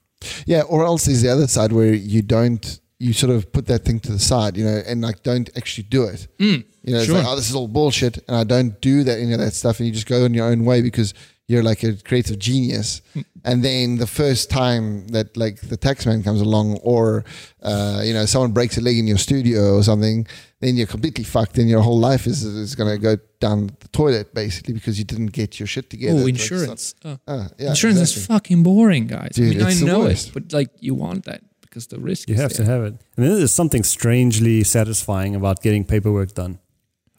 [0.47, 3.84] yeah, or else is the other side where you don't, you sort of put that
[3.84, 6.26] thing to the side, you know, and like don't actually do it.
[6.38, 7.16] you know, it's sure.
[7.16, 9.78] like, oh, this is all bullshit, and I don't do that, any of that stuff,
[9.78, 11.14] and you just go in your own way because
[11.46, 13.00] you're like a creative genius.
[13.44, 17.24] And then the first time that like the taxman comes along, or
[17.62, 20.26] uh, you know, someone breaks a leg in your studio or something,
[20.60, 24.34] then you're completely fucked, and your whole life is is gonna go down the toilet
[24.34, 26.18] basically because you didn't get your shit together.
[26.18, 26.94] Oh, Like, insurance.
[27.04, 27.18] Oh.
[27.28, 29.30] Ah, yeah, insurance is fucking boring, guys.
[29.34, 32.34] Dude, I mean, I know it, but like you want that because the risk You
[32.34, 32.94] is have to have it.
[33.16, 36.58] And then there's something strangely satisfying about getting paperwork done.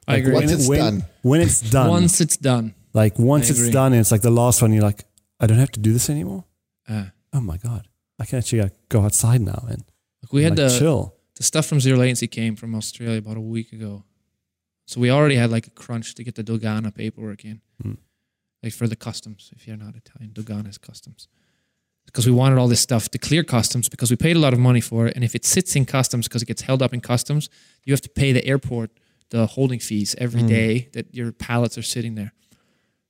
[0.08, 0.34] I Like, agree.
[0.34, 1.04] Once when it's when, done.
[1.22, 1.90] When it's done.
[1.90, 2.74] Once it's done.
[2.94, 5.06] like once it's done and it's like the last one, you're like,
[5.40, 6.46] I don't have to do this anymore.
[6.88, 7.88] Uh, Oh my God.
[8.20, 9.84] I can actually uh, go outside now and
[10.24, 11.16] like we had like, the chill.
[11.36, 14.04] the stuff from Zero Latency came from Australia about a week ago.
[14.88, 17.94] So we already had like a crunch to get the Dogana paperwork in, Hmm.
[18.64, 19.52] like for the customs.
[19.56, 21.28] If you're not Italian, Dogana is customs.
[22.12, 24.60] Because we wanted all this stuff to clear customs because we paid a lot of
[24.60, 25.16] money for it.
[25.16, 27.50] And if it sits in customs because it gets held up in customs,
[27.84, 28.92] you have to pay the airport
[29.30, 30.48] the holding fees every hmm.
[30.48, 32.34] day that your pallets are sitting there.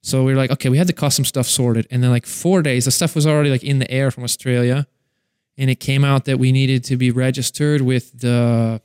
[0.02, 1.88] So we were like, okay, we had the custom stuff sorted.
[1.92, 4.88] And then like four days, the stuff was already like in the air from Australia.
[5.58, 8.82] And it came out that we needed to be registered with the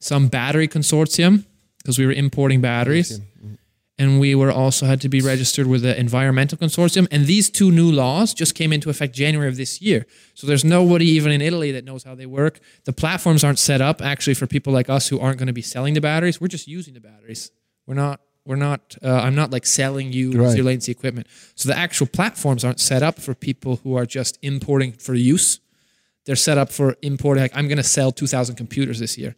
[0.00, 1.44] some battery consortium
[1.78, 3.20] because we were importing batteries.
[4.00, 7.08] And we were also had to be registered with the environmental consortium.
[7.10, 10.06] And these two new laws just came into effect January of this year.
[10.34, 12.60] So there's nobody even in Italy that knows how they work.
[12.84, 15.62] The platforms aren't set up actually for people like us who aren't going to be
[15.62, 16.40] selling the batteries.
[16.40, 17.50] We're just using the batteries.
[17.86, 18.20] We're not.
[18.44, 18.96] We're not.
[19.02, 20.52] Uh, I'm not like selling you Right.
[20.52, 21.26] zero latency equipment.
[21.56, 25.58] So the actual platforms aren't set up for people who are just importing for use.
[26.24, 27.42] They're set up for importing.
[27.42, 29.34] Like I'm going to sell 2,000 computers this year.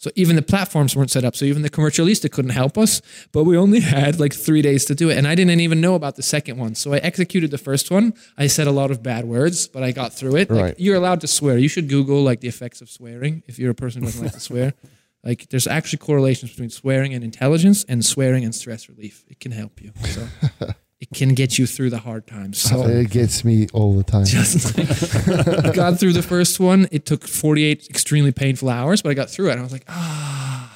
[0.00, 1.36] So even the platforms weren't set up.
[1.36, 3.02] So even the commercialista couldn't help us.
[3.32, 5.94] But we only had like three days to do it, and I didn't even know
[5.94, 6.74] about the second one.
[6.74, 8.14] So I executed the first one.
[8.38, 10.50] I said a lot of bad words, but I got through it.
[10.50, 11.58] Like, you're allowed to swear.
[11.58, 14.32] You should Google like the effects of swearing if you're a person who doesn't like
[14.32, 14.72] to swear.
[15.22, 19.22] Like there's actually correlations between swearing and intelligence, and swearing and stress relief.
[19.28, 19.92] It can help you.
[20.06, 20.26] So
[21.00, 22.58] it can get you through the hard times.
[22.58, 24.26] So It gets me all the time.
[24.26, 24.76] just
[25.64, 26.88] like, got through the first one.
[26.92, 29.52] It took 48 extremely painful hours, but I got through it.
[29.52, 30.66] And I was like, ah.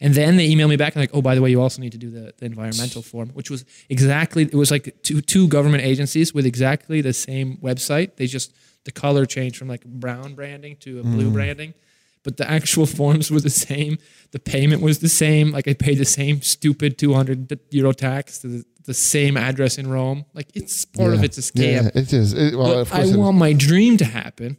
[0.00, 1.92] And then they emailed me back and like, oh, by the way, you also need
[1.92, 5.84] to do the, the environmental form, which was exactly, it was like two, two government
[5.84, 8.16] agencies with exactly the same website.
[8.16, 8.52] They just,
[8.84, 11.74] the color changed from like brown branding to a blue branding.
[12.22, 13.98] But the actual forms were the same.
[14.32, 15.50] The payment was the same.
[15.50, 19.88] Like I paid the same stupid 200 euro tax to the, the same address in
[19.90, 20.24] Rome.
[20.34, 21.84] Like it's part of it's a scam.
[21.84, 22.32] Yeah, it is.
[22.32, 23.16] It, well, But I it is.
[23.16, 24.56] want my dream to happen.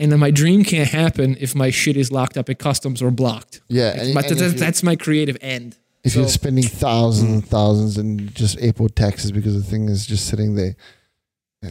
[0.00, 3.10] And then my dream can't happen if my shit is locked up at customs or
[3.12, 3.60] blocked.
[3.68, 5.76] Yeah, and- my- and if that- that's my creative end.
[6.02, 10.04] if So- you're spending thousands and thousands in just airport taxes because the thing is
[10.04, 10.74] just sitting there,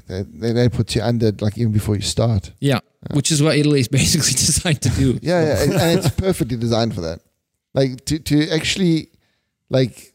[0.08, 2.52] they, they, they put you under like even before you start.
[2.60, 2.80] Yeah,
[3.12, 5.20] which is what Italy is basically designed to do.
[5.22, 7.20] Yeah, yeah, and, and it's perfectly designed for that.
[7.74, 9.10] Like to to actually
[9.70, 10.14] like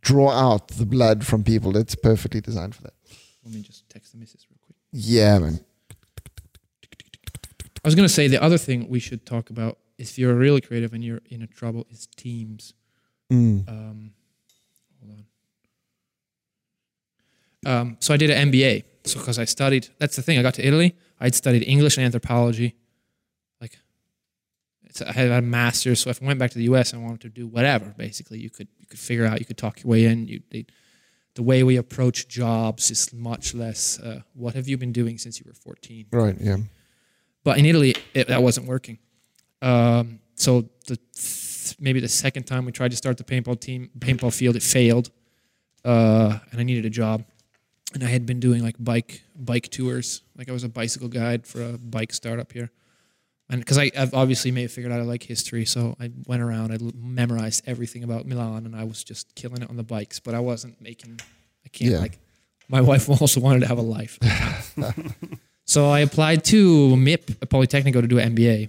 [0.00, 1.72] draw out the blood from people.
[1.72, 2.94] That's perfectly designed for that.
[3.44, 4.76] Let me just text the missus real quick.
[4.92, 5.60] Yeah, man.
[7.84, 10.60] I was going to say the other thing we should talk about if you're really
[10.60, 12.74] creative and you're in a trouble is teams.
[13.30, 13.68] Mm.
[13.68, 14.12] Um,
[15.00, 15.24] hold
[17.66, 17.72] on.
[17.72, 18.84] Um, so I did an MBA.
[19.04, 20.38] So because I studied, that's the thing.
[20.38, 20.96] I got to Italy.
[21.20, 22.76] I'd studied English and anthropology.
[23.60, 23.78] Like,
[24.84, 26.00] it's, I had a master's.
[26.00, 26.92] So if I went back to the U.S.
[26.92, 29.40] and wanted to do whatever, basically, you could you could figure out.
[29.40, 30.28] You could talk your way in.
[30.28, 30.66] You they,
[31.34, 33.98] the way we approach jobs is much less.
[33.98, 36.06] Uh, what have you been doing since you were 14?
[36.12, 36.36] Right.
[36.38, 36.58] Yeah.
[37.42, 38.98] But in Italy, it, that wasn't working.
[39.62, 43.90] Um, so the th- maybe the second time we tried to start the paintball team,
[43.98, 45.10] paintball field, it failed,
[45.84, 47.24] uh, and I needed a job.
[47.94, 51.46] And I had been doing like bike bike tours, like I was a bicycle guide
[51.46, 52.70] for a bike startup here.
[53.50, 56.40] And because I I've obviously may have figured out I like history, so I went
[56.42, 59.82] around, I l- memorized everything about Milan, and I was just killing it on the
[59.82, 60.20] bikes.
[60.20, 61.20] But I wasn't making.
[61.64, 61.98] I can't Yeah.
[61.98, 62.18] like.
[62.68, 64.18] My wife also wanted to have a life.
[65.64, 68.68] So I applied to MIP Politecnico to do an MBA,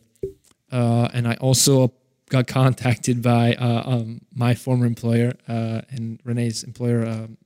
[0.72, 1.94] uh, and I also
[2.30, 7.38] got contacted by uh, um, my former employer uh, and Renee's employer, um,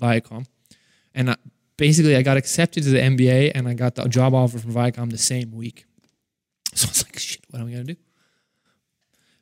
[0.00, 0.44] Viacom,
[1.14, 1.36] and I,
[1.76, 5.10] basically I got accepted to the MBA and I got the job offer from Viacom
[5.10, 5.86] the same week.
[6.72, 7.96] So I was like, "Shit, what am I gonna do?"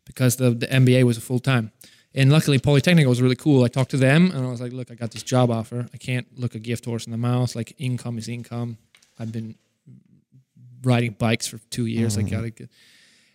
[0.07, 1.73] Because the the MBA was a full time.
[2.15, 3.65] And luckily, Politecnico was really cool.
[3.65, 5.87] I talked to them and I was like, look, I got this job offer.
[5.93, 7.55] I can't look a gift horse in the mouth.
[7.55, 8.79] Like, income is income.
[9.19, 9.57] I've been
[10.83, 12.17] riding bikes for two years.
[12.17, 12.31] I mm.
[12.31, 12.71] gotta get.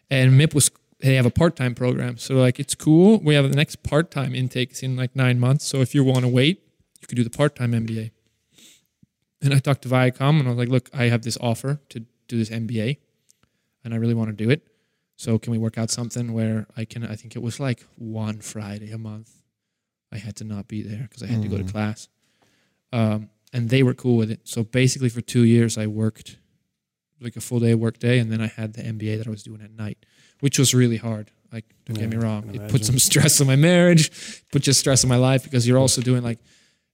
[0.10, 3.20] And MIP was they have a part time program, so like it's cool.
[3.20, 5.66] We have the next part time intake is in like nine months.
[5.66, 6.64] So if you want to wait,
[7.02, 8.12] you could do the part time MBA.
[9.44, 12.00] And I talked to Viacom and I was like, look, I have this offer to
[12.28, 12.98] do this MBA,
[13.84, 14.66] and I really want to do it.
[15.16, 17.06] So can we work out something where I can?
[17.06, 19.32] I think it was like one Friday a month.
[20.12, 22.08] I had to not be there because I had to go to class.
[22.92, 24.42] Um, and they were cool with it.
[24.44, 26.38] So basically, for two years, I worked
[27.20, 29.44] like a full day work day, and then I had the MBA that I was
[29.44, 30.06] doing at night,
[30.40, 31.32] which was really hard.
[31.52, 35.04] Like, don't get me wrong, it put some stress on my marriage, put just stress
[35.04, 36.40] on my life because you're also doing like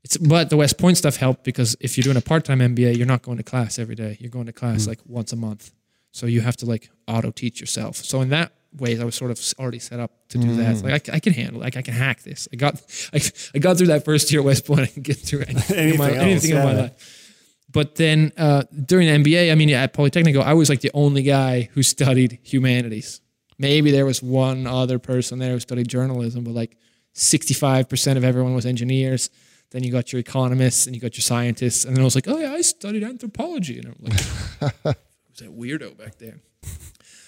[0.03, 0.17] it's.
[0.17, 3.07] But the West Point stuff helped because if you're doing a part time MBA, you're
[3.07, 4.17] not going to class every day.
[4.19, 5.71] You're going to class like once a month,
[6.11, 7.97] so you have to like auto teach yourself.
[7.97, 10.71] So in that way, I was sort of already set up to do that.
[10.71, 12.47] It's like I, I can handle, like I can hack this.
[12.53, 12.81] I got,
[13.13, 13.19] I,
[13.55, 14.81] I got through that first year at West Point.
[14.83, 17.25] I can get through anything, in my, Anything else, anything in my life.
[17.71, 21.21] But then uh, during the MBA, I mean, at Politecnico, I was like the only
[21.21, 23.21] guy who studied humanities.
[23.59, 26.77] Maybe there was one other person there who studied journalism, but like
[27.13, 29.29] 65% of everyone was engineers.
[29.71, 31.85] Then you got your economists and you got your scientists.
[31.85, 33.79] And then I was like, oh, yeah, I studied anthropology.
[33.79, 34.19] And I'm like,
[35.27, 36.39] who's that weirdo back there?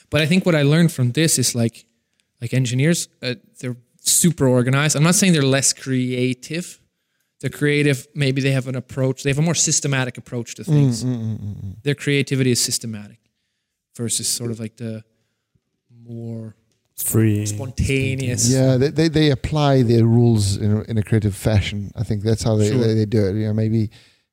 [0.10, 1.86] But I think what I learned from this is like,
[2.42, 4.96] like engineers, uh, they're super organized.
[4.96, 6.80] I'm not saying they're less creative.
[7.40, 8.08] They're creative.
[8.16, 9.24] Maybe they have an approach.
[9.24, 11.04] They have a more systematic approach to things.
[11.04, 13.20] Mm, mm, mm, Their creativity is systematic
[13.96, 15.04] versus sort of like the
[16.04, 16.56] more
[17.04, 17.46] Free.
[17.46, 18.50] spontaneous.
[18.50, 21.92] Yeah, they, they, they apply their rules in a, in a creative fashion.
[21.96, 22.80] I think that's how they, Sure.
[22.80, 23.36] they, they do it.
[23.36, 23.90] You know, maybe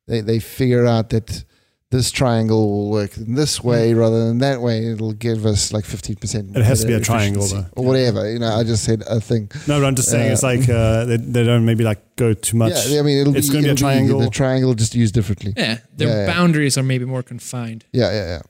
[0.07, 1.45] they, they figure out that
[1.91, 4.87] this triangle will work in this way rather than that way.
[4.89, 6.55] It'll give us like 15%.
[6.55, 7.65] It has to be a triangle, though.
[7.77, 8.31] Or whatever.
[8.31, 9.51] You know, I just said a thing.
[9.67, 12.35] No, but I'm just saying Uh, it's like uh, they, they don't maybe like go
[12.35, 12.75] too much.
[12.89, 14.21] Yeah, I mean, it'll it's be, going to be a it'll triangle.
[14.21, 15.55] the triangle just used differently.
[15.57, 16.27] Yeah, their Yeah, yeah.
[16.27, 17.87] boundaries are maybe more confined.
[17.93, 18.43] Yeah, yeah, yeah.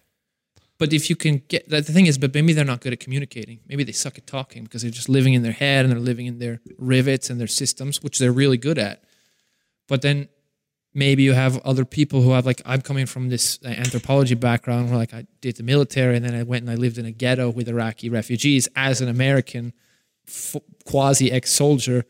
[0.78, 3.60] But if you can get the thing is, but maybe they're not good at communicating.
[3.68, 6.26] Maybe they suck at talking because they're just living in their head and they're living
[6.26, 9.02] in their rivets and their systems, which they're really good at.
[9.88, 10.28] But then
[10.94, 14.88] maybe you have other people who have like I'm coming from this uh, anthropology background
[14.88, 17.10] where like I did the military and then I went and I lived in a
[17.10, 19.72] ghetto with Iraqi refugees as an American
[20.84, 22.04] quasi ex-soldier.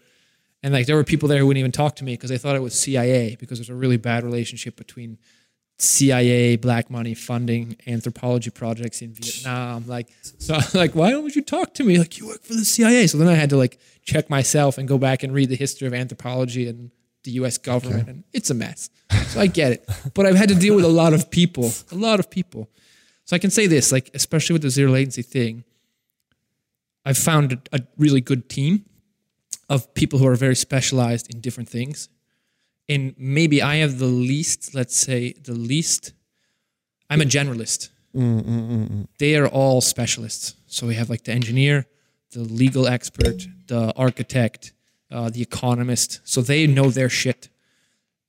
[0.62, 2.56] And like there were people there who wouldn't even talk to me because they thought
[2.56, 5.18] it was CIA because there's a really bad relationship between
[5.78, 9.84] CIA black money funding anthropology projects in Vietnam.
[9.86, 11.98] Like, so like, why don't you talk to me?
[11.98, 13.06] Like, you work for the CIA.
[13.06, 15.86] So then I had to like check myself and go back and read the history
[15.86, 16.90] of anthropology and
[17.24, 17.58] the U.S.
[17.58, 18.90] government, and it's a mess.
[19.28, 21.94] So I get it, but I've had to deal with a lot of people, a
[21.94, 22.68] lot of people.
[23.24, 25.64] So I can say this, like, especially with the zero latency thing,
[27.04, 28.86] I've found a really good team
[29.68, 32.08] of people who are very specialized in different things.
[32.88, 36.12] And maybe I have the least, let's say, the least.
[37.10, 37.90] I'm a generalist.
[39.18, 40.54] They are all specialists.
[40.66, 41.86] So we have like the engineer,
[42.32, 44.72] the legal expert, the architect,
[45.10, 46.20] uh, the economist.
[46.24, 47.48] So they know their shit.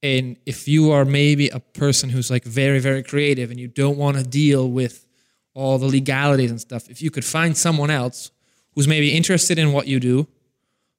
[0.02, 3.98] And if you are maybe a person who's like very, very creative and you don't
[3.98, 5.06] want to deal with
[5.54, 8.32] all the legalities and stuff, if you could find someone else
[8.76, 10.28] who's maybe interested in what you do,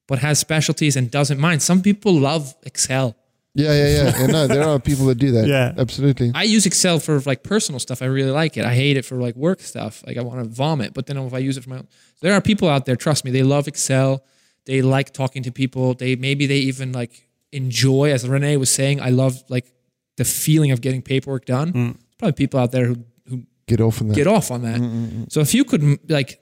[0.06, 1.62] but has specialties and doesn't mind.
[1.62, 3.16] Some people love Excel.
[3.54, 4.18] Yeah, yeah, yeah.
[4.18, 5.46] yeah uh, no, there are people that do that.
[5.46, 5.72] Yeah.
[5.76, 6.30] absolutely.
[6.34, 8.00] I use Excel for like personal stuff.
[8.00, 8.64] I really like it.
[8.64, 10.04] I hate it for like work stuff.
[10.06, 10.94] Like I want to vomit.
[10.94, 11.88] But then if I use it for my own,
[12.20, 12.96] there are people out there.
[12.96, 14.24] Trust me, they love Excel.
[14.66, 15.94] They like talking to people.
[15.94, 19.00] They maybe they even like enjoy, as Renee was saying.
[19.00, 19.72] I love like
[20.16, 21.72] the feeling of getting paperwork done.
[21.72, 22.96] There's probably people out there who
[23.28, 24.14] who Get off on that.
[24.14, 24.80] get off on that.
[24.80, 26.40] Mm, mm, so if you could like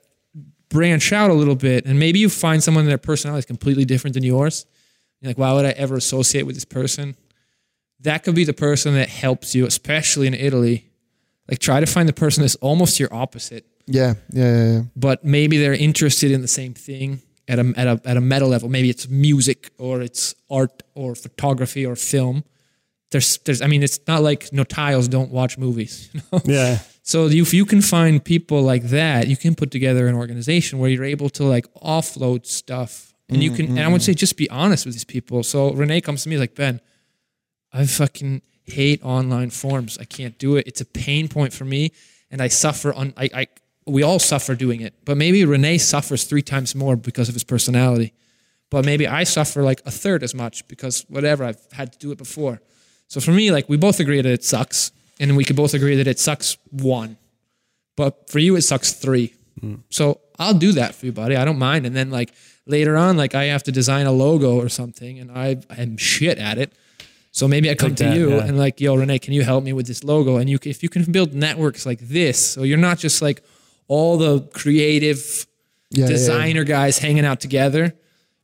[0.69, 4.13] branch out a little bit, and maybe you find someone their personality is completely different
[4.13, 4.65] than yours.
[5.21, 7.15] You're like, why would I ever associate with this person?
[8.01, 10.85] That could be the person that helps you, especially in Italy.
[11.49, 14.81] Like try to find the person that's almost your opposite, Yeah, yeah, yeah, yeah.
[14.95, 18.45] but maybe they're interested in the same thing at a at a at a meta
[18.45, 18.69] level.
[18.69, 22.43] Maybe it's music or it's art or photography or film.
[23.11, 26.09] There's there's I mean it's not like notiles don't watch movies.
[26.13, 26.41] You know?
[26.45, 26.79] Yeah.
[27.01, 30.91] So if you can find people like that, you can put together an organization where
[30.91, 33.67] you're able to like offload stuff, and you can.
[33.67, 34.05] And I would mm-hmm.
[34.05, 35.43] say just be honest with these people.
[35.43, 36.81] So Renee comes to me like Ben,
[37.71, 39.97] I fucking hate online forms.
[39.97, 40.67] I can't do it.
[40.67, 41.91] It's a pain point for me,
[42.31, 43.13] and I suffer on.
[43.17, 43.47] I, I
[43.85, 47.43] we all suffer doing it, but maybe Renee suffers three times more because of his
[47.43, 48.13] personality.
[48.69, 52.11] But maybe I suffer like a third as much because whatever I've had to do
[52.11, 52.61] it before.
[53.07, 55.95] So for me, like we both agree that it sucks, and we could both agree
[55.95, 57.17] that it sucks one.
[57.95, 59.33] But for you, it sucks three.
[59.59, 59.75] Hmm.
[59.89, 61.35] So I'll do that for you, buddy.
[61.35, 61.85] I don't mind.
[61.85, 62.31] And then like
[62.69, 66.37] later on, like I have to design a logo or something, and I am shit
[66.37, 66.71] at it.
[67.31, 68.45] So maybe I come to that, you yeah.
[68.45, 70.37] and like, yo, Renee, can you help me with this logo?
[70.37, 73.43] And you, can, if you can build networks like this, so you're not just like
[73.87, 75.45] all the creative
[75.91, 76.11] Yeah, yeah, yeah.
[76.11, 77.93] designer guys hanging out together,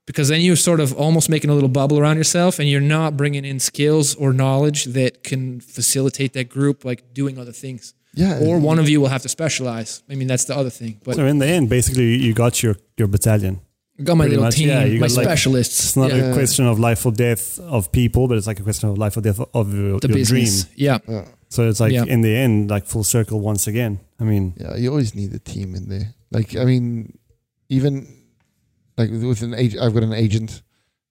[0.06, 3.18] because then you're sort of almost making a little bubble around yourself, and you're not
[3.18, 7.93] bringing in skills or knowledge that can facilitate that group like doing other things.
[8.14, 8.39] Yeah.
[8.39, 10.03] Or one of you will have to specialize.
[10.10, 11.02] I mean, that's the other thing.
[11.03, 13.60] But So in the end, basically, you got your your battalion.
[13.97, 15.80] I got my pretty little much, team, yeah, you my got, like- specialists.
[15.84, 16.31] It's not yeah.
[16.31, 19.15] a question of life or death of people, but it's like a question of life
[19.17, 20.65] or death of your, the your business.
[20.65, 20.76] dream.
[21.07, 21.26] Yeah.
[21.49, 22.03] So it's like Yeah.
[22.05, 23.99] in the end, like full circle once again.
[24.19, 26.13] I mean, Yeah, you always need a team in there.
[26.31, 27.17] Like, I mean,
[27.69, 28.07] even
[28.97, 30.61] like with- with an agent, I've got an agent.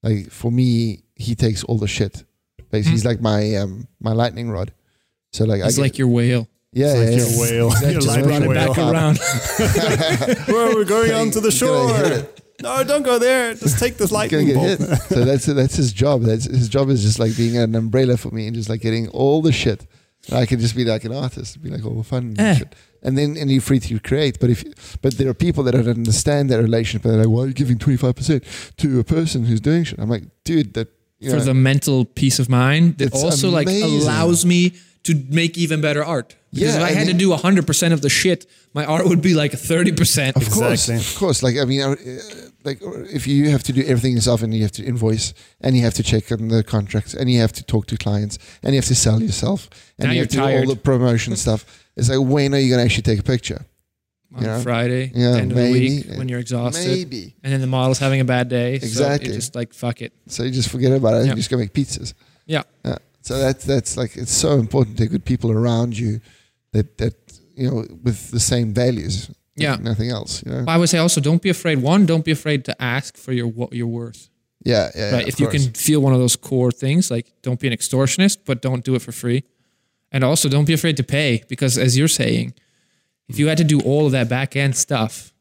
[0.03, 2.25] Like for me, he takes all the shit.
[2.71, 4.73] Basically, he's like my um my lightning rod.
[5.33, 6.49] So like, It's I like your whale.
[6.73, 7.93] yeah, it's like yeah, your whale, Exactly.
[7.93, 8.67] your Just lightning run it whale.
[8.69, 8.93] Back Whale.
[8.93, 9.19] around.
[10.49, 11.89] Whoa, we're going on to the shore.
[12.59, 12.63] Hit it.
[12.63, 13.55] No, don't go there.
[13.55, 14.79] Just take this He's gonna lightning get bolt.
[15.01, 15.01] hit.
[15.09, 16.23] So that's that's his job.
[16.23, 19.09] That's his job is just like being an umbrella for me and just like getting
[19.09, 19.87] all the shit.
[20.29, 22.55] And I can just be like an artist, be like all the fun and Eh.
[22.57, 22.75] shit.
[23.03, 24.39] And then and you're free to create.
[24.41, 27.03] But if but there are people that don't understand that relationship.
[27.03, 28.45] They're like, why are you giving twenty five percent
[28.79, 29.99] to a person who's doing shit?
[29.99, 30.89] I'm like, dude, that
[31.21, 34.01] you For know, the mental peace of mind that It's also like amazing.
[34.03, 34.73] allows me
[35.05, 36.35] to make even better art.
[36.55, 39.07] Because Yeah, if I and had to then- do 100% of the shit, my art
[39.09, 40.37] would be like 30%.
[40.37, 41.43] Of course, of course.
[41.43, 41.97] Like I mean, uh,
[42.65, 42.79] like
[43.13, 45.95] if you have to do everything yourself, and you have to invoice, and you have
[45.95, 48.87] to check on the contracts, and you have to talk to clients, and you have
[48.87, 49.69] to sell yourself,
[49.99, 51.65] and Now you have to do all the promotion stuff.
[51.97, 53.65] It's like when are you gonna actually take a picture?
[54.35, 54.61] on You know?
[54.63, 55.89] Friday, Yeah, end of maybe.
[56.03, 56.89] the week, when you're exhausted.
[56.89, 57.37] Maybe.
[57.45, 58.81] And then the model's having a bad day.
[58.81, 59.29] So Exactly.
[59.29, 60.13] you're just like, fuck it.
[60.27, 61.17] So you just forget about it.
[61.19, 61.33] and Yeah.
[61.35, 62.15] You just go make pizzas.
[62.47, 62.63] Yeah.
[62.85, 62.97] Yeah.
[63.23, 66.21] So that's that's like it's so important to have good people around you
[66.75, 67.15] that that
[67.57, 69.31] you know with the same values.
[69.57, 69.77] Yeah.
[69.81, 70.43] Nothing else.
[70.45, 70.65] You know.
[70.67, 71.79] I would say also don't be afraid.
[71.81, 74.29] One, don't be afraid to ask for your what your worth.
[74.65, 74.91] Yeah.
[74.95, 75.13] Yeah.
[75.13, 75.23] right?
[75.23, 75.65] yeah, if you course.
[75.65, 78.95] can feel one of those core things, like don't be an extortionist, but don't do
[78.95, 79.45] it for free.
[80.11, 82.55] And also don't be afraid to pay because as you're saying,
[83.29, 85.34] if you had to do all of that back end stuff,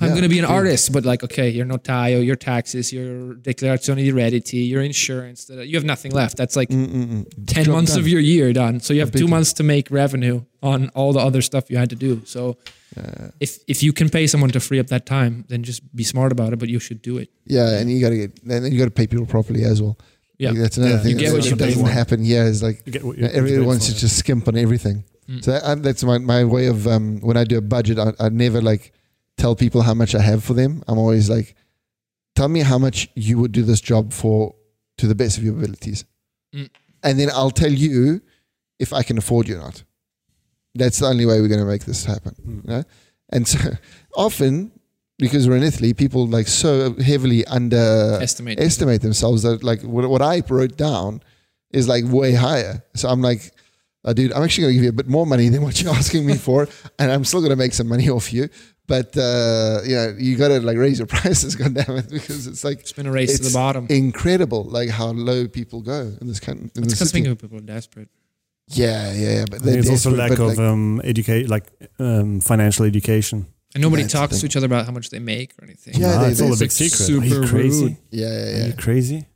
[0.00, 0.54] I'm Yeah, going to be an true.
[0.54, 5.76] artist, but like, okay, your notaio, your taxes, your declarazione di redditi, your insurance, you
[5.76, 6.36] have nothing left.
[6.36, 7.26] That's like Mm-mm-mm.
[7.46, 8.00] 10 Job months done.
[8.00, 8.80] of your year done.
[8.80, 11.90] So you have two months to make revenue on all the other stuff you had
[11.90, 12.22] to do.
[12.24, 12.56] So
[13.40, 16.32] if, if you can pay someone to free up that time, then just be smart
[16.32, 17.28] about it, but you should do it.
[17.46, 19.80] Yeah, and you got to get, and then you got to pay people properly as
[19.80, 19.96] well.
[20.38, 20.50] Yeah.
[20.50, 20.98] Like, that's another Yeah.
[21.02, 21.88] thing You that get what you doesn't for.
[21.88, 22.42] happen here.
[22.42, 25.04] Is like You get what you- what you everyone wants to just skimp on everything.
[25.30, 25.44] Mm.
[25.44, 27.98] So that, that's my my way of um, when I do a budget.
[28.00, 28.92] I, I never like
[29.36, 30.82] tell people how much I have for them.
[30.88, 31.54] I'm always like,
[32.34, 34.54] tell me how much you would do this job for
[34.98, 36.04] to the best of your abilities,
[36.54, 36.70] Mm.
[37.02, 38.20] and then I'll tell you
[38.78, 39.82] if I can afford you or not.
[40.76, 42.34] That's the only way we're going to make this happen.
[42.46, 42.56] Mm.
[42.64, 42.84] You know?
[43.30, 43.58] And so
[44.16, 44.70] often
[45.18, 49.00] because we're in Italy, people like so heavily underestimate Estimate.
[49.02, 51.22] themselves that like what, what I wrote down
[51.72, 52.82] is like way higher.
[52.94, 53.52] So I'm like,
[54.04, 56.26] uh, dude, I'm actually gonna give you a bit more money than what you're asking
[56.26, 58.48] me for, and I'm still gonna make some money off you.
[58.86, 62.92] But uh, you know, you gotta like raise your prices, goddammit, because it's like It's
[62.92, 63.86] been a race to the bottom.
[63.88, 66.70] incredible, like how low people go in this country.
[66.76, 68.08] In It's because people are desperate.
[68.68, 69.44] Yeah, yeah, yeah.
[69.50, 71.64] But I it's also desperate, lack but, of like, um, educate, like
[71.98, 73.46] um, financial education.
[73.74, 75.94] And nobody That's talks to each other about how much they make or anything.
[76.00, 77.08] Yeah, Nah, they- it's all a big it's secret.
[77.10, 77.84] Are you super crazy?
[77.84, 77.96] rude.
[78.10, 79.26] yeah, Are yeah, you crazy?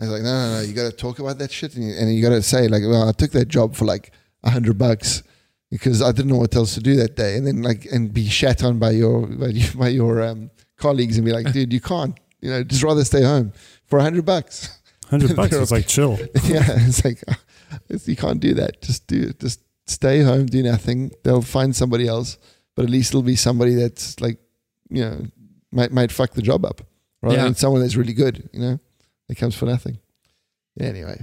[0.00, 0.60] I was like, no, no, no.
[0.60, 2.82] You got to talk about that shit, and you, and you got to say like,
[2.82, 4.12] well, I took that job for like
[4.44, 5.22] a hundred bucks
[5.70, 8.26] because I didn't know what else to do that day, and then like and be
[8.28, 12.18] shat on by your by, by your um, colleagues and be like, dude, you can't,
[12.40, 13.52] you know, just rather stay home
[13.86, 14.78] for a hundred bucks.
[15.08, 15.50] Hundred bucks.
[15.50, 16.18] They're It's like chill.
[16.44, 17.22] yeah, it's like
[17.88, 18.80] it's, you can't do that.
[18.82, 21.12] Just do just stay home, do nothing.
[21.24, 22.38] They'll find somebody else,
[22.74, 24.38] but at least it'll be somebody that's like,
[24.90, 25.26] you know,
[25.72, 26.80] might might fuck the job up
[27.22, 27.44] rather Yeah.
[27.44, 28.48] than someone that's really good.
[28.52, 28.80] You know,
[29.28, 29.98] that comes for nothing.
[30.80, 31.18] Anyway,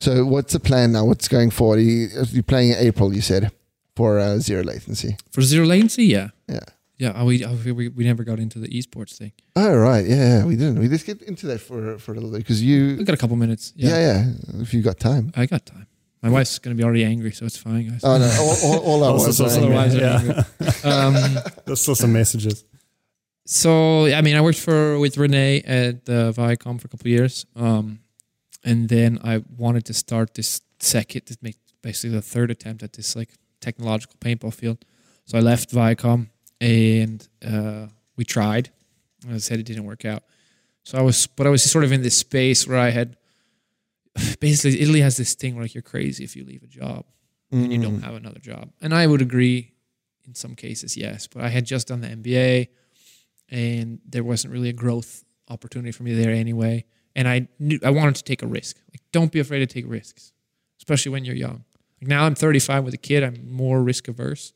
[0.00, 1.04] so what's the plan now?
[1.06, 1.80] What's going forward?
[1.80, 3.50] You, you're playing in April, you said,
[3.96, 5.16] for uh, zero latency.
[5.30, 6.28] For zero latency, yeah.
[6.48, 6.60] Yeah.
[6.96, 9.32] Yeah, oh, we, oh, we we never got into the esports thing.
[9.56, 10.78] Oh right, yeah, yeah, we didn't.
[10.78, 13.18] We just get into that for for a little bit because We you, got a
[13.18, 13.72] couple minutes.
[13.74, 13.88] yeah.
[13.90, 13.98] Yeah,
[14.54, 15.32] yeah, If you got time.
[15.34, 15.86] I got time.
[16.22, 18.00] My wife's gonna be already angry, so it's fine, guys.
[18.04, 19.76] Oh no, all, all, all our wives are angry.
[19.76, 20.44] Otherwise, yeah.
[20.58, 21.14] they're um,
[21.66, 22.64] There's still some messages.
[23.44, 27.12] so I mean, I worked for with Renee at uh, Viacom for a couple of
[27.18, 27.98] years, um,
[28.64, 32.92] and then I wanted to start this second, to make basically the third attempt at
[32.92, 33.30] this like
[33.64, 34.78] technological paintball field.
[35.26, 36.28] So I left Viacom,
[36.60, 37.86] and uh,
[38.16, 38.70] we tried.
[39.28, 40.22] As I said, it didn't work out.
[40.82, 43.16] So I was, but I was sort of in this space where I had
[44.40, 47.04] basically Italy has this thing where like you're crazy if you leave a job
[47.50, 48.04] and you don't Mm.
[48.04, 48.70] have another job.
[48.82, 49.72] And I would agree
[50.26, 51.26] in some cases, yes.
[51.26, 52.68] But I had just done the MBA
[53.48, 56.84] and there wasn't really a growth opportunity for me there anyway.
[57.16, 58.76] And I knew I wanted to take a risk.
[58.92, 60.32] Like, don't be afraid to take risks,
[60.78, 61.64] especially when you're young.
[62.00, 64.52] Like now I'm 35 with a kid, I'm more risk averse.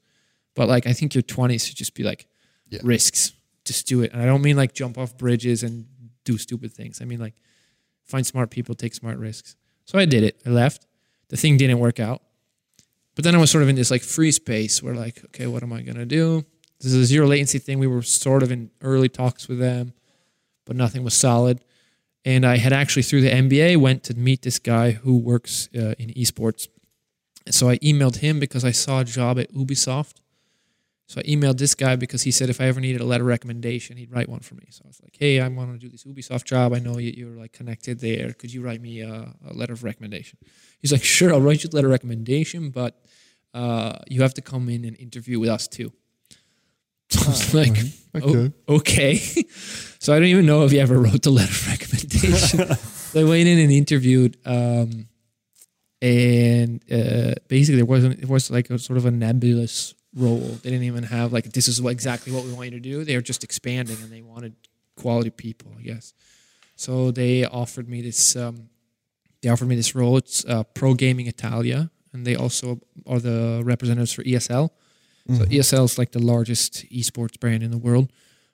[0.55, 2.27] But like I think your 20s should just be like
[2.69, 2.81] Yeah.
[2.83, 3.33] risks.
[3.65, 4.13] Just do it.
[4.13, 5.87] And I don't mean like jump off bridges and
[6.25, 7.01] do stupid things.
[7.01, 7.35] I mean like
[8.05, 9.57] find smart people, take smart risks.
[9.85, 10.41] So I did it.
[10.47, 10.87] I left.
[11.29, 12.23] The thing didn't work out.
[13.15, 15.63] But then I was sort of in this like free space where like, okay, what
[15.63, 16.45] am I gonna do?
[16.81, 17.79] This is a zero latency thing.
[17.81, 19.93] We were sort of in early talks with them,
[20.65, 21.65] but nothing was solid.
[22.25, 25.95] And I had actually through the MBA went to meet this guy who works uh,
[25.99, 26.69] in esports.
[27.55, 30.15] So I emailed him because I saw a job at Ubisoft.
[31.07, 33.29] So I emailed this guy because he said if I ever needed a letter of
[33.29, 34.67] recommendation, he'd write one for me.
[34.71, 36.75] So I was like, "Hey, I want to do this Ubisoft job.
[36.75, 38.35] I know you- you're like connected there.
[38.35, 40.39] Could you write me a, a letter of recommendation?"
[40.81, 43.01] He's like, "Sure, I'll write you a letter of recommendation, but
[43.55, 45.93] uh, you have to come in and interview with us too."
[47.11, 47.79] So I was like,
[48.15, 48.53] Okay.
[48.69, 49.17] "Oh, okay.
[49.99, 52.77] so I don't even know if he ever wrote the letter of recommendation.
[52.77, 55.08] so I went in and interviewed, um,
[56.01, 58.21] and uh, basically there wasn't.
[58.21, 60.59] It was like a sort of a nebulous role.
[60.63, 63.05] They didn't even have like this is what, exactly what we want you to do.
[63.05, 64.55] They were just expanding, and they wanted
[64.97, 66.15] quality people, I guess.
[66.77, 68.37] So they offered me this.
[68.37, 68.69] Um,
[69.43, 70.17] they offered me this role.
[70.17, 74.71] It's uh, Pro Gaming Italia, and they also are the representatives for ESL.
[75.31, 78.11] So ESL is like the largest esports brand in the world,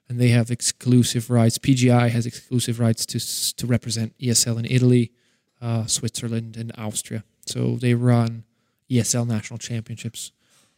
[0.09, 1.57] and they have exclusive rights.
[1.57, 5.13] PGI has exclusive rights to to represent ESL in Italy,
[5.61, 7.23] uh, Switzerland, and Austria.
[7.45, 8.43] So they run
[8.89, 10.31] ESL national championships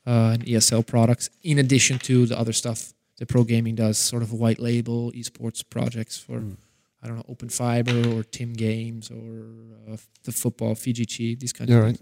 [0.05, 4.23] uh, and ESL products, in addition to the other stuff that Pro Gaming does, sort
[4.23, 6.43] of white label esports projects for.
[7.03, 11.71] I don't know, Open Fiber or Tim Games or uh, the football, Fiji these kinds
[11.71, 11.85] of right.
[11.95, 12.01] things.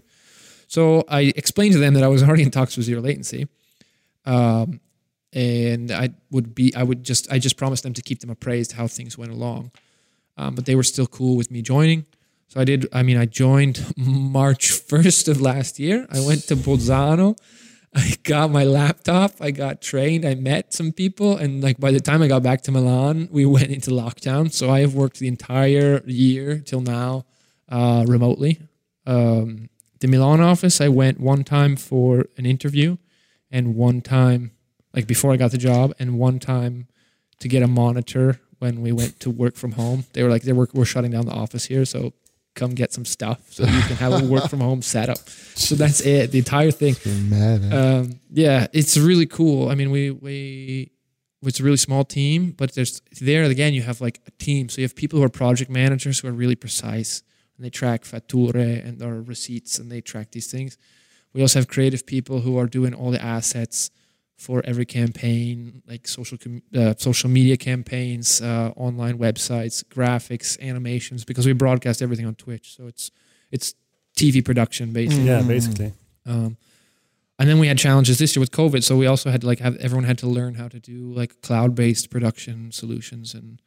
[0.68, 3.46] So I explained to them that I was already in talks with zero latency,
[4.24, 4.80] um,
[5.32, 8.72] and I would be, I would just, I just promised them to keep them appraised
[8.72, 9.70] how things went along,
[10.38, 12.06] um, but they were still cool with me joining.
[12.56, 12.88] So I did.
[12.90, 16.06] I mean, I joined March first of last year.
[16.10, 17.36] I went to Bolzano.
[17.94, 19.32] I got my laptop.
[19.42, 20.24] I got trained.
[20.24, 23.44] I met some people, and like by the time I got back to Milan, we
[23.56, 24.50] went into lockdown.
[24.50, 27.26] So I have worked the entire year till now
[27.68, 28.58] uh, remotely.
[29.04, 29.68] Um,
[30.00, 32.96] the Milan office, I went one time for an interview,
[33.50, 34.52] and one time,
[34.94, 36.88] like before I got the job, and one time
[37.40, 40.04] to get a monitor when we went to work from home.
[40.14, 42.14] They were like, "They were we're shutting down the office here, so
[42.56, 45.18] come get some stuff so you can have a work from home setup."
[45.54, 46.32] So that's it.
[46.32, 46.96] The entire thing.
[47.30, 47.72] Mad.
[47.72, 49.68] Um, yeah, it's really cool.
[49.68, 50.90] I mean, we we
[51.42, 54.68] it's a really small team, but there's there again you have like a team.
[54.68, 57.22] So you have people who are project managers who are really precise
[57.56, 60.76] and they track fatture and or receipts and they track these things.
[61.32, 63.90] We also have creative people who are doing all the assets,
[64.36, 71.24] for every campaign, like social com- uh, social media campaigns, uh, online websites, graphics, animations,
[71.24, 72.76] because we broadcast everything on Twitch.
[72.76, 73.10] So it's
[73.50, 73.74] it's
[74.16, 75.24] TV production basically.
[75.24, 75.92] Yeah, basically.
[76.26, 76.56] Um,
[77.38, 79.58] and then we had challenges this year with COVID, so we also had to like
[79.60, 83.60] have everyone had to learn how to do like cloud-based production solutions and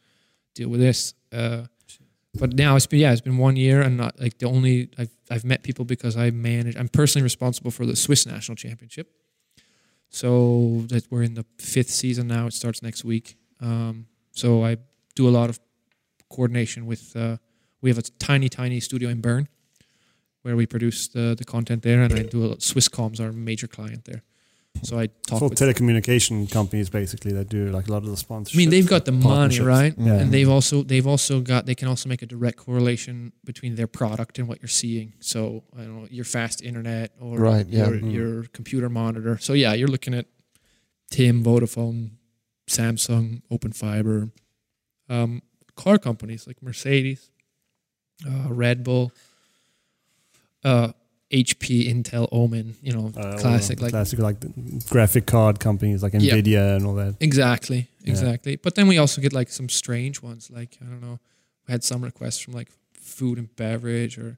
[0.56, 1.14] deal with this.
[1.32, 1.64] Uh,
[2.36, 5.12] but now it's been yeah, it's been one year, and not like the only I've
[5.32, 6.76] I've met people because I manage.
[6.76, 9.12] I'm personally responsible for the Swiss national championship.
[10.10, 12.48] So that we're in the fifth season now.
[12.48, 13.38] It starts next week.
[13.62, 14.78] Um, so I
[15.16, 15.60] do a lot of
[16.30, 17.16] coordination with.
[17.16, 17.38] Uh,
[17.82, 19.48] we have a tiny, tiny studio in Bern
[20.42, 23.68] where we produce the, the content there, and I do a lot, Swisscom's our major
[23.68, 24.24] client there.
[24.84, 25.60] So I talk For with.
[25.60, 28.58] telecommunication companies, basically, that do like a lot of the sponsorship.
[28.58, 29.94] I mean, they've got the money, right?
[29.98, 30.14] Yeah.
[30.14, 33.88] And they've also they've also got they can also make a direct correlation between their
[33.88, 35.14] product and what you're seeing.
[35.20, 37.90] So I don't know your fast internet or Right, yeah.
[37.90, 38.14] your, Mm.
[38.14, 39.38] your computer monitor.
[39.38, 40.28] So yeah, you're looking at
[41.12, 42.12] Tim, Vodafone,
[42.68, 44.30] Samsung, Open Fiber,
[45.10, 45.42] um,
[45.76, 47.32] car companies like Mercedes,
[48.26, 49.12] uh, Red Bull,
[50.64, 50.92] uh,
[51.32, 52.76] HP, Intel, Omen.
[52.82, 54.38] You know, Uh, classic like classic like
[54.90, 56.34] graphic card companies like Yeah.
[56.36, 57.16] Nvidia and all that.
[57.20, 58.12] Exactly, Yeah.
[58.12, 58.56] exactly.
[58.56, 60.50] But then we also get like some strange ones.
[60.50, 61.20] Like I don't know,
[61.68, 64.38] we had some requests from like food and beverage, or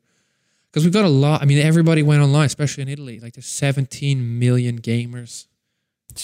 [0.69, 1.41] because we've got a lot.
[1.41, 3.19] I mean, everybody went online, especially in Italy.
[3.19, 5.45] Like there's 17 million gamers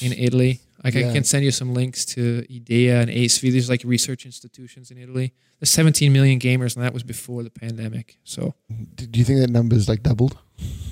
[0.02, 0.60] in Italy.
[0.84, 3.42] Like I can send you some links to IDEA and ASV.
[3.42, 5.34] These are like research institutions in Italy.
[5.60, 8.18] There's 17 million gamers, and that was before the pandemic.
[8.24, 8.54] So
[8.96, 10.38] Do do you think that number's like doubled?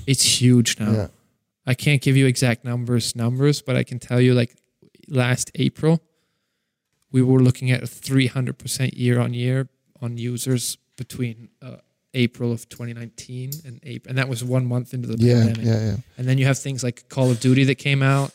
[0.06, 0.92] it's huge now.
[0.92, 1.06] Yeah.
[1.66, 4.54] I can't give you exact numbers, numbers, but I can tell you like
[5.08, 6.00] last April,
[7.12, 9.68] we were looking at a 300% year on year
[10.00, 11.76] on users between uh,
[12.14, 15.64] April of 2019 and April, and that was one month into the Yeah, pandemic.
[15.66, 15.96] yeah, yeah.
[16.18, 18.32] And then you have things like Call of Duty that came out.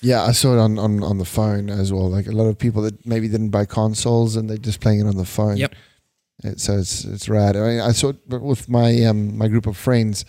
[0.00, 2.08] Yeah, I saw it on, on, on the phone as well.
[2.08, 5.06] Like a lot of people that maybe didn't buy consoles and they're just playing it
[5.06, 5.56] on the phone.
[5.56, 5.74] Yep.
[6.44, 7.56] It, so it's it's rad.
[7.56, 10.24] I mean, I saw it with my um my group of friends.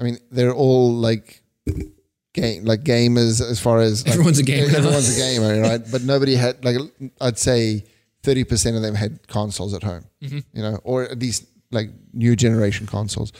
[0.00, 1.42] I mean, they're all like
[2.32, 4.68] game like gamers as far as like, Everyone's a gamer.
[4.76, 5.82] Everyone's a gamer, right?
[5.92, 6.76] But nobody had like
[7.20, 7.84] I'd say
[8.22, 10.04] thirty percent of them had consoles at home.
[10.22, 10.44] Mhm.
[10.54, 13.32] You know, or at least like new generation consoles.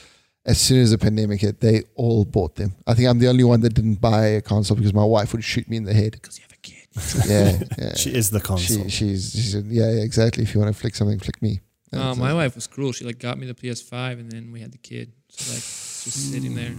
[0.45, 2.75] As soon as the pandemic hit, they all bought them.
[2.85, 5.43] I think I'm the only one that didn't buy a console because my wife would
[5.43, 6.11] shoot me in the head.
[6.11, 6.87] Because you have a kid.
[7.29, 7.93] Yeah, yeah.
[7.95, 8.83] She is the console.
[8.83, 10.43] She, she's, she said, yeah, yeah, exactly.
[10.43, 11.61] If you want to flick something, flick me.
[11.91, 12.91] And Uh, so- my wife was cruel.
[12.91, 15.11] She like got me the PS5 and then we had the kid.
[15.29, 16.73] So like just sitting there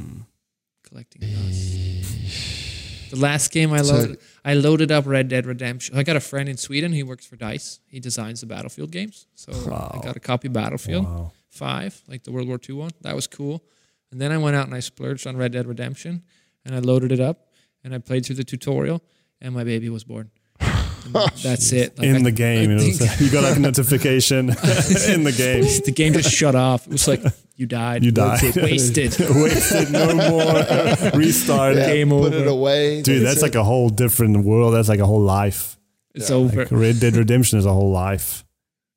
[0.89, 3.11] collecting dust.
[3.11, 5.97] The last game I So- loaded, I loaded up Red Dead Redemption.
[5.97, 6.93] I got a friend in Sweden.
[6.93, 7.81] He works for Dice.
[7.89, 9.27] He designs the Battlefield games.
[9.35, 9.99] So Wow.
[10.01, 11.33] I got a copy of Battlefield Wow.
[11.57, 12.91] Five, like the World War II one.
[13.03, 13.65] That was cool.
[14.13, 16.23] And then I went out and I splurged on Red Dead Redemption,
[16.65, 17.49] and I loaded it up
[17.85, 19.03] and I played through the tutorial,
[19.41, 20.31] and my baby was born.
[20.61, 21.97] And that's it.
[21.99, 24.49] Like, in I- the game, I you, know, you got like a notification
[25.09, 25.63] in the game.
[25.85, 26.87] the game just shut off.
[26.87, 27.23] It was like
[27.57, 28.05] you died.
[28.05, 28.43] You died.
[28.57, 29.17] Wasted.
[29.19, 31.11] Wasted, no more.
[31.19, 31.77] Restart.
[31.77, 33.03] yeah, game put it away.
[33.03, 34.75] Dude, that's like a whole different world.
[34.75, 35.79] That's like a whole life.
[36.15, 36.61] It's over.
[36.65, 38.45] Like Red Dead Redemption is a whole life.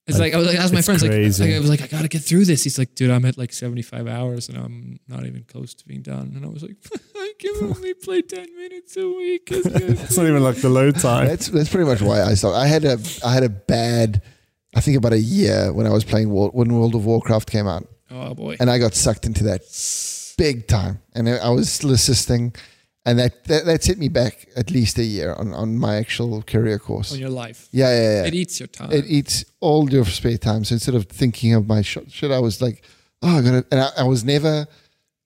[0.10, 1.44] It's like I was like, I asked my It's friends, like, crazy.
[1.46, 2.64] like, I was like, I gotta get through this.
[2.64, 6.02] He's like, dude, I'm at like 75 hours and I'm not even close to being
[6.02, 6.34] done.
[6.36, 6.76] And I was like,
[7.16, 9.50] I can only play 10 minutes a week.
[9.52, 9.68] It's.
[10.10, 11.28] It's not even like the load time.
[11.28, 12.56] That's that's pretty much why I stopped.
[12.58, 14.22] I had a I had a bad,
[14.76, 17.68] I think about a year when I was playing World, when World of Warcraft came
[17.68, 18.58] out, oh boy.
[18.60, 19.62] and I got sucked into that
[20.38, 22.54] big time, and I I was still assisting,
[23.06, 26.42] and that, that that's hit me back at least a year on, on my actual
[26.42, 27.14] career course.
[27.14, 27.68] On your life.
[27.72, 28.26] Yeah, yeah, yeah.
[28.26, 28.92] It eats your time.
[28.92, 30.64] it eats all your spare time.
[30.66, 32.84] So instead of thinking of my shot, shit, I was like,
[33.22, 34.68] oh, I gotta, and I, I was never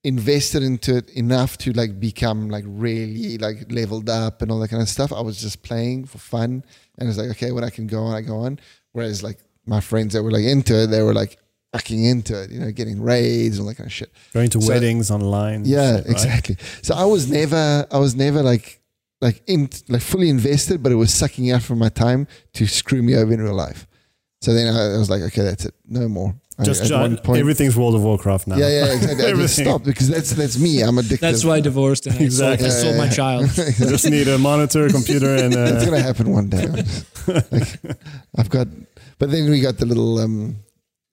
[0.03, 4.69] invested into it enough to like become like really like leveled up and all that
[4.69, 5.11] kind of stuff.
[5.11, 6.63] I was just playing for fun,
[6.97, 8.59] and it's like, okay, when I can go on, I go on.
[8.91, 11.37] Whereas like my friends that were like into it, they were like
[11.73, 14.11] fucking into it, you know, getting raids and all that kind of shit.
[14.33, 15.65] Going to So- weddings online.
[15.65, 16.11] Yeah, shit, right?
[16.11, 16.57] exactly.
[16.83, 18.79] So I was never, I was never like,
[19.21, 23.01] like in, like fully invested, but it was sucking out from my time to screw
[23.01, 23.87] me over in real life.
[24.41, 26.35] So then I, I was like, okay, that's it, no more.
[26.61, 28.57] Just at join, one point- everything's World of Warcraft now.
[28.57, 29.25] Yeah, yeah, exactly.
[29.31, 30.81] I just stopped because that's that's me.
[30.81, 31.21] I'm addicted.
[31.21, 32.67] That's why I divorced and I sold, Exactly.
[32.67, 33.15] I sold my Yeah, yeah.
[33.15, 33.57] child.
[33.79, 36.67] You just need a monitor, computer, and it's uh, gonna happen one day.
[36.67, 37.79] Like,
[38.37, 38.67] I've got,
[39.17, 40.57] but then we got the little, um,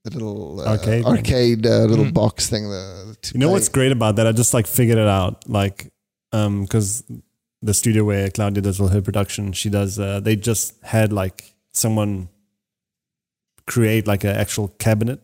[0.04, 1.04] the little uh, Arcade.
[1.04, 2.14] arcade uh, little Mhm.
[2.14, 2.68] box thing.
[2.70, 3.52] The, to you know play.
[3.54, 4.26] what's great about that?
[4.26, 5.48] I just like figured it out.
[5.48, 5.92] Like,
[6.32, 7.04] um, because
[7.62, 9.98] the studio where Claudia does all her production, she does.
[9.98, 12.28] Uh, they just had like someone
[13.66, 15.20] create like an actual cabinet.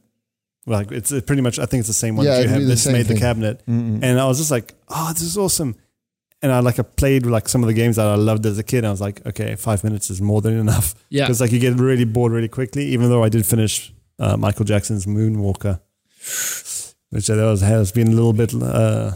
[0.66, 1.58] Like it's pretty much.
[1.58, 2.62] I think it's the same one Yeah, that you have.
[2.66, 4.00] This same made the cabinet, Mm-mm.
[4.02, 5.76] and I was just like, oh, this is awesome.
[6.42, 8.62] and I like I played like some of the games that I loved as a
[8.62, 8.78] kid.
[8.78, 10.94] And I was like, okay, five minutes is more than enough.
[11.08, 11.24] Yeah.
[11.24, 12.84] because like you get really bored really quickly.
[12.88, 15.80] Even though I did finish uh, Michael Jackson's Moonwalker,
[17.10, 19.12] which that was has been a little bit, uh,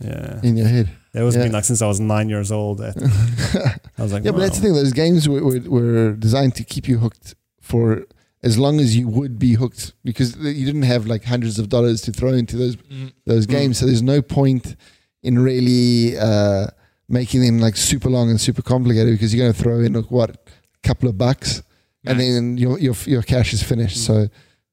[0.00, 0.90] yeah, in your head.
[1.12, 1.44] that was Yeah.
[1.44, 2.80] been like since I was nine years old.
[2.82, 2.92] I
[3.98, 4.74] was like, Yeah, but that's the thing.
[4.74, 8.06] Those games were, were, were designed to keep you hooked for
[8.42, 12.00] as long as you would be hooked because you didn't have like hundreds of dollars
[12.02, 13.12] to throw into those Mm.
[13.26, 13.78] those games.
[13.78, 14.76] So there's no point
[15.22, 16.68] in really uh,
[17.08, 20.10] making them like super long and super complicated because you're going to throw in like,
[20.10, 20.36] what a
[20.82, 21.62] couple of bucks
[22.04, 24.04] and then your your your cash is finished.
[24.04, 24.28] So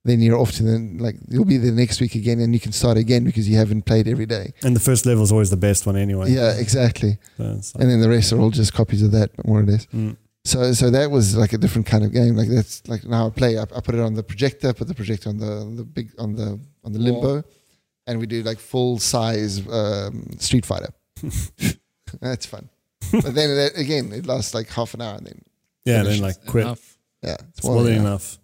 [0.06, 2.72] then you're off to the like you'll be there next week again and you can
[2.72, 4.54] start again because you haven't played every day.
[4.64, 6.32] and the first level is always the best one anyway.
[6.32, 7.18] Yeah, exactly.
[7.38, 9.86] So like- And then the rest are all just copies of that, more or less.
[9.88, 10.16] Mm.
[10.46, 12.38] So so that was like a different kind of game.
[12.38, 13.58] Like that's like now I play.
[13.58, 16.12] I, I put it on the projector, put the projector on the on the big
[16.18, 17.22] on the on the Wall.
[17.22, 17.44] limbo,
[18.08, 20.94] and we do like full size um, Street Fighter.
[22.22, 22.70] that's fun.
[23.12, 25.42] but then that, again, it lasts like half an hour, and then
[25.86, 26.64] yeah, finish then like quit.
[26.66, 26.97] Enough.
[27.24, 28.38] Yeah, It's more than than enough.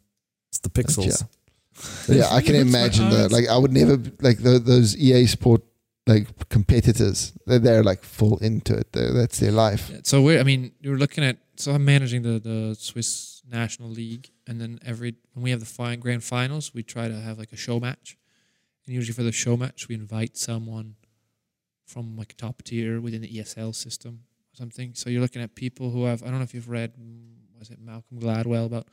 [0.50, 1.08] It's the pixels.
[1.08, 1.28] yeah.
[2.08, 3.32] Yeah, I can imagine that.
[3.32, 5.62] Like I would never like tho- those EA Sport
[6.06, 7.34] like competitors.
[7.48, 8.92] They're, they're like full into it.
[8.94, 9.90] They're, that's their life.
[9.90, 11.38] Yeah, So we're, I mean, you're looking at.
[11.58, 15.66] So I'm managing the the Swiss National League, and then every when we have the
[15.66, 18.18] fi- grand finals, we try to have like a show match,
[18.86, 20.96] and usually for the show match, we invite someone
[21.86, 24.22] from like top tier within the ESL system
[24.54, 24.94] or something.
[24.94, 26.22] So you're looking at people who have.
[26.24, 27.33] I don't know if you've read, mm,
[27.64, 28.88] was it Malcolm Gladwell about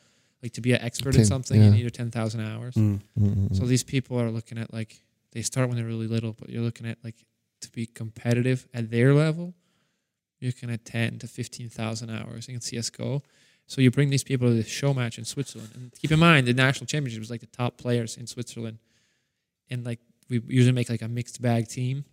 [0.44, 1.70] like to be an expert in Ten, something, yeah.
[1.70, 2.74] you need ten thousand hours.
[2.74, 3.00] Mm.
[3.18, 3.56] Mm-mm.
[3.56, 3.66] So mm.
[3.66, 5.02] these people are looking at like
[5.32, 7.16] they start when they're really little, but you're looking at like
[7.62, 9.54] to be competitive at their level,
[10.38, 13.22] you're looking at ten to fifteen thousand hours in CS:GO.
[13.66, 16.46] So you bring these people to the show match in Switzerland, and keep in mind
[16.46, 18.78] the national championship was like the top players in Switzerland,
[19.68, 19.98] and like
[20.28, 22.04] we usually make like a mixed bag team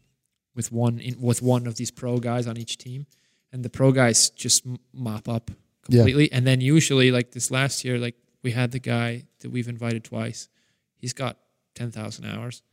[0.55, 3.05] with one in, with one of these pro guys on each team,
[3.53, 5.51] and the pro guys just mop up
[5.89, 5.99] Yeah.
[5.99, 9.67] completely, and then usually like this last year, like we had the guy that we've
[9.67, 10.49] invited twice
[10.99, 11.37] he's got
[11.75, 12.63] 10,000 hours.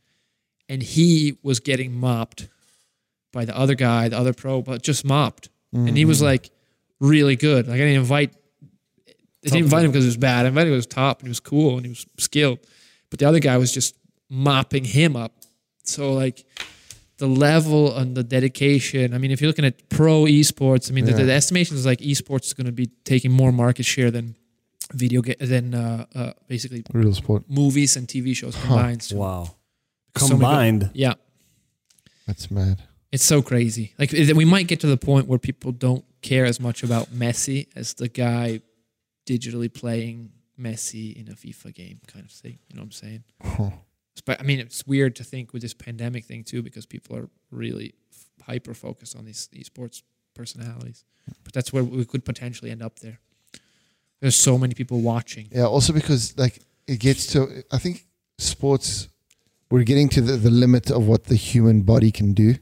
[0.67, 2.47] And he was getting mopped
[3.31, 5.49] by the other guy, the other pro, but just mopped.
[5.73, 6.25] And he was Mm-hmm.
[6.25, 6.49] like
[6.99, 7.67] really good.
[7.67, 8.33] Like I didn't invite,
[9.07, 9.11] I
[9.43, 10.45] didn't invite him because it was bad.
[10.45, 12.59] I invited him because he was top and he was cool and he was skilled.
[13.11, 13.95] But the other guy was just
[14.29, 15.33] mopping him up.
[15.83, 16.45] So like
[17.17, 19.13] the level and the dedication.
[19.13, 21.23] I mean, if you're looking at pro esports, I mean, the, Yeah.
[21.23, 24.35] the estimation is like esports is going to be taking more market share than
[24.93, 27.43] video ga- than uh, uh, basically real sport.
[27.49, 29.01] movies and TV shows combined.
[29.03, 29.55] So- Wow.
[30.17, 30.91] so Combined.
[30.93, 31.13] yeah,
[32.27, 32.81] That's mad.
[33.11, 33.93] it's so crazy.
[33.97, 37.67] Like we might get to the point where people don't care as much about Messi
[37.75, 38.61] as the guy
[39.27, 42.59] digitally playing Messi in a FIFA game, kind of thing.
[42.69, 43.23] You know what I'm saying?
[43.43, 43.69] Huh.
[44.21, 47.29] But I mean, it's weird to think with this pandemic thing too, because people are
[47.51, 47.93] really
[48.43, 51.03] hyper focused on these esports personalities.
[51.43, 53.19] But that's where we could potentially end up there.
[54.21, 55.47] There's so many people watching.
[55.51, 58.05] Yeah, also because like it gets to I think
[58.37, 59.09] sports
[59.71, 62.55] we're getting to the, the limit of what the human body can do.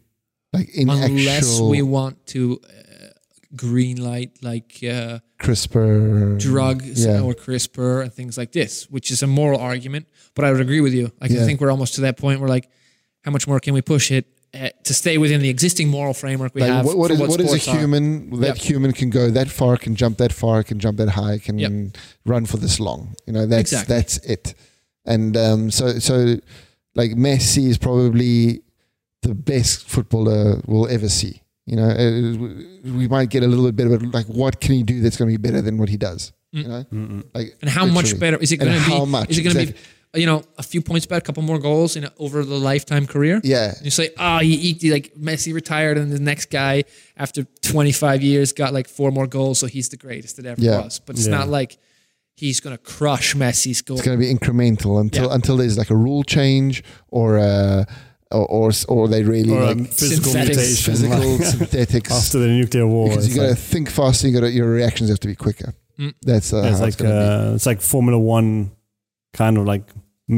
[0.53, 3.07] Like in Unless actual we want to uh,
[3.55, 7.21] green light like uh, CRISPR drugs Yeah.
[7.21, 10.07] or CRISPR and things like this, which is a moral argument.
[10.35, 11.11] But I would agree with you.
[11.21, 12.69] Like, I think we're almost to that point where like,
[13.23, 16.53] how much more can we push it uh, to stay within the existing moral framework
[16.55, 16.85] we like have?
[16.85, 17.77] what, what what is a sports are?
[17.77, 18.57] human that Yep.
[18.57, 21.71] human can go that far, can jump that far, can jump that high, can Yep.
[22.25, 23.15] run for this long.
[23.27, 23.95] You know, that's Exactly.
[23.95, 24.55] that's it.
[25.05, 26.37] And um, so so
[26.95, 28.61] like Messi is probably
[29.21, 31.41] the best footballer we'll ever see.
[31.65, 34.83] You know, uh, we might get a little bit better, but like, what can he
[34.83, 36.33] do that's going to be better than what he does?
[36.51, 37.23] You know, Mm-mm.
[37.33, 38.91] like And how much better is it going to be?
[38.91, 39.81] how much, Is it going to exactly.
[39.81, 42.57] be, you know, a few points better, a couple more goals in a, over the
[42.57, 43.41] lifetime career?
[43.43, 46.83] Yeah, And you say, oh, he, he like Messi retired, and the next guy
[47.17, 50.81] after 25 years got like four more goals, so he's the greatest that ever Yeah.
[50.81, 50.99] was.
[50.99, 51.37] But it's Yeah.
[51.37, 51.77] not like
[52.35, 53.97] he's gonna crush Messi's goal.
[53.97, 55.35] it's going to be incremental until Yeah.
[55.35, 57.85] until there's like a rule change or uh,
[58.31, 60.57] or, or or they really Or like physical synthetics,
[60.87, 60.93] mutation.
[60.93, 62.11] physical synthetics.
[62.11, 63.09] after the nuclear war.
[63.09, 64.27] because you it's got to like, think faster.
[64.27, 65.73] You got to your reactions have to be quicker.
[65.99, 66.13] Mm.
[66.23, 68.71] That's uh, it's how it's like uh, it's like Formula One
[69.33, 69.83] kind of like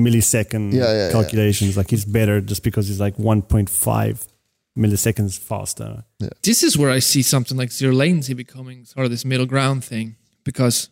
[0.03, 1.11] millisecond Yeah, yeah, yeah.
[1.11, 1.77] calculations.
[1.77, 4.27] Like he's better just because he's like 1.5
[4.77, 6.03] milliseconds faster.
[6.43, 9.84] this is where I see something like zero latency becoming sort of this middle ground
[9.85, 10.89] thing because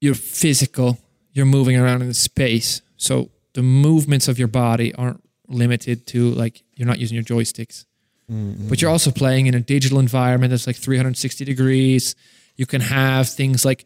[0.00, 0.98] you're physical,
[1.32, 6.30] you're moving around in the space, so the movements of your body aren't limited to
[6.30, 7.86] like you're not using your joysticks.
[8.28, 8.68] be.
[8.68, 12.14] but you're also playing in a digital environment that's like 360 degrees.
[12.56, 13.84] You can have things like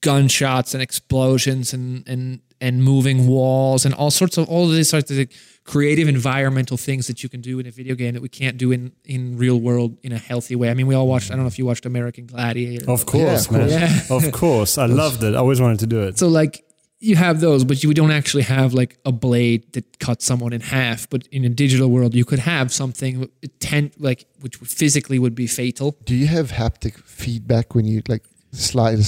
[0.00, 4.88] gunshots and explosions and and and moving walls and all sorts of all of these
[4.88, 5.28] sorts of
[5.64, 8.72] creative environmental things that you can do in a video game that we can't do
[8.72, 10.70] in in real world in a healthy way.
[10.70, 11.30] I mean, we all watched.
[11.30, 12.90] I don't know if you watched American Gladiator.
[12.90, 14.06] Of course, of man.
[14.06, 14.26] course.
[14.26, 14.78] Of course.
[14.78, 15.34] I loved it.
[15.34, 16.18] I always wanted to do it.
[16.18, 16.64] So like
[16.98, 20.60] you have those, but you don't actually have like a blade that cuts someone in
[20.60, 21.08] half.
[21.10, 23.28] But in a digital world, you could have something
[23.60, 25.96] ten like which physically would be fatal.
[26.04, 28.98] Do you have haptic feedback when you like slide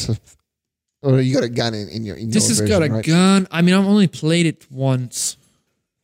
[1.02, 2.92] Or you got a gun in, in your in This your has version, got a
[2.92, 3.04] right?
[3.04, 3.46] gun.
[3.50, 5.36] I mean, I've only played it once.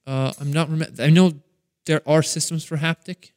[0.07, 0.69] Uh, I'm not.
[0.71, 1.33] Rem- I know
[1.87, 3.33] there are systems for haptic,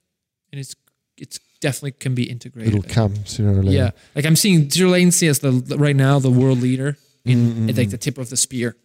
[0.51, 0.75] and it's
[1.17, 2.75] it's definitely can be integrated.
[2.75, 3.71] It'll come sooner or later.
[3.71, 7.69] Yeah, like I'm seeing zero latency as the right now the world leader in Mm-hmm.
[7.69, 8.75] at, like the tip of the spear.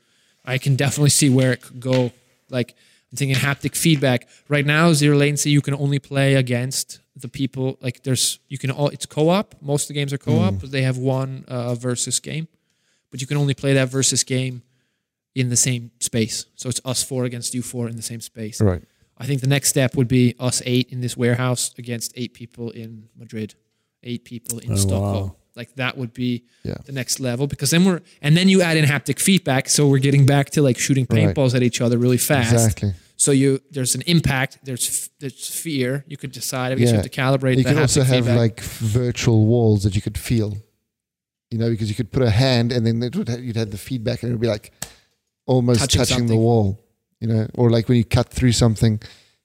[0.45, 2.11] I can definitely see where it could go.
[2.49, 2.75] Like
[3.13, 4.29] I'm thinking haptic feedback.
[4.49, 7.77] Right now, zero latency you can only play against the people.
[7.83, 9.57] Like there's you can all it's co-op.
[9.61, 10.61] Most of the games are co-op, Mm.
[10.61, 12.49] but they have one uh, versus game.
[13.13, 14.63] But you can only play that versus game
[15.37, 16.47] in the same space.
[16.57, 18.61] So it's us four against you four in the same space.
[18.61, 18.83] Right.
[19.19, 22.71] I think the next step would be us eight in this warehouse against eight people
[22.71, 23.55] in Madrid,
[24.03, 25.25] eight people in Oh, Stockholm.
[25.29, 25.37] wow.
[25.55, 26.75] Like that would be Yeah.
[26.87, 29.99] the next level because then we're and then you add in haptic feedback, so we're
[29.99, 31.29] getting back to like shooting Right.
[31.35, 32.53] paintballs at each other really fast.
[32.55, 32.95] Exactly.
[33.19, 36.05] So you there's an impact, there's there's fear.
[36.09, 36.73] You could decide.
[36.73, 37.59] I guess you have to calibrate.
[37.59, 38.39] You can also have feedback.
[38.39, 40.57] like virtual walls that you could feel.
[41.53, 43.71] You know, because you could put a hand and then it would ha- you'd have
[43.71, 44.73] the feedback and it would be like
[45.47, 46.79] almost Touching touching, the wall.
[47.21, 49.01] You know, or like when you cut through something,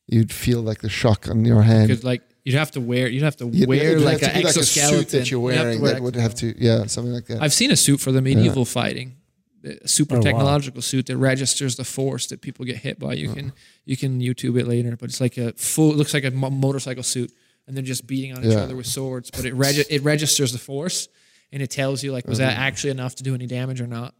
[0.08, 1.90] you'd feel like the shock on your hand.
[1.90, 4.34] Because like you'd have to wear you'd have to You'd- wear it'd like an to
[4.36, 6.86] be exoskeleton a suit that you're You'd have wearing wear that would have to, yeah,
[6.88, 7.42] something like that.
[7.42, 9.18] I've seen a suit for the medieval fighting,
[9.66, 10.24] a super Oh, wow.
[10.24, 13.14] technological suit that registers the force that people get hit by.
[13.14, 13.36] You uh-huh.
[13.36, 13.54] can
[13.86, 15.92] you can YouTube it later, but it's like a full.
[15.92, 17.32] It looks like a mo- motorcycle suit,
[17.68, 18.62] and they're just beating on each Yeah.
[18.62, 19.30] other with swords.
[19.30, 21.10] But it regi- it registers the force,
[21.52, 24.14] and it tells you like was that actually enough to do any damage or not.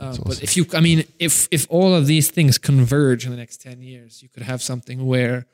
[0.00, 3.30] Um, That's But if you, I mean, if if all of these things converge in
[3.30, 5.46] the next ten years, you could have something where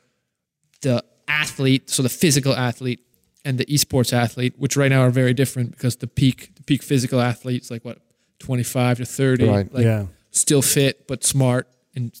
[0.81, 2.99] the athlete, so the physical athlete,
[3.45, 6.81] and the esports athlete, which right now are very different because the peak the peak
[6.81, 7.99] physical athlete is like what
[8.39, 9.71] twenty five to thirty, Right.
[9.73, 10.05] like yeah.
[10.31, 12.11] still fit but smart and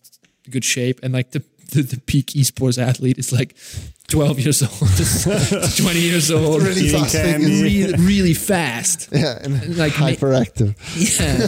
[0.49, 1.41] good shape, and like the
[1.73, 3.55] the, the peak esports athlete is like
[4.07, 4.71] twelve years old,
[5.77, 7.41] twenty years old, really Eating fast thing.
[7.61, 9.09] really really fast.
[9.23, 10.75] Yeah, and Like hyperactive.
[10.95, 11.47] Yeah.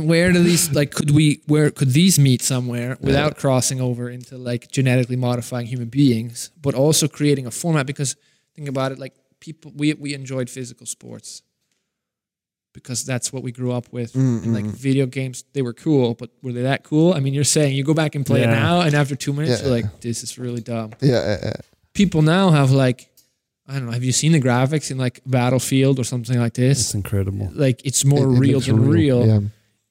[0.00, 4.36] Where do these like could we where could these meet somewhere without crossing over into
[4.38, 8.16] like genetically modifying human beings, but also creating a format because
[8.54, 11.42] think about it like people we we enjoyed physical sports
[12.72, 14.12] because that's what we grew up with.
[14.12, 14.70] Mm, and like mm.
[14.72, 17.14] video games, they were cool, but were they that cool?
[17.14, 19.60] I mean, you're saying you go back and play it now, and after two minutes,
[19.60, 19.68] Yeah.
[19.68, 20.92] you're like, this is really dumb.
[21.00, 21.52] Yeah, yeah, yeah.
[21.94, 23.08] People now have like,
[23.66, 26.80] I don't know, have you seen the graphics in like Battlefield or something like this?
[26.80, 27.50] It's incredible.
[27.52, 29.26] Like it's more It- it real than real.
[29.26, 29.40] Yeah.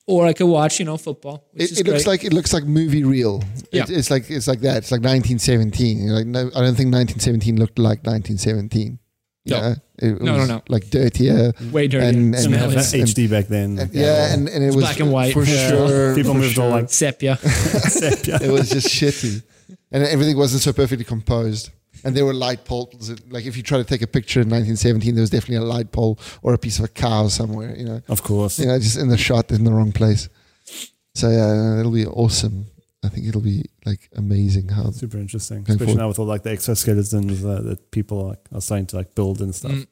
[0.07, 1.45] Or I could watch, you know, football.
[1.53, 3.43] Which It, looks like it looks like movie real.
[3.71, 3.83] Yeah.
[3.83, 4.77] It, it's like it's like that.
[4.77, 6.01] It's like 1917.
[6.01, 8.97] You're like no, I don't think 1917 looked like 1917.
[9.49, 9.57] No.
[9.57, 9.75] Yeah,
[10.09, 10.61] it No, no, no.
[10.69, 11.53] Like dirtier.
[11.71, 12.07] way dirtier.
[12.09, 13.79] and- and Didn't have that HD back then.
[13.79, 15.33] And, yeah, and, and it was black and white.
[15.33, 15.69] for Yeah.
[15.69, 16.15] sure.
[16.15, 16.79] People for moved all sure.
[16.81, 17.37] like sepia.
[17.37, 18.39] sepia.
[18.41, 19.41] it was just shitty,
[19.91, 21.69] and everything wasn't so perfectly composed.
[22.05, 23.11] And there were light poles.
[23.29, 25.91] Like if you try to take a picture in 1917, there was definitely a light
[25.91, 27.75] pole or a piece of a cow somewhere.
[27.75, 28.57] You know, Of course.
[28.59, 30.29] you know, just in the shot in the wrong place.
[31.15, 32.67] So yeah, it'll be awesome.
[33.03, 35.99] I think it'll be like amazing how Super interesting, especially forward.
[35.99, 39.39] now with all like the exoskeletons uh, that people are, are starting to like build
[39.41, 39.71] and stuff.
[39.71, 39.87] Mm.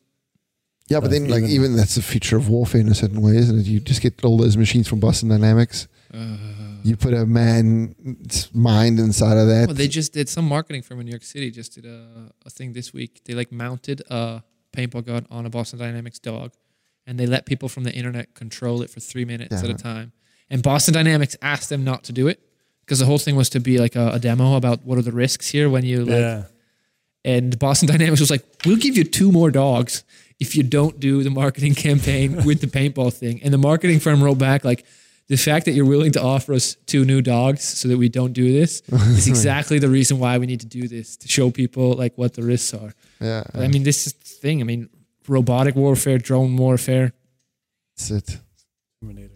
[0.89, 3.21] Yeah, but Like, then like even- even that's a future of warfare in a certain
[3.21, 3.65] way, isn't it?
[3.65, 5.87] You just get all those machines from Boston Dynamics.
[6.13, 6.37] Uh,
[6.83, 9.67] You put a man's mind inside of that.
[9.67, 11.51] well, they just did some marketing firm in New York City.
[11.51, 13.21] Just did a, a thing this week.
[13.25, 14.43] They like mounted a
[14.73, 16.53] paintball gun on a Boston Dynamics dog,
[17.05, 19.69] and they let people from the internet control it for three minutes Yeah.
[19.69, 20.11] at a time.
[20.49, 22.39] And Boston Dynamics asked them not to do it
[22.87, 25.11] because the whole thing was to be like a, a demo about what are the
[25.11, 26.43] risks here when you like Yeah.
[27.25, 30.05] And Boston Dynamics was like, we'll give you two more dogs
[30.39, 33.41] if you don't do the marketing campaign with the paintball thing.
[33.43, 34.85] And the marketing firm wrote back, like,
[35.27, 38.31] the fact that you're willing to offer us two new dogs so that we don't
[38.31, 41.91] do this is exactly the reason why we need to do this to show people
[41.95, 42.93] like what the risks are.
[43.19, 44.61] yeah, I mean, this is the thing.
[44.61, 44.89] I mean,
[45.27, 47.11] robotic warfare, drone warfare,
[47.97, 48.39] that's it.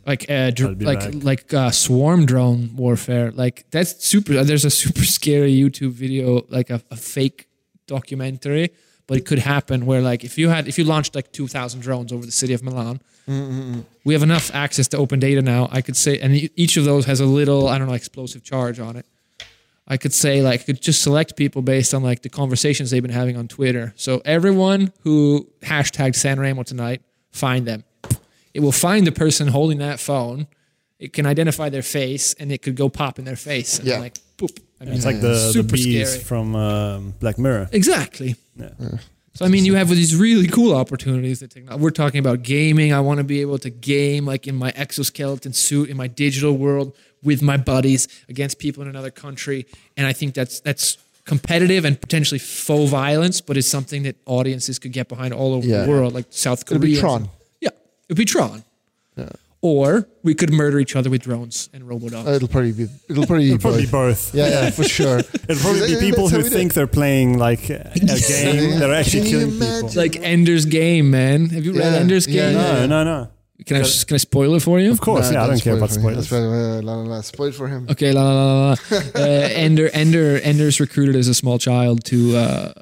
[0.06, 1.24] Like uh, dr- like back.
[1.24, 3.32] like uh, swarm drone warfare.
[3.32, 4.44] Like that's super.
[4.44, 7.48] There's a super scary YouTube video, like a, a fake
[7.88, 8.72] documentary,
[9.08, 11.82] but it could happen where like if you had if you launched like two thousand
[11.82, 13.02] drones over the city of Milan,
[14.04, 15.70] we have enough access to open data now.
[15.72, 18.44] I could say, and e- each of those has a little I don't know explosive
[18.44, 19.06] charge on it.
[19.88, 23.02] I could say like I could just select people based on like the conversations they've
[23.02, 23.94] been having on Twitter.
[23.96, 27.02] So everyone who hashtagged San Remo tonight,
[27.32, 27.84] find them.
[28.53, 30.48] It will find the person holding that phone
[30.99, 33.80] it can identify their face and it could go pop in their face.
[33.80, 33.98] And Yeah.
[33.99, 34.56] like boop.
[34.80, 36.23] I mean, It's like the, the super bees scary.
[36.23, 37.69] from um, Black Mirror.
[37.72, 38.36] Exactly.
[38.56, 38.69] Yeah.
[39.34, 42.94] So I mean, you have these really cool opportunities that techno- we're talking about gaming.
[42.94, 46.56] I want to be able to game like in my exoskeleton suit in my digital
[46.57, 49.65] world with my buddies against people in another country,
[49.98, 54.78] and I think that's that's competitive and potentially faux violence, but it's something that audiences
[54.80, 55.84] could get behind all over Yeah.
[55.84, 56.95] the world, like South It'll Korea.
[56.95, 57.30] be Tron.
[58.12, 58.64] Yeah, it'd be Tron.
[59.64, 62.26] Or we could murder each other with drones and robodogs.
[62.26, 62.88] Uh, it'll probably be.
[63.08, 64.32] It'll probably be Probably both.
[64.32, 64.36] both.
[64.36, 65.20] Yeah, yeah, for sure.
[65.48, 68.80] It'll probably be people who we do think they're playing like a a game.
[68.80, 69.88] They're actually killing imagine?
[69.90, 70.02] people.
[70.02, 71.50] like Ender's Game, man.
[71.50, 72.56] Have you read Yeah, Ender's yeah, Game?
[72.58, 72.86] yeah.
[72.88, 73.30] No, no, no.
[73.64, 74.92] Can I can I spoil it for you?
[74.92, 75.44] Of course, Nah, yeah.
[75.44, 76.28] I don't care about it spoilers.
[76.28, 77.22] That's why, uh, la, la, la.
[77.22, 77.86] Spoil it for him.
[77.92, 78.70] Okay, la la la la.
[78.70, 78.76] la.
[79.16, 82.74] Uh, Ender, Ender, Ender's recruited as a small child to uh,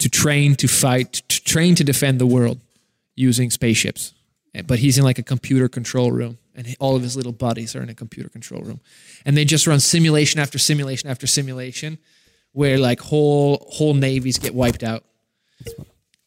[0.00, 2.60] to train to fight, to train to defend the world
[3.16, 4.12] using spaceships.
[4.66, 7.82] But he's in like a computer control room, and all of his little buddies are
[7.82, 8.80] in a computer control room,
[9.24, 11.98] and they just run simulation after simulation after simulation,
[12.52, 15.04] where like whole whole navies get wiped out.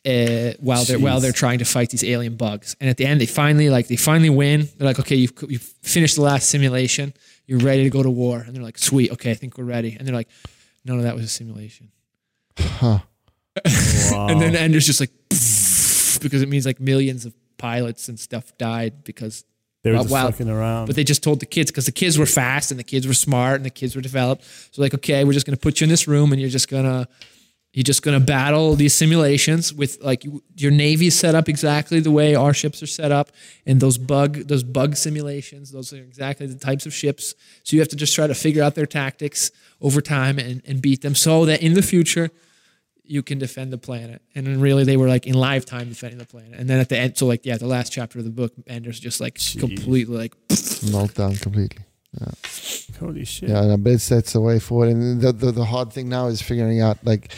[0.06, 3.20] Uh, while they're while they're trying to fight these alien bugs, and at the end
[3.20, 4.68] they finally like they finally win.
[4.78, 7.14] They're like, okay, you've you've finished the last simulation.
[7.46, 9.96] You're ready to go to war, and they're like, sweet, okay, I think we're ready.
[9.98, 10.30] And they're like,
[10.86, 11.92] no, no, that was a simulation.
[12.58, 13.00] Huh.
[14.12, 14.28] Wow.
[14.30, 19.04] And then Ender's just like, because it means like millions of pilots and stuff died
[19.04, 19.44] because
[19.84, 20.30] they were just wow.
[20.30, 20.88] fucking around.
[20.88, 23.14] but they just told the kids because the kids were fast and the kids were
[23.14, 24.44] smart and the kids were developed.
[24.72, 27.08] So like, okay, we're just gonna put you in this room and you're just gonna
[27.74, 32.00] you're just gonna battle these simulations with like you, your navy is set up exactly
[32.00, 33.32] the way our ships are set up,
[33.66, 37.36] and those bug those bug simulations, those are exactly the types of ships.
[37.64, 40.82] So you have to just try to figure out their tactics over time and, and
[40.82, 42.32] beat them, so that in the future
[43.08, 44.22] you can defend the planet.
[44.36, 46.54] And then really they were like in lifetime defending the planet.
[46.54, 49.00] And then at the end, so like yeah, the last chapter of the book, Ender's
[49.00, 50.34] just like completely like
[50.92, 51.86] Knocked down completely.
[53.00, 53.50] Holy shit.
[53.50, 54.90] Yeah, and but it's that's the way forward.
[54.90, 57.32] And the, the the hard thing now is figuring out like,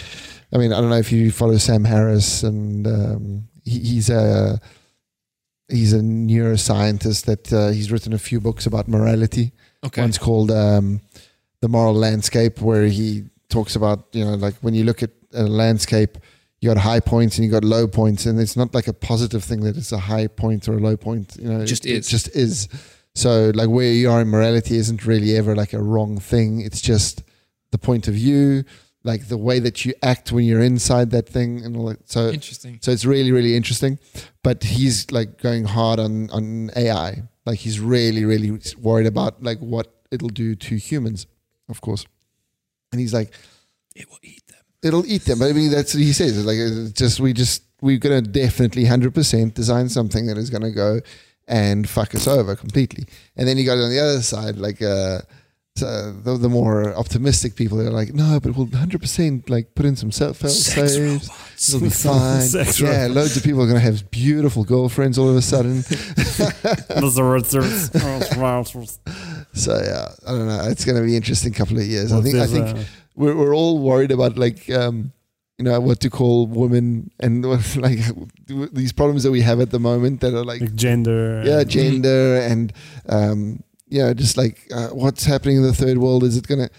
[0.53, 4.59] I mean, I don't know if you follow Sam Harris, and um, he, he's a
[5.67, 9.51] he's a neuroscientist that uh, he's written a few books about morality.
[9.85, 10.01] okay.
[10.01, 11.01] One's called um,
[11.61, 15.43] the Moral Landscape, where he talks about you know like when you look at a
[15.43, 16.17] landscape,
[16.61, 19.43] you got high points and you got low points, and it's not like a positive
[19.43, 21.37] thing that it's a high point or a low point.
[21.39, 22.07] You know, Just it, is.
[22.07, 22.67] It just is.
[23.15, 26.61] So like where you are in morality isn't really ever like a wrong thing.
[26.61, 27.23] It's just
[27.71, 28.63] the point of view,
[29.03, 32.09] like the way that you act when you're inside that thing, and all that.
[32.09, 32.79] So Interesting.
[32.81, 33.99] so it's really, really interesting.
[34.43, 37.23] But he's like going hard on on AI.
[37.45, 41.25] Like he's really, really worried about like what it'll do to humans,
[41.67, 42.05] of course.
[42.91, 43.31] And he's like,
[43.95, 44.43] It will eat.
[44.83, 45.39] It'll eat them.
[45.39, 46.37] But I mean, that's what he says.
[46.37, 50.49] It's like it's just we just we're gonna definitely hundred percent design something that is
[50.49, 50.99] gonna go
[51.47, 53.05] and fuck us over completely.
[53.35, 55.19] And then you got on the other side, like uh,
[55.75, 59.85] so the, the more optimistic people are like, no, but we'll hundred percent like put
[59.85, 60.99] in some self help saves.
[60.99, 61.69] robots.
[61.69, 62.41] It'll be fine.
[62.41, 63.15] Sex yeah, robots.
[63.15, 65.77] loads of people are going to have beautiful girlfriends all of a sudden.
[66.99, 68.99] Those are words- words-
[69.53, 70.67] So yeah, I don't know.
[70.69, 72.11] It's going to be an interesting couple of years.
[72.11, 72.35] I think.
[72.35, 72.83] I think uh,
[73.19, 75.11] we're we're all worried about like um,
[75.59, 77.43] you know what to call women and
[77.87, 77.99] like
[78.79, 81.43] these problems that we have at the moment that are like like gender.
[81.45, 82.73] yeah and- gender and
[83.09, 86.69] um, yeah just like uh, what's happening in the third world is it going to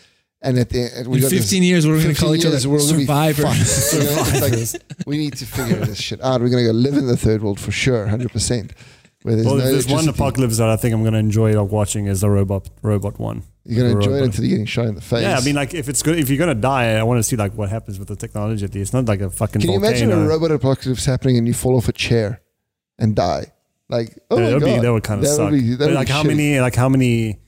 [0.42, 2.46] and at the end we In got this- 15 years, we're going to call each
[2.46, 3.92] other years, we're gonna be survivors.
[3.92, 4.02] fucked,
[4.32, 4.46] you know?
[4.46, 6.40] Like, we need to figure this shit out.
[6.40, 8.72] We're going to go live in the third world for sure, hundred percent.
[9.22, 12.06] Where there's Well, no there's one apocalypse that I think I'm gonna enjoy like, watching
[12.06, 13.42] is the robot robot one.
[13.66, 15.22] You're going to the enjoy it until you're getting shot in the face.
[15.22, 17.36] Yeah, I mean, like if it's good, if you're gonna die, I want to see
[17.36, 18.64] like what happens with the technology.
[18.64, 19.60] At least, It's not like a fucking.
[19.60, 22.40] can you imagine a robot apocalypse happening and you fall off a chair
[22.98, 23.52] and die?
[23.90, 25.50] Like, oh Yeah, my that would god, be that would kind of That suck.
[25.50, 26.26] would be- that But, would like be how shitty.
[26.28, 27.38] many like how many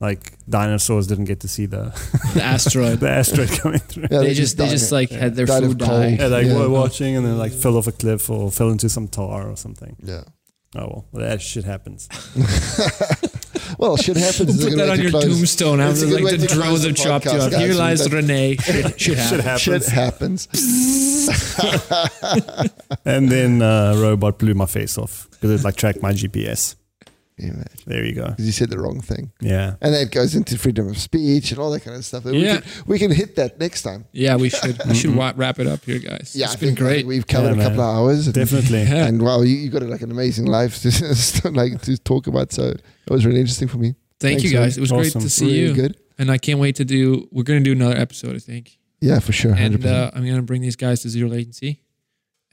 [0.00, 1.92] like dinosaurs didn't get to see the
[2.34, 3.00] the asteroid.
[3.04, 4.06] the asteroid coming through?
[4.10, 5.90] Yeah, they just they just like had their Died of food cold.
[5.90, 6.08] die.
[6.18, 6.56] Yeah, like Yeah.
[6.58, 9.56] were watching and then like fell off a cliff or fell into some tar or
[9.56, 9.96] something.
[10.02, 10.22] Yeah.
[10.76, 12.08] Oh well, well that shit happens.
[13.78, 14.54] Well, shit happens.
[14.54, 15.78] It's a Put good that way on to your close- tombstone.
[15.80, 17.52] it's After like the to close drones the have chopped you up.
[17.52, 18.56] Here lies That- Renee.
[18.56, 19.60] Shit, shit Shit happens.
[19.62, 21.54] Shit happens.
[21.54, 22.72] happens.
[23.04, 26.76] and then uh, robot blew my face off because it like tracked my GPS.
[27.38, 27.66] Yeah, man.
[27.86, 28.26] There you go.
[28.30, 29.30] Because you said the wrong thing.
[29.40, 29.76] Yeah.
[29.80, 32.24] And that goes into freedom of speech and all that kind of stuff.
[32.24, 32.60] We, Yeah.
[32.60, 34.06] can, we can hit that next time.
[34.12, 36.34] Yeah, we should we should wrap it up here, guys.
[36.34, 36.96] Yeah, it's I been think, great.
[36.96, 38.26] think we've covered Yeah, a couple of hours.
[38.26, 38.82] And, Definitely.
[38.88, 39.06] Yeah.
[39.06, 42.52] And wow, you, you got like an amazing life to like to talk about.
[42.52, 43.94] So it was really interesting for me.
[44.20, 44.78] Thank you Thanks, guys.
[44.78, 45.20] It was Awesome.
[45.20, 45.74] great to see really you.
[45.74, 45.96] good.
[46.18, 47.28] And I can't wait to do.
[47.30, 48.78] We're gonna do another episode, I think.
[49.00, 49.52] Yeah, for sure.
[49.52, 49.64] 100%.
[49.76, 51.82] And uh, I'm gonna bring these guys to zero latency.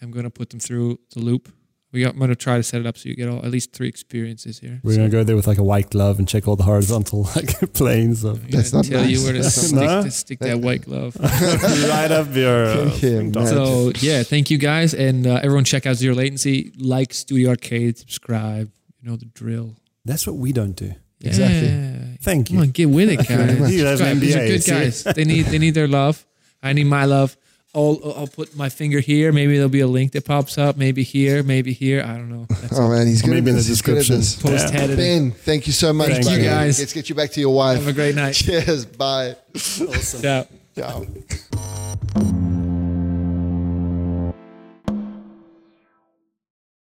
[0.01, 1.49] I'm gonna put them through the loop
[1.95, 3.73] we got, I'm gonna try to set it up so you get all at least
[3.73, 4.79] three experiences here.
[4.83, 7.73] We're gonna go there with like a white glove and check all the horizontal like
[7.73, 9.23] planes of I'm That's not tell you nice.
[9.23, 11.15] where to That's stick, not- to stick that white glove.
[11.21, 12.65] right up your.
[12.65, 17.13] Uh, Yeah, So yeah, thank you guys, and uh, everyone check out Zero Latency, like
[17.13, 18.71] Studio Arcade, subscribe.
[19.01, 19.75] You know the drill.
[20.03, 20.93] That's what we don't do.
[21.21, 22.17] Exactly.
[22.21, 22.57] Thank you.
[22.57, 23.69] Come on, get with it, guys.
[23.69, 24.17] He has Subscribe.
[24.19, 25.03] These are good guys.
[25.03, 26.25] They need they need their love.
[26.61, 27.37] I need my love.
[27.75, 29.31] I'll I'll put my finger here.
[29.33, 30.77] Maybe there'll be a link that pops up.
[30.77, 31.43] Maybe here.
[31.43, 32.01] Maybe here.
[32.01, 32.45] I don't know.
[32.49, 33.31] That's Oh man, he's Or good.
[33.35, 33.67] maybe in the this.
[33.67, 34.51] He's good at description.
[34.51, 34.95] post Yeah.
[34.95, 36.07] Ben, thank you so much.
[36.09, 36.41] Thank buddy.
[36.43, 36.79] you, guys.
[36.79, 37.77] Let's get you back to your wife.
[37.79, 38.31] Have a great night.
[38.35, 38.85] Cheers.
[38.85, 39.35] Bye.
[39.55, 40.47] Ciao.
[40.75, 41.05] Ciao.